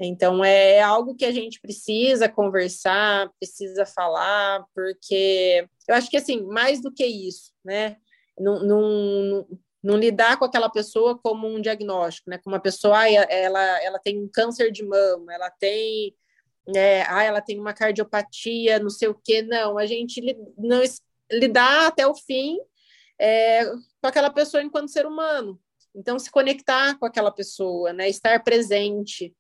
Então, 0.01 0.45
é 0.45 0.81
algo 0.81 1.15
que 1.15 1.25
a 1.25 1.33
gente 1.33 1.61
precisa 1.61 2.29
conversar, 2.29 3.31
precisa 3.39 3.85
falar, 3.85 4.65
porque 4.73 5.67
eu 5.89 5.95
acho 5.95 6.09
que, 6.09 6.17
assim, 6.17 6.43
mais 6.43 6.81
do 6.81 6.93
que 6.93 7.05
isso, 7.05 7.53
né? 7.65 7.97
Não, 8.39 8.63
não, 8.63 9.47
não 9.83 9.97
lidar 9.97 10.39
com 10.39 10.45
aquela 10.45 10.69
pessoa 10.69 11.19
como 11.19 11.47
um 11.47 11.61
diagnóstico, 11.61 12.31
né? 12.31 12.39
Como 12.39 12.55
uma 12.55 12.63
pessoa, 12.63 13.09
ela, 13.09 13.83
ela 13.83 13.99
tem 13.99 14.19
um 14.19 14.29
câncer 14.29 14.71
de 14.73 14.85
mama, 14.85 15.33
ela 15.33 15.51
tem, 15.51 16.15
né? 16.67 17.03
ah, 17.09 17.23
ela 17.23 17.41
tem 17.41 17.59
uma 17.59 17.73
cardiopatia, 17.73 18.79
não 18.79 18.91
sei 18.91 19.09
o 19.09 19.15
quê. 19.15 19.43
Não, 19.43 19.79
a 19.79 19.87
gente 19.87 20.21
não 20.57 20.83
lidar 21.31 21.87
até 21.87 22.07
o 22.07 22.15
fim 22.15 22.59
é, 23.19 23.65
com 23.67 24.07
aquela 24.07 24.31
pessoa 24.31 24.63
enquanto 24.63 24.91
ser 24.91 25.07
humano. 25.07 25.61
Então, 25.95 26.19
se 26.19 26.31
conectar 26.31 26.99
com 26.99 27.07
aquela 27.07 27.31
pessoa, 27.31 27.93
né? 27.93 28.09
Estar 28.09 28.43
presente, 28.45 29.35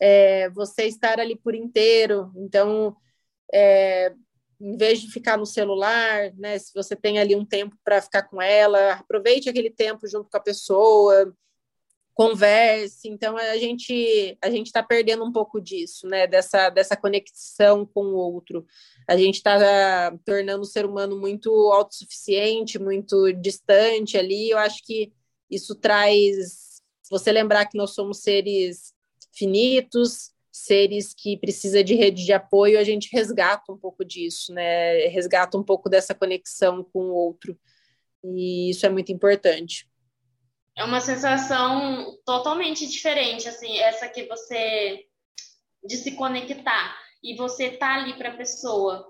é, 0.00 0.50
você 0.50 0.84
estar 0.86 1.20
ali 1.20 1.36
por 1.36 1.54
inteiro. 1.54 2.32
Então, 2.36 2.96
é, 3.52 4.12
em 4.60 4.76
vez 4.76 5.00
de 5.00 5.10
ficar 5.10 5.36
no 5.36 5.46
celular, 5.46 6.32
né? 6.36 6.58
Se 6.58 6.72
você 6.74 6.94
tem 6.96 7.18
ali 7.18 7.34
um 7.34 7.44
tempo 7.44 7.76
para 7.84 8.00
ficar 8.00 8.22
com 8.24 8.40
ela, 8.40 8.94
aproveite 8.94 9.48
aquele 9.48 9.70
tempo 9.70 10.06
junto 10.06 10.30
com 10.30 10.36
a 10.36 10.40
pessoa, 10.40 11.34
converse. 12.14 13.08
Então 13.08 13.36
a 13.36 13.56
gente 13.56 14.38
a 14.40 14.48
gente 14.48 14.66
está 14.66 14.82
perdendo 14.82 15.24
um 15.24 15.32
pouco 15.32 15.60
disso, 15.60 16.06
né? 16.06 16.26
Dessa 16.26 16.70
dessa 16.70 16.96
conexão 16.96 17.84
com 17.84 18.06
o 18.06 18.16
outro. 18.16 18.64
A 19.08 19.16
gente 19.16 19.36
está 19.36 20.16
tornando 20.24 20.62
o 20.62 20.66
ser 20.66 20.86
humano 20.86 21.18
muito 21.18 21.50
autossuficiente, 21.72 22.78
muito 22.78 23.32
distante 23.32 24.16
ali. 24.16 24.50
Eu 24.50 24.58
acho 24.58 24.82
que 24.84 25.12
isso 25.50 25.74
traz 25.74 26.80
você 27.10 27.30
lembrar 27.30 27.66
que 27.66 27.76
nós 27.76 27.90
somos 27.90 28.20
seres 28.20 28.94
finitos, 29.32 30.33
seres 30.64 31.14
que 31.14 31.36
precisa 31.36 31.82
de 31.82 31.94
rede 31.94 32.24
de 32.24 32.32
apoio, 32.32 32.78
a 32.78 32.84
gente 32.84 33.08
resgata 33.12 33.72
um 33.72 33.78
pouco 33.78 34.04
disso, 34.04 34.52
né? 34.52 35.06
Resgata 35.08 35.56
um 35.58 35.62
pouco 35.62 35.88
dessa 35.88 36.14
conexão 36.14 36.82
com 36.82 37.00
o 37.00 37.14
outro. 37.14 37.58
E 38.24 38.70
isso 38.70 38.86
é 38.86 38.88
muito 38.88 39.12
importante. 39.12 39.88
É 40.76 40.84
uma 40.84 41.00
sensação 41.00 42.16
totalmente 42.24 42.86
diferente, 42.86 43.48
assim, 43.48 43.78
essa 43.78 44.08
que 44.08 44.26
você 44.26 45.04
de 45.84 45.96
se 45.96 46.12
conectar 46.12 46.96
e 47.22 47.36
você 47.36 47.70
tá 47.70 47.94
ali 47.94 48.14
para 48.14 48.30
a 48.30 48.36
pessoa. 48.36 49.06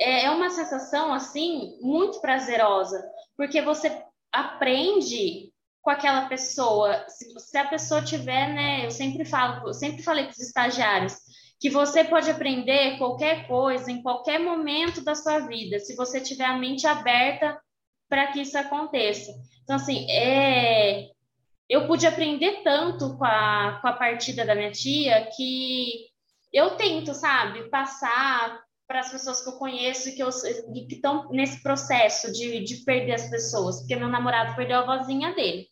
É, 0.00 0.26
é 0.26 0.30
uma 0.30 0.50
sensação 0.50 1.12
assim 1.12 1.78
muito 1.80 2.20
prazerosa, 2.20 3.02
porque 3.36 3.62
você 3.62 4.02
aprende 4.30 5.47
com 5.88 5.92
aquela 5.92 6.28
pessoa. 6.28 7.02
Se, 7.08 7.32
se 7.40 7.56
a 7.56 7.66
pessoa 7.66 8.02
tiver, 8.02 8.52
né? 8.52 8.84
Eu 8.84 8.90
sempre 8.90 9.24
falo, 9.24 9.68
eu 9.68 9.72
sempre 9.72 10.02
falei 10.02 10.24
para 10.24 10.32
os 10.32 10.38
estagiários 10.38 11.16
que 11.58 11.70
você 11.70 12.04
pode 12.04 12.30
aprender 12.30 12.98
qualquer 12.98 13.48
coisa 13.48 13.90
em 13.90 14.02
qualquer 14.02 14.38
momento 14.38 15.02
da 15.02 15.14
sua 15.14 15.38
vida, 15.38 15.80
se 15.80 15.96
você 15.96 16.20
tiver 16.20 16.44
a 16.44 16.58
mente 16.58 16.86
aberta 16.86 17.58
para 18.06 18.26
que 18.26 18.42
isso 18.42 18.58
aconteça. 18.58 19.32
Então, 19.64 19.76
assim, 19.76 20.06
é, 20.10 21.08
eu 21.66 21.86
pude 21.86 22.06
aprender 22.06 22.62
tanto 22.62 23.16
com 23.16 23.24
a, 23.24 23.78
com 23.80 23.88
a 23.88 23.94
partida 23.94 24.44
da 24.44 24.54
minha 24.54 24.70
tia 24.70 25.30
que 25.34 26.04
eu 26.52 26.76
tento, 26.76 27.14
sabe, 27.14 27.70
passar 27.70 28.60
para 28.86 29.00
as 29.00 29.10
pessoas 29.10 29.40
que 29.40 29.48
eu 29.48 29.54
conheço 29.54 30.14
que 30.14 30.22
estão 30.90 31.30
nesse 31.30 31.62
processo 31.62 32.30
de, 32.30 32.62
de 32.62 32.84
perder 32.84 33.14
as 33.14 33.30
pessoas, 33.30 33.78
porque 33.80 33.96
meu 33.96 34.08
namorado 34.08 34.54
perdeu 34.54 34.80
a 34.80 34.98
vozinha 34.98 35.34
dele. 35.34 35.66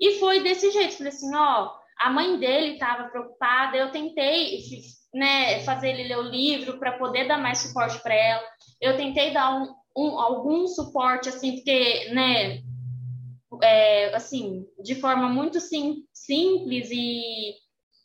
E 0.00 0.18
foi 0.18 0.42
desse 0.42 0.70
jeito, 0.70 0.96
falei 0.96 1.12
assim, 1.12 1.34
ó, 1.34 1.70
a 1.98 2.10
mãe 2.10 2.38
dele 2.38 2.74
estava 2.74 3.08
preocupada, 3.08 3.76
eu 3.76 3.90
tentei 3.90 4.60
né, 5.12 5.60
fazer 5.60 5.90
ele 5.90 6.08
ler 6.08 6.18
o 6.18 6.28
livro 6.28 6.78
para 6.78 6.98
poder 6.98 7.28
dar 7.28 7.38
mais 7.38 7.58
suporte 7.58 8.02
para 8.02 8.14
ela. 8.14 8.44
Eu 8.80 8.96
tentei 8.96 9.32
dar 9.32 9.54
um, 9.54 9.74
um, 9.96 10.18
algum 10.18 10.66
suporte, 10.66 11.28
assim, 11.28 11.56
porque, 11.56 12.10
né, 12.12 12.60
é, 13.62 14.14
assim, 14.14 14.66
de 14.82 14.96
forma 14.96 15.28
muito 15.28 15.60
sim, 15.60 16.04
simples 16.12 16.88
e 16.90 17.54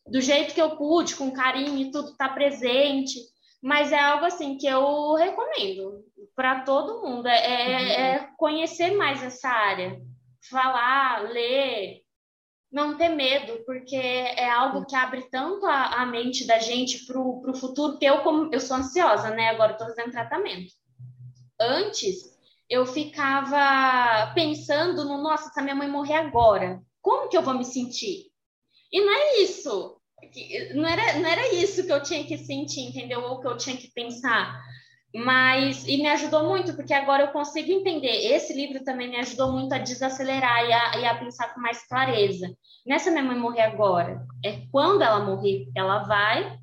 do 0.05 0.21
jeito 0.21 0.53
que 0.53 0.61
eu 0.61 0.75
pude, 0.75 1.15
com 1.15 1.31
carinho 1.31 1.77
e 1.77 1.91
tudo, 1.91 2.15
tá 2.15 2.29
presente. 2.29 3.19
Mas 3.61 3.91
é 3.91 3.99
algo 3.99 4.25
assim 4.25 4.57
que 4.57 4.67
eu 4.67 5.15
recomendo 5.15 6.05
para 6.35 6.61
todo 6.61 7.01
mundo, 7.01 7.27
é, 7.27 7.45
é, 7.45 7.77
uhum. 7.77 7.89
é 7.89 8.29
conhecer 8.37 8.91
mais 8.95 9.21
essa 9.21 9.49
área 9.49 9.99
falar, 10.41 11.29
ler, 11.31 12.01
não 12.71 12.97
ter 12.97 13.09
medo, 13.09 13.63
porque 13.65 13.95
é 13.95 14.49
algo 14.49 14.85
que 14.85 14.95
abre 14.95 15.23
tanto 15.29 15.65
a, 15.65 16.01
a 16.01 16.05
mente 16.05 16.45
da 16.45 16.59
gente 16.59 17.05
para 17.05 17.19
o 17.19 17.53
futuro, 17.55 17.97
que 17.97 18.05
eu, 18.05 18.21
como, 18.21 18.53
eu 18.53 18.59
sou 18.59 18.77
ansiosa, 18.77 19.31
né? 19.31 19.49
Agora 19.49 19.71
estou 19.71 19.87
fazendo 19.87 20.11
tratamento. 20.11 20.71
Antes, 21.59 22.37
eu 22.69 22.85
ficava 22.85 24.31
pensando 24.35 25.03
no, 25.03 25.21
nossa, 25.21 25.49
se 25.49 25.59
a 25.59 25.63
minha 25.63 25.75
mãe 25.75 25.89
morrer 25.89 26.13
agora, 26.15 26.79
como 27.01 27.27
que 27.27 27.37
eu 27.37 27.41
vou 27.41 27.55
me 27.55 27.65
sentir? 27.65 28.27
E 28.91 29.01
não 29.01 29.11
é 29.11 29.37
isso. 29.41 29.99
Não 30.75 30.87
era, 30.87 31.19
não 31.19 31.29
era 31.29 31.53
isso 31.55 31.85
que 31.85 31.91
eu 31.91 32.03
tinha 32.03 32.23
que 32.25 32.37
sentir, 32.37 32.81
entendeu? 32.81 33.21
Ou 33.21 33.39
que 33.39 33.47
eu 33.47 33.57
tinha 33.57 33.75
que 33.75 33.91
pensar. 33.91 34.61
Mas, 35.13 35.87
e 35.87 35.97
me 35.97 36.07
ajudou 36.07 36.47
muito, 36.47 36.75
porque 36.75 36.93
agora 36.93 37.23
eu 37.23 37.31
consigo 37.31 37.71
entender. 37.71 38.31
Esse 38.31 38.53
livro 38.53 38.83
também 38.83 39.09
me 39.09 39.17
ajudou 39.17 39.51
muito 39.51 39.73
a 39.73 39.79
desacelerar 39.79 40.65
e 40.65 40.73
a, 40.73 40.97
e 40.99 41.05
a 41.05 41.17
pensar 41.17 41.53
com 41.53 41.61
mais 41.61 41.87
clareza. 41.87 42.47
Nessa 42.85 43.09
minha 43.09 43.23
mãe 43.23 43.37
morrer 43.37 43.61
agora, 43.61 44.25
é 44.45 44.61
quando 44.71 45.01
ela 45.01 45.19
morrer, 45.19 45.67
ela 45.75 46.03
vai. 46.03 46.53
O 46.53 46.59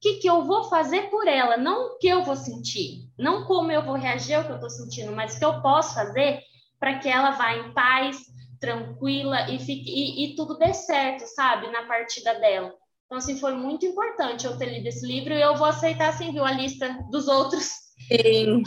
que, 0.00 0.14
que 0.14 0.30
eu 0.30 0.44
vou 0.44 0.64
fazer 0.64 1.10
por 1.10 1.26
ela? 1.26 1.56
Não 1.56 1.88
o 1.88 1.98
que 1.98 2.08
eu 2.08 2.22
vou 2.22 2.36
sentir, 2.36 3.10
não 3.18 3.44
como 3.44 3.70
eu 3.70 3.84
vou 3.84 3.96
reagir 3.96 4.34
ao 4.34 4.44
que 4.44 4.50
eu 4.50 4.54
estou 4.54 4.70
sentindo, 4.70 5.12
mas 5.12 5.34
o 5.34 5.38
que 5.38 5.44
eu 5.44 5.60
posso 5.60 5.94
fazer 5.94 6.40
para 6.78 6.98
que 6.98 7.08
ela 7.08 7.32
vá 7.32 7.54
em 7.54 7.74
paz, 7.74 8.18
tranquila 8.58 9.50
e, 9.50 9.58
fique, 9.58 9.90
e, 9.90 10.24
e 10.32 10.36
tudo 10.36 10.56
dê 10.56 10.72
certo, 10.72 11.26
sabe, 11.26 11.70
na 11.70 11.82
partida 11.82 12.38
dela. 12.40 12.74
Então, 13.10 13.18
assim, 13.18 13.36
foi 13.40 13.54
muito 13.54 13.84
importante 13.84 14.46
eu 14.46 14.56
ter 14.56 14.66
lido 14.66 14.86
esse 14.86 15.04
livro 15.04 15.34
e 15.34 15.42
eu 15.42 15.56
vou 15.56 15.66
aceitar, 15.66 16.10
assim, 16.10 16.30
viu, 16.30 16.44
a 16.44 16.52
lista 16.52 16.96
dos 17.10 17.26
outros. 17.26 17.68
Sim. 18.06 18.62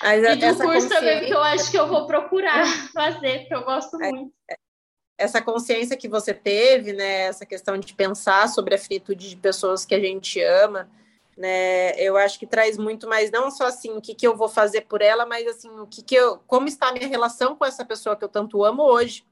Mas 0.00 0.22
e 0.22 0.36
do 0.36 0.62
curso 0.62 0.88
também, 0.88 1.18
porque 1.18 1.34
eu 1.34 1.42
acho 1.42 1.68
que 1.72 1.76
eu 1.76 1.88
vou 1.88 2.06
procurar 2.06 2.64
fazer, 2.94 3.40
porque 3.40 3.54
eu 3.56 3.64
gosto 3.64 4.00
é, 4.00 4.10
muito. 4.12 4.32
Essa 5.18 5.42
consciência 5.42 5.96
que 5.96 6.08
você 6.08 6.32
teve, 6.32 6.92
né, 6.92 7.22
essa 7.22 7.44
questão 7.44 7.76
de 7.76 7.92
pensar 7.92 8.48
sobre 8.48 8.76
a 8.76 8.78
finitude 8.78 9.30
de 9.30 9.36
pessoas 9.36 9.84
que 9.84 9.96
a 9.96 10.00
gente 10.00 10.40
ama, 10.40 10.88
né, 11.36 11.90
eu 12.00 12.16
acho 12.16 12.38
que 12.38 12.46
traz 12.46 12.78
muito 12.78 13.08
mais, 13.08 13.32
não 13.32 13.50
só 13.50 13.66
assim, 13.66 13.90
o 13.90 14.00
que, 14.00 14.14
que 14.14 14.28
eu 14.28 14.36
vou 14.36 14.48
fazer 14.48 14.82
por 14.82 15.02
ela, 15.02 15.26
mas 15.26 15.44
assim, 15.44 15.70
o 15.80 15.88
que, 15.88 16.04
que 16.04 16.14
eu, 16.14 16.38
como 16.46 16.68
está 16.68 16.90
a 16.90 16.92
minha 16.92 17.08
relação 17.08 17.56
com 17.56 17.64
essa 17.64 17.84
pessoa 17.84 18.14
que 18.14 18.22
eu 18.22 18.28
tanto 18.28 18.62
amo 18.62 18.84
hoje, 18.84 19.24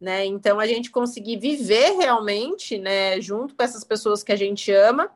né? 0.00 0.24
Então 0.24 0.60
a 0.60 0.66
gente 0.66 0.90
conseguir 0.90 1.38
viver 1.38 1.96
realmente, 1.96 2.78
né, 2.78 3.20
junto 3.20 3.54
com 3.54 3.62
essas 3.62 3.84
pessoas 3.84 4.22
que 4.22 4.32
a 4.32 4.36
gente 4.36 4.70
ama, 4.72 5.10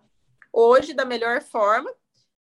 hoje 0.53 0.93
da 0.93 1.05
melhor 1.05 1.41
forma, 1.41 1.91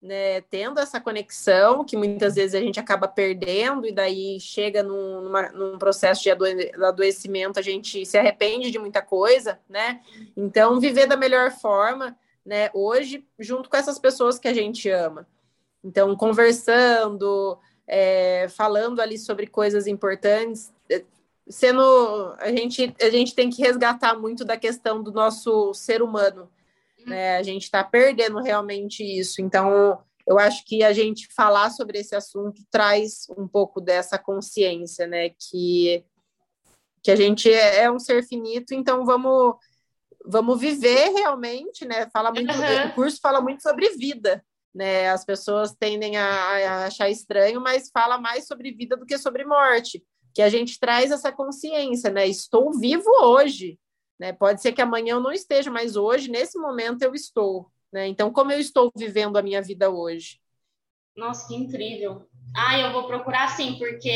né, 0.02 0.40
tendo 0.42 0.80
essa 0.80 0.98
conexão 0.98 1.84
que 1.84 1.96
muitas 1.96 2.34
vezes 2.34 2.54
a 2.54 2.60
gente 2.60 2.80
acaba 2.80 3.06
perdendo 3.06 3.86
e 3.86 3.92
daí 3.92 4.40
chega 4.40 4.82
num, 4.82 5.20
numa, 5.20 5.50
num 5.50 5.78
processo 5.78 6.22
de 6.22 6.30
adoecimento, 6.30 7.58
a 7.58 7.62
gente 7.62 8.06
se 8.06 8.16
arrepende 8.16 8.70
de 8.70 8.78
muita 8.78 9.02
coisa, 9.02 9.60
né? 9.68 10.00
Então 10.34 10.80
viver 10.80 11.06
da 11.06 11.18
melhor 11.18 11.50
forma, 11.50 12.16
né, 12.44 12.70
hoje 12.72 13.26
junto 13.38 13.68
com 13.68 13.76
essas 13.76 13.98
pessoas 13.98 14.38
que 14.38 14.48
a 14.48 14.54
gente 14.54 14.88
ama. 14.88 15.28
Então 15.84 16.16
conversando, 16.16 17.58
é, 17.86 18.46
falando 18.48 19.00
ali 19.00 19.18
sobre 19.18 19.46
coisas 19.46 19.86
importantes, 19.86 20.72
sendo 21.50 21.82
a 22.38 22.50
gente 22.50 22.94
a 23.00 23.10
gente 23.10 23.34
tem 23.34 23.50
que 23.50 23.62
resgatar 23.62 24.18
muito 24.18 24.44
da 24.44 24.56
questão 24.56 25.02
do 25.02 25.10
nosso 25.10 25.74
ser 25.74 26.02
humano 26.02 26.48
né? 27.06 27.36
A 27.36 27.42
gente 27.42 27.64
está 27.64 27.82
perdendo 27.82 28.40
realmente 28.40 29.02
isso. 29.02 29.40
Então 29.40 30.02
eu 30.26 30.38
acho 30.38 30.64
que 30.64 30.82
a 30.82 30.92
gente 30.92 31.28
falar 31.34 31.70
sobre 31.70 31.98
esse 31.98 32.14
assunto 32.14 32.62
traz 32.70 33.26
um 33.36 33.48
pouco 33.48 33.80
dessa 33.80 34.18
consciência 34.18 35.06
né? 35.06 35.30
Que 35.30 36.04
que 37.02 37.10
a 37.10 37.16
gente 37.16 37.50
é, 37.50 37.84
é 37.84 37.90
um 37.90 37.98
ser 37.98 38.22
finito 38.22 38.74
então 38.74 39.06
vamos 39.06 39.54
vamos 40.24 40.60
viver 40.60 41.10
realmente 41.10 41.84
né? 41.86 42.08
Fala 42.12 42.30
muito 42.30 42.52
uhum. 42.52 42.88
o 42.88 42.94
curso 42.94 43.18
fala 43.20 43.40
muito 43.40 43.62
sobre 43.62 43.88
vida 43.90 44.44
né? 44.74 45.08
As 45.08 45.24
pessoas 45.24 45.74
tendem 45.74 46.16
a, 46.16 46.26
a 46.26 46.84
achar 46.86 47.08
estranho 47.08 47.60
mas 47.60 47.90
fala 47.90 48.18
mais 48.18 48.46
sobre 48.46 48.72
vida 48.72 48.96
do 48.96 49.06
que 49.06 49.18
sobre 49.18 49.44
morte 49.44 50.04
que 50.34 50.42
a 50.42 50.48
gente 50.48 50.78
traz 50.78 51.10
essa 51.10 51.32
consciência, 51.32 52.10
né? 52.10 52.26
Estou 52.26 52.72
vivo 52.78 53.10
hoje, 53.22 53.78
né? 54.18 54.32
Pode 54.32 54.60
ser 54.60 54.72
que 54.72 54.82
amanhã 54.82 55.12
eu 55.12 55.20
não 55.20 55.32
esteja, 55.32 55.70
mas 55.70 55.96
hoje, 55.96 56.30
nesse 56.30 56.58
momento, 56.58 57.02
eu 57.02 57.14
estou, 57.14 57.70
né? 57.92 58.06
Então, 58.06 58.30
como 58.32 58.52
eu 58.52 58.60
estou 58.60 58.90
vivendo 58.96 59.36
a 59.36 59.42
minha 59.42 59.62
vida 59.62 59.90
hoje? 59.90 60.40
Nossa, 61.16 61.48
que 61.48 61.54
incrível! 61.54 62.26
Ah, 62.56 62.78
eu 62.78 62.92
vou 62.92 63.06
procurar 63.06 63.48
sim, 63.48 63.76
porque 63.76 64.08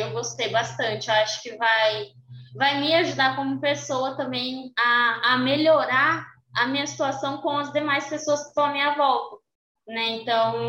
eu 0.00 0.12
gostei 0.12 0.48
bastante. 0.48 1.08
Eu 1.08 1.14
acho 1.14 1.42
que 1.42 1.56
vai, 1.56 2.12
vai 2.54 2.80
me 2.80 2.94
ajudar 2.94 3.36
como 3.36 3.60
pessoa 3.60 4.16
também 4.16 4.72
a, 4.78 5.34
a 5.34 5.38
melhorar 5.38 6.26
a 6.54 6.66
minha 6.66 6.86
situação 6.86 7.38
com 7.38 7.50
as 7.50 7.72
demais 7.72 8.08
pessoas 8.08 8.42
que 8.42 8.48
estão 8.48 8.64
à 8.64 8.72
minha 8.72 8.94
volta, 8.94 9.36
né? 9.88 10.10
Então, 10.20 10.68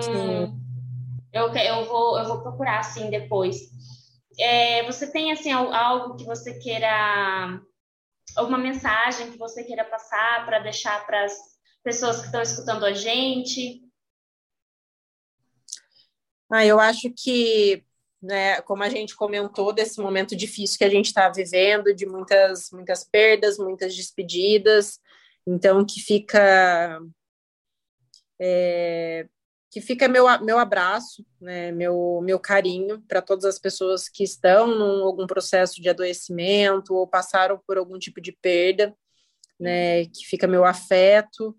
eu, 1.32 1.54
eu, 1.54 1.86
vou, 1.86 2.18
eu 2.18 2.26
vou 2.26 2.42
procurar, 2.42 2.80
assim, 2.80 3.10
depois. 3.10 3.58
É, 4.38 4.84
você 4.86 5.10
tem, 5.10 5.32
assim, 5.32 5.52
algo 5.52 6.16
que 6.16 6.26
você 6.26 6.60
queira, 6.60 7.62
alguma 8.36 8.58
mensagem 8.58 9.32
que 9.32 9.38
você 9.38 9.64
queira 9.64 9.86
passar 9.86 10.46
para 10.46 10.60
deixar 10.60 11.06
para 11.06 11.24
as 11.24 11.38
pessoas 11.84 12.20
que 12.20 12.26
estão 12.26 12.42
escutando 12.42 12.86
a 12.86 12.94
gente? 12.94 13.82
Ah, 16.52 16.66
eu 16.66 16.80
acho 16.80 17.12
que, 17.12 17.84
né, 18.22 18.62
como 18.62 18.84
a 18.84 18.90
gente 18.90 19.16
comentou, 19.16 19.72
desse 19.72 20.00
momento 20.02 20.36
difícil 20.36 20.78
que 20.78 20.86
a 20.86 20.90
gente 20.90 21.08
está 21.08 21.30
vivendo, 21.30 21.94
de 21.94 22.06
muitas, 22.06 22.70
muitas 22.72 23.04
perdas, 23.04 23.58
muitas 23.58 23.96
despedidas, 23.96 25.00
então 25.48 25.86
que 25.86 26.02
fica 26.02 27.00
é, 28.40 29.28
que 29.76 29.82
fica 29.82 30.07
meu, 30.07 30.26
meu 30.41 30.57
abraço, 30.57 31.26
né, 31.38 31.69
meu, 31.69 32.21
meu 32.23 32.39
carinho 32.39 33.03
para 33.09 33.21
todas 33.21 33.43
as 33.43 33.59
pessoas 33.59 34.07
que 34.07 34.23
estão 34.23 34.71
em 34.71 35.01
algum 35.01 35.28
processo 35.28 35.82
de 35.82 35.89
adoecimento 35.89 36.95
ou 36.95 37.05
passaram 37.05 37.59
por 37.67 37.78
algum 37.78 37.99
tipo 37.99 38.21
de 38.21 38.32
perda, 38.32 38.95
né, 39.59 40.05
que 40.05 40.26
fica 40.26 40.47
meu 40.47 40.63
afeto 40.63 41.53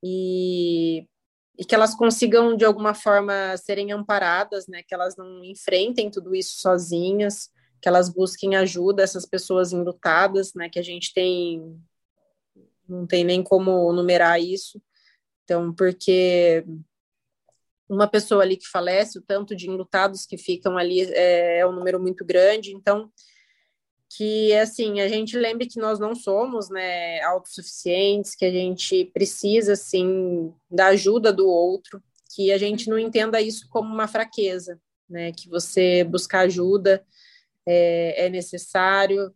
e 0.00 1.04
e 1.58 1.64
que 1.64 1.74
elas 1.74 1.96
consigam 1.96 2.56
de 2.56 2.64
alguma 2.64 2.94
forma 2.94 3.56
serem 3.56 3.90
amparadas, 3.90 4.68
né, 4.68 4.84
que 4.86 4.94
elas 4.94 5.16
não 5.16 5.42
enfrentem 5.42 6.08
tudo 6.08 6.36
isso 6.36 6.60
sozinhas, 6.60 7.50
que 7.82 7.88
elas 7.88 8.08
busquem 8.08 8.54
ajuda 8.54 9.02
essas 9.02 9.26
pessoas 9.26 9.72
enlutadas, 9.72 10.54
né, 10.54 10.68
que 10.68 10.78
a 10.78 10.82
gente 10.82 11.12
tem 11.12 11.76
não 12.88 13.04
tem 13.04 13.24
nem 13.24 13.42
como 13.42 13.92
numerar 13.92 14.40
isso. 14.40 14.80
Então, 15.42 15.74
porque 15.74 16.64
uma 17.88 18.06
pessoa 18.06 18.42
ali 18.42 18.56
que 18.56 18.68
falece, 18.68 19.18
o 19.18 19.22
tanto 19.22 19.56
de 19.56 19.68
enlutados 19.68 20.26
que 20.26 20.36
ficam 20.36 20.76
ali 20.76 21.02
é, 21.12 21.60
é 21.60 21.66
um 21.66 21.72
número 21.72 21.98
muito 22.00 22.24
grande, 22.24 22.72
então 22.72 23.10
que 24.10 24.54
assim 24.54 25.00
a 25.00 25.08
gente 25.08 25.36
lembre 25.36 25.66
que 25.66 25.78
nós 25.78 25.98
não 25.98 26.14
somos 26.14 26.70
né 26.70 27.20
autossuficientes 27.22 28.34
que 28.34 28.44
a 28.44 28.50
gente 28.50 29.04
precisa 29.06 29.74
assim 29.74 30.52
da 30.70 30.86
ajuda 30.86 31.32
do 31.32 31.46
outro 31.46 32.02
que 32.34 32.50
a 32.50 32.58
gente 32.58 32.88
não 32.88 32.98
entenda 32.98 33.40
isso 33.40 33.68
como 33.68 33.92
uma 33.92 34.08
fraqueza 34.08 34.80
né 35.08 35.30
que 35.32 35.48
você 35.48 36.04
buscar 36.04 36.40
ajuda 36.40 37.04
é, 37.66 38.26
é 38.26 38.28
necessário 38.30 39.30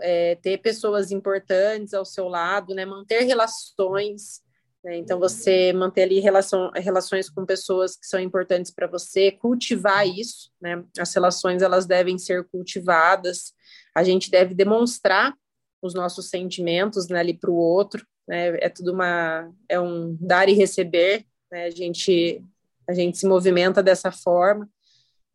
é, 0.00 0.36
ter 0.36 0.58
pessoas 0.58 1.10
importantes 1.10 1.92
ao 1.92 2.04
seu 2.06 2.26
lado 2.26 2.74
né 2.74 2.86
manter 2.86 3.24
relações 3.24 4.42
né? 4.84 4.98
então 4.98 5.18
você 5.18 5.72
manter 5.72 6.02
ali 6.02 6.20
relação, 6.20 6.70
relações 6.74 7.30
com 7.30 7.46
pessoas 7.46 7.96
que 7.96 8.06
são 8.06 8.20
importantes 8.20 8.70
para 8.70 8.86
você 8.86 9.32
cultivar 9.32 10.06
isso 10.06 10.52
né? 10.64 10.82
As 10.98 11.12
relações 11.12 11.60
elas 11.60 11.84
devem 11.84 12.16
ser 12.16 12.44
cultivadas. 12.44 13.52
A 13.94 14.02
gente 14.02 14.30
deve 14.30 14.54
demonstrar 14.54 15.34
os 15.82 15.92
nossos 15.92 16.30
sentimentos 16.30 17.06
né, 17.08 17.18
ali 17.20 17.34
para 17.34 17.50
o 17.50 17.54
outro, 17.54 18.06
né, 18.26 18.56
é 18.64 18.70
tudo 18.70 18.92
uma, 18.92 19.52
é 19.68 19.78
um 19.78 20.16
dar 20.18 20.48
e 20.48 20.54
receber, 20.54 21.26
né, 21.52 21.66
a 21.66 21.70
gente, 21.70 22.42
a 22.88 22.94
gente 22.94 23.18
se 23.18 23.26
movimenta 23.26 23.82
dessa 23.82 24.10
forma, 24.10 24.66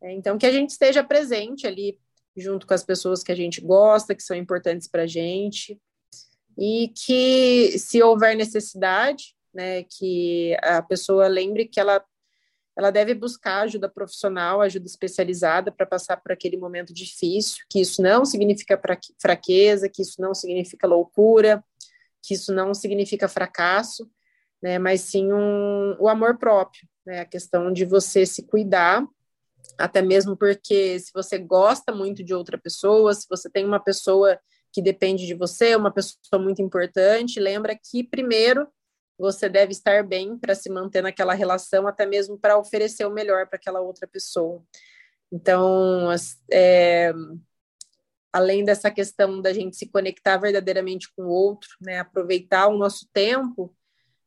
é, 0.02 0.12
então 0.12 0.36
que 0.36 0.46
a 0.46 0.50
gente 0.50 0.70
esteja 0.70 1.04
presente 1.04 1.68
ali 1.68 1.96
junto 2.36 2.66
com 2.66 2.74
as 2.74 2.82
pessoas 2.82 3.22
que 3.22 3.30
a 3.30 3.36
gente 3.36 3.60
gosta, 3.60 4.12
que 4.12 4.24
são 4.24 4.36
importantes 4.36 4.88
para 4.88 5.04
a 5.04 5.06
gente, 5.06 5.80
e 6.58 6.88
que 6.88 7.78
se 7.78 8.02
houver 8.02 8.34
necessidade, 8.34 9.36
né, 9.52 9.82
que 9.84 10.56
a 10.62 10.82
pessoa 10.82 11.26
lembre 11.28 11.66
que 11.66 11.80
ela 11.80 12.04
ela 12.76 12.90
deve 12.90 13.12
buscar 13.12 13.62
ajuda 13.62 13.90
profissional, 13.90 14.60
ajuda 14.60 14.86
especializada 14.86 15.70
para 15.70 15.84
passar 15.84 16.16
por 16.16 16.32
aquele 16.32 16.56
momento 16.56 16.94
difícil, 16.94 17.64
que 17.68 17.80
isso 17.80 18.00
não 18.00 18.24
significa 18.24 18.80
fraqueza, 19.20 19.88
que 19.88 20.00
isso 20.00 20.20
não 20.20 20.34
significa 20.34 20.86
loucura, 20.86 21.62
que 22.22 22.32
isso 22.34 22.54
não 22.54 22.72
significa 22.72 23.28
fracasso, 23.28 24.10
né, 24.62 24.78
mas 24.78 25.02
sim 25.02 25.32
um, 25.32 25.96
o 25.98 26.08
amor 26.08 26.38
próprio, 26.38 26.88
né, 27.04 27.20
a 27.20 27.24
questão 27.24 27.72
de 27.72 27.84
você 27.84 28.24
se 28.24 28.46
cuidar, 28.46 29.06
até 29.78 30.00
mesmo 30.00 30.36
porque 30.36 30.98
se 31.00 31.10
você 31.12 31.38
gosta 31.38 31.92
muito 31.92 32.22
de 32.22 32.32
outra 32.32 32.56
pessoa, 32.56 33.12
se 33.14 33.26
você 33.28 33.50
tem 33.50 33.64
uma 33.64 33.80
pessoa 33.80 34.38
que 34.72 34.80
depende 34.80 35.26
de 35.26 35.34
você, 35.34 35.74
uma 35.74 35.90
pessoa 35.90 36.40
muito 36.40 36.62
importante, 36.62 37.40
lembra 37.40 37.76
que 37.76 38.04
primeiro 38.04 38.68
você 39.20 39.48
deve 39.48 39.72
estar 39.72 40.02
bem 40.02 40.38
para 40.38 40.54
se 40.54 40.70
manter 40.70 41.02
naquela 41.02 41.34
relação, 41.34 41.86
até 41.86 42.06
mesmo 42.06 42.38
para 42.38 42.58
oferecer 42.58 43.04
o 43.04 43.10
melhor 43.10 43.46
para 43.46 43.56
aquela 43.56 43.80
outra 43.80 44.08
pessoa. 44.08 44.62
Então, 45.30 46.08
é, 46.50 47.12
além 48.32 48.64
dessa 48.64 48.90
questão 48.90 49.40
da 49.40 49.52
gente 49.52 49.76
se 49.76 49.86
conectar 49.86 50.38
verdadeiramente 50.38 51.12
com 51.14 51.24
o 51.24 51.30
outro, 51.30 51.68
né, 51.80 51.98
aproveitar 51.98 52.68
o 52.68 52.78
nosso 52.78 53.06
tempo, 53.12 53.74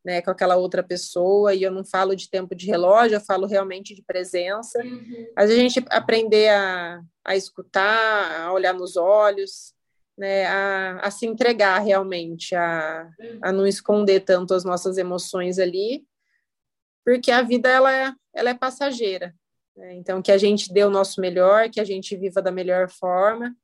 né, 0.05 0.21
com 0.21 0.29
aquela 0.29 0.57
outra 0.57 0.83
pessoa, 0.83 1.55
e 1.55 1.63
eu 1.63 1.71
não 1.71 1.83
falo 1.83 2.15
de 2.15 2.29
tempo 2.29 2.53
de 2.53 2.67
relógio, 2.67 3.15
eu 3.15 3.21
falo 3.21 3.47
realmente 3.47 3.95
de 3.95 4.03
presença, 4.03 4.79
uhum. 4.83 5.27
a 5.35 5.47
gente 5.47 5.83
aprender 5.89 6.49
a, 6.49 7.01
a 7.25 7.35
escutar, 7.35 8.41
a 8.41 8.53
olhar 8.53 8.73
nos 8.73 8.95
olhos, 8.95 9.73
né, 10.17 10.45
a, 10.45 10.99
a 10.99 11.11
se 11.11 11.25
entregar 11.25 11.79
realmente, 11.79 12.55
a, 12.55 13.09
a 13.41 13.51
não 13.51 13.65
esconder 13.65 14.21
tanto 14.21 14.53
as 14.53 14.63
nossas 14.63 14.97
emoções 14.97 15.59
ali, 15.59 16.05
porque 17.05 17.31
a 17.31 17.41
vida 17.41 17.69
ela 17.69 17.91
é, 17.91 18.13
ela 18.33 18.49
é 18.51 18.53
passageira. 18.53 19.33
Né? 19.75 19.95
Então, 19.95 20.21
que 20.21 20.31
a 20.31 20.37
gente 20.37 20.71
dê 20.71 20.83
o 20.83 20.89
nosso 20.89 21.19
melhor, 21.19 21.69
que 21.69 21.79
a 21.79 21.83
gente 21.83 22.15
viva 22.15 22.41
da 22.41 22.51
melhor 22.51 22.89
forma. 22.89 23.55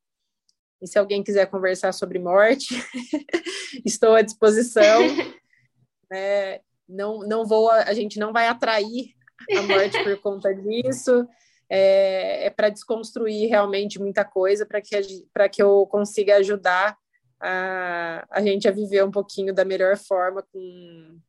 E 0.81 0.87
se 0.87 0.97
alguém 0.97 1.23
quiser 1.23 1.45
conversar 1.45 1.93
sobre 1.93 2.19
morte, 2.19 2.75
estou 3.85 4.15
à 4.15 4.21
disposição. 4.21 5.01
né? 6.09 6.61
Não, 6.87 7.19
não 7.19 7.45
vou, 7.45 7.69
a 7.69 7.93
gente 7.93 8.17
não 8.17 8.33
vai 8.33 8.47
atrair 8.47 9.13
a 9.55 9.61
morte 9.61 10.03
por 10.03 10.19
conta 10.21 10.53
disso 10.53 11.27
é, 11.70 12.47
é 12.47 12.49
para 12.49 12.70
desconstruir 12.70 13.47
realmente 13.47 13.99
muita 13.99 14.26
coisa 14.26 14.65
para 14.65 14.82
que, 14.82 15.26
que 15.51 15.61
eu 15.61 15.86
consiga 15.88 16.38
ajudar 16.38 16.97
a, 17.39 18.26
a 18.30 18.41
gente 18.41 18.67
a 18.67 18.72
viver 18.72 19.03
um 19.03 19.11
pouquinho 19.11 19.53
da 19.53 19.63
melhor 19.63 19.97
forma 19.97 20.43
com, 20.51 21.20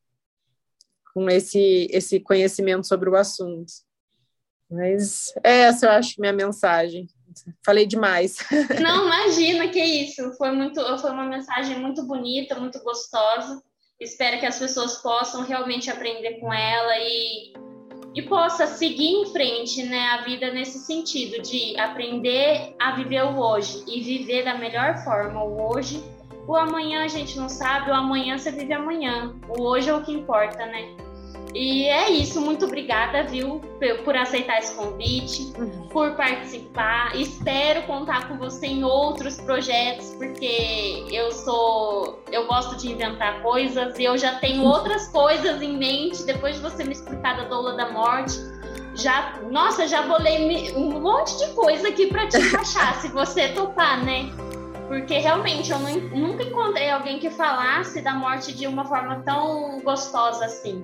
com 1.13 1.29
esse, 1.29 1.87
esse 1.91 2.19
conhecimento 2.19 2.87
sobre 2.87 3.09
o 3.09 3.15
assunto. 3.15 3.71
Mas 4.69 5.33
essa 5.43 5.85
eu 5.85 5.91
acho 5.91 6.19
minha 6.19 6.33
mensagem. 6.33 7.07
Falei 7.65 7.85
demais. 7.85 8.37
Não, 8.81 9.05
imagina 9.05 9.69
que 9.69 9.79
isso. 9.79 10.33
Foi 10.33 10.51
muito, 10.51 10.81
foi 10.97 11.11
uma 11.11 11.25
mensagem 11.25 11.79
muito 11.79 12.03
bonita, 12.03 12.59
muito 12.59 12.81
gostosa. 12.81 13.61
Espero 13.99 14.39
que 14.39 14.45
as 14.45 14.57
pessoas 14.57 14.97
possam 15.01 15.43
realmente 15.43 15.89
aprender 15.89 16.39
com 16.39 16.51
ela 16.51 16.97
e 16.99 17.53
e 18.13 18.21
possa 18.21 18.67
seguir 18.67 19.07
em 19.07 19.25
frente 19.27 19.83
né, 19.83 20.07
a 20.09 20.21
vida 20.23 20.51
nesse 20.51 20.79
sentido 20.79 21.41
de 21.41 21.79
aprender 21.79 22.75
a 22.79 22.91
viver 22.95 23.23
o 23.23 23.39
hoje 23.39 23.83
e 23.87 24.01
viver 24.01 24.43
da 24.43 24.57
melhor 24.57 24.97
forma 25.03 25.43
o 25.43 25.71
hoje. 25.71 26.03
O 26.47 26.55
amanhã 26.55 27.05
a 27.05 27.07
gente 27.07 27.37
não 27.37 27.47
sabe, 27.47 27.89
o 27.89 27.93
amanhã 27.93 28.37
você 28.37 28.51
vive 28.51 28.73
amanhã. 28.73 29.33
O 29.47 29.61
hoje 29.61 29.89
é 29.89 29.93
o 29.93 30.03
que 30.03 30.11
importa, 30.11 30.65
né? 30.65 31.00
E 31.53 31.85
é 31.85 32.09
isso, 32.09 32.39
muito 32.39 32.65
obrigada, 32.65 33.23
viu, 33.23 33.61
por 34.05 34.15
aceitar 34.15 34.59
esse 34.59 34.73
convite, 34.75 35.51
uhum. 35.57 35.87
por 35.89 36.15
participar. 36.15 37.15
Espero 37.15 37.81
contar 37.83 38.29
com 38.29 38.37
você 38.37 38.67
em 38.67 38.83
outros 38.83 39.37
projetos, 39.37 40.15
porque 40.17 41.05
eu 41.11 41.31
sou, 41.31 42.23
eu 42.31 42.47
gosto 42.47 42.77
de 42.77 42.91
inventar 42.91 43.41
coisas 43.41 43.99
e 43.99 44.03
eu 44.03 44.17
já 44.17 44.35
tenho 44.35 44.63
outras 44.63 45.09
coisas 45.09 45.61
em 45.61 45.77
mente. 45.77 46.23
Depois 46.23 46.55
de 46.55 46.61
você 46.61 46.83
me 46.85 46.93
explicar 46.93 47.35
da 47.35 47.43
doula 47.43 47.75
da 47.75 47.91
morte, 47.91 48.35
já, 48.95 49.39
nossa, 49.49 49.87
já 49.87 50.03
bolei 50.03 50.71
um 50.75 51.01
monte 51.01 51.37
de 51.37 51.53
coisa 51.53 51.89
aqui 51.89 52.07
para 52.07 52.27
te 52.27 52.37
encaixar, 52.39 53.01
se 53.01 53.09
você 53.09 53.49
topar, 53.49 54.03
né? 54.05 54.29
Porque 54.87 55.17
realmente 55.17 55.71
eu 55.71 55.79
nunca 55.79 56.43
encontrei 56.43 56.89
alguém 56.89 57.17
que 57.17 57.29
falasse 57.29 58.01
da 58.01 58.13
morte 58.13 58.53
de 58.53 58.67
uma 58.67 58.83
forma 58.83 59.21
tão 59.23 59.79
gostosa 59.81 60.45
assim. 60.45 60.83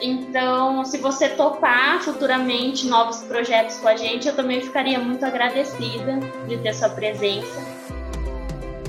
Então, 0.00 0.84
se 0.84 0.98
você 0.98 1.28
topar 1.28 2.00
futuramente 2.02 2.86
novos 2.88 3.18
projetos 3.18 3.76
com 3.76 3.88
a 3.88 3.96
gente, 3.96 4.26
eu 4.26 4.34
também 4.34 4.60
ficaria 4.60 4.98
muito 4.98 5.24
agradecida 5.24 6.18
de 6.48 6.56
ter 6.58 6.74
sua 6.74 6.88
presença. 6.88 7.60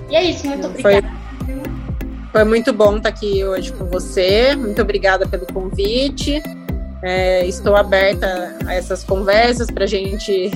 E 0.09 0.15
é 0.15 0.23
isso, 0.23 0.47
muito 0.47 0.67
obrigada. 0.67 1.07
Foi, 1.45 1.61
foi 2.31 2.43
muito 2.43 2.73
bom 2.73 2.97
estar 2.97 3.09
aqui 3.09 3.43
hoje 3.45 3.71
com 3.73 3.85
você. 3.85 4.55
Muito 4.55 4.81
obrigada 4.81 5.27
pelo 5.27 5.45
convite. 5.45 6.41
É, 7.03 7.45
estou 7.45 7.75
aberta 7.75 8.57
a 8.65 8.73
essas 8.73 9.03
conversas 9.03 9.69
para 9.69 9.83
a 9.83 9.87
gente 9.87 10.49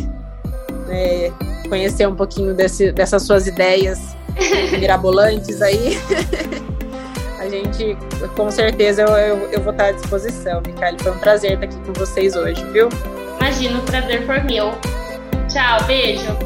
é, 0.89 1.31
conhecer 1.67 2.07
um 2.07 2.15
pouquinho 2.15 2.53
desse, 2.53 2.91
dessas 2.91 3.23
suas 3.23 3.47
ideias 3.47 4.15
mirabolantes 4.79 5.61
aí. 5.61 5.97
a 7.47 7.49
gente, 7.49 7.97
com 8.35 8.51
certeza, 8.51 9.03
eu, 9.03 9.07
eu, 9.09 9.37
eu 9.51 9.61
vou 9.61 9.71
estar 9.71 9.85
à 9.85 9.91
disposição, 9.91 10.61
Micaele. 10.65 10.97
Foi 11.01 11.11
um 11.11 11.19
prazer 11.19 11.53
estar 11.53 11.65
aqui 11.65 11.77
com 11.85 11.93
vocês 11.93 12.35
hoje, 12.35 12.63
viu? 12.71 12.89
Imagino, 13.39 13.79
o 13.79 13.83
prazer 13.83 14.25
foi 14.25 14.39
meu. 14.41 14.71
Tchau, 15.47 15.83
beijo. 15.85 16.37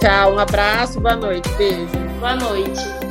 Tchau, 0.00 0.34
um 0.34 0.38
abraço, 0.38 1.00
boa 1.00 1.16
noite, 1.16 1.48
beijo. 1.56 1.86
Boa 2.18 2.36
noite. 2.36 3.03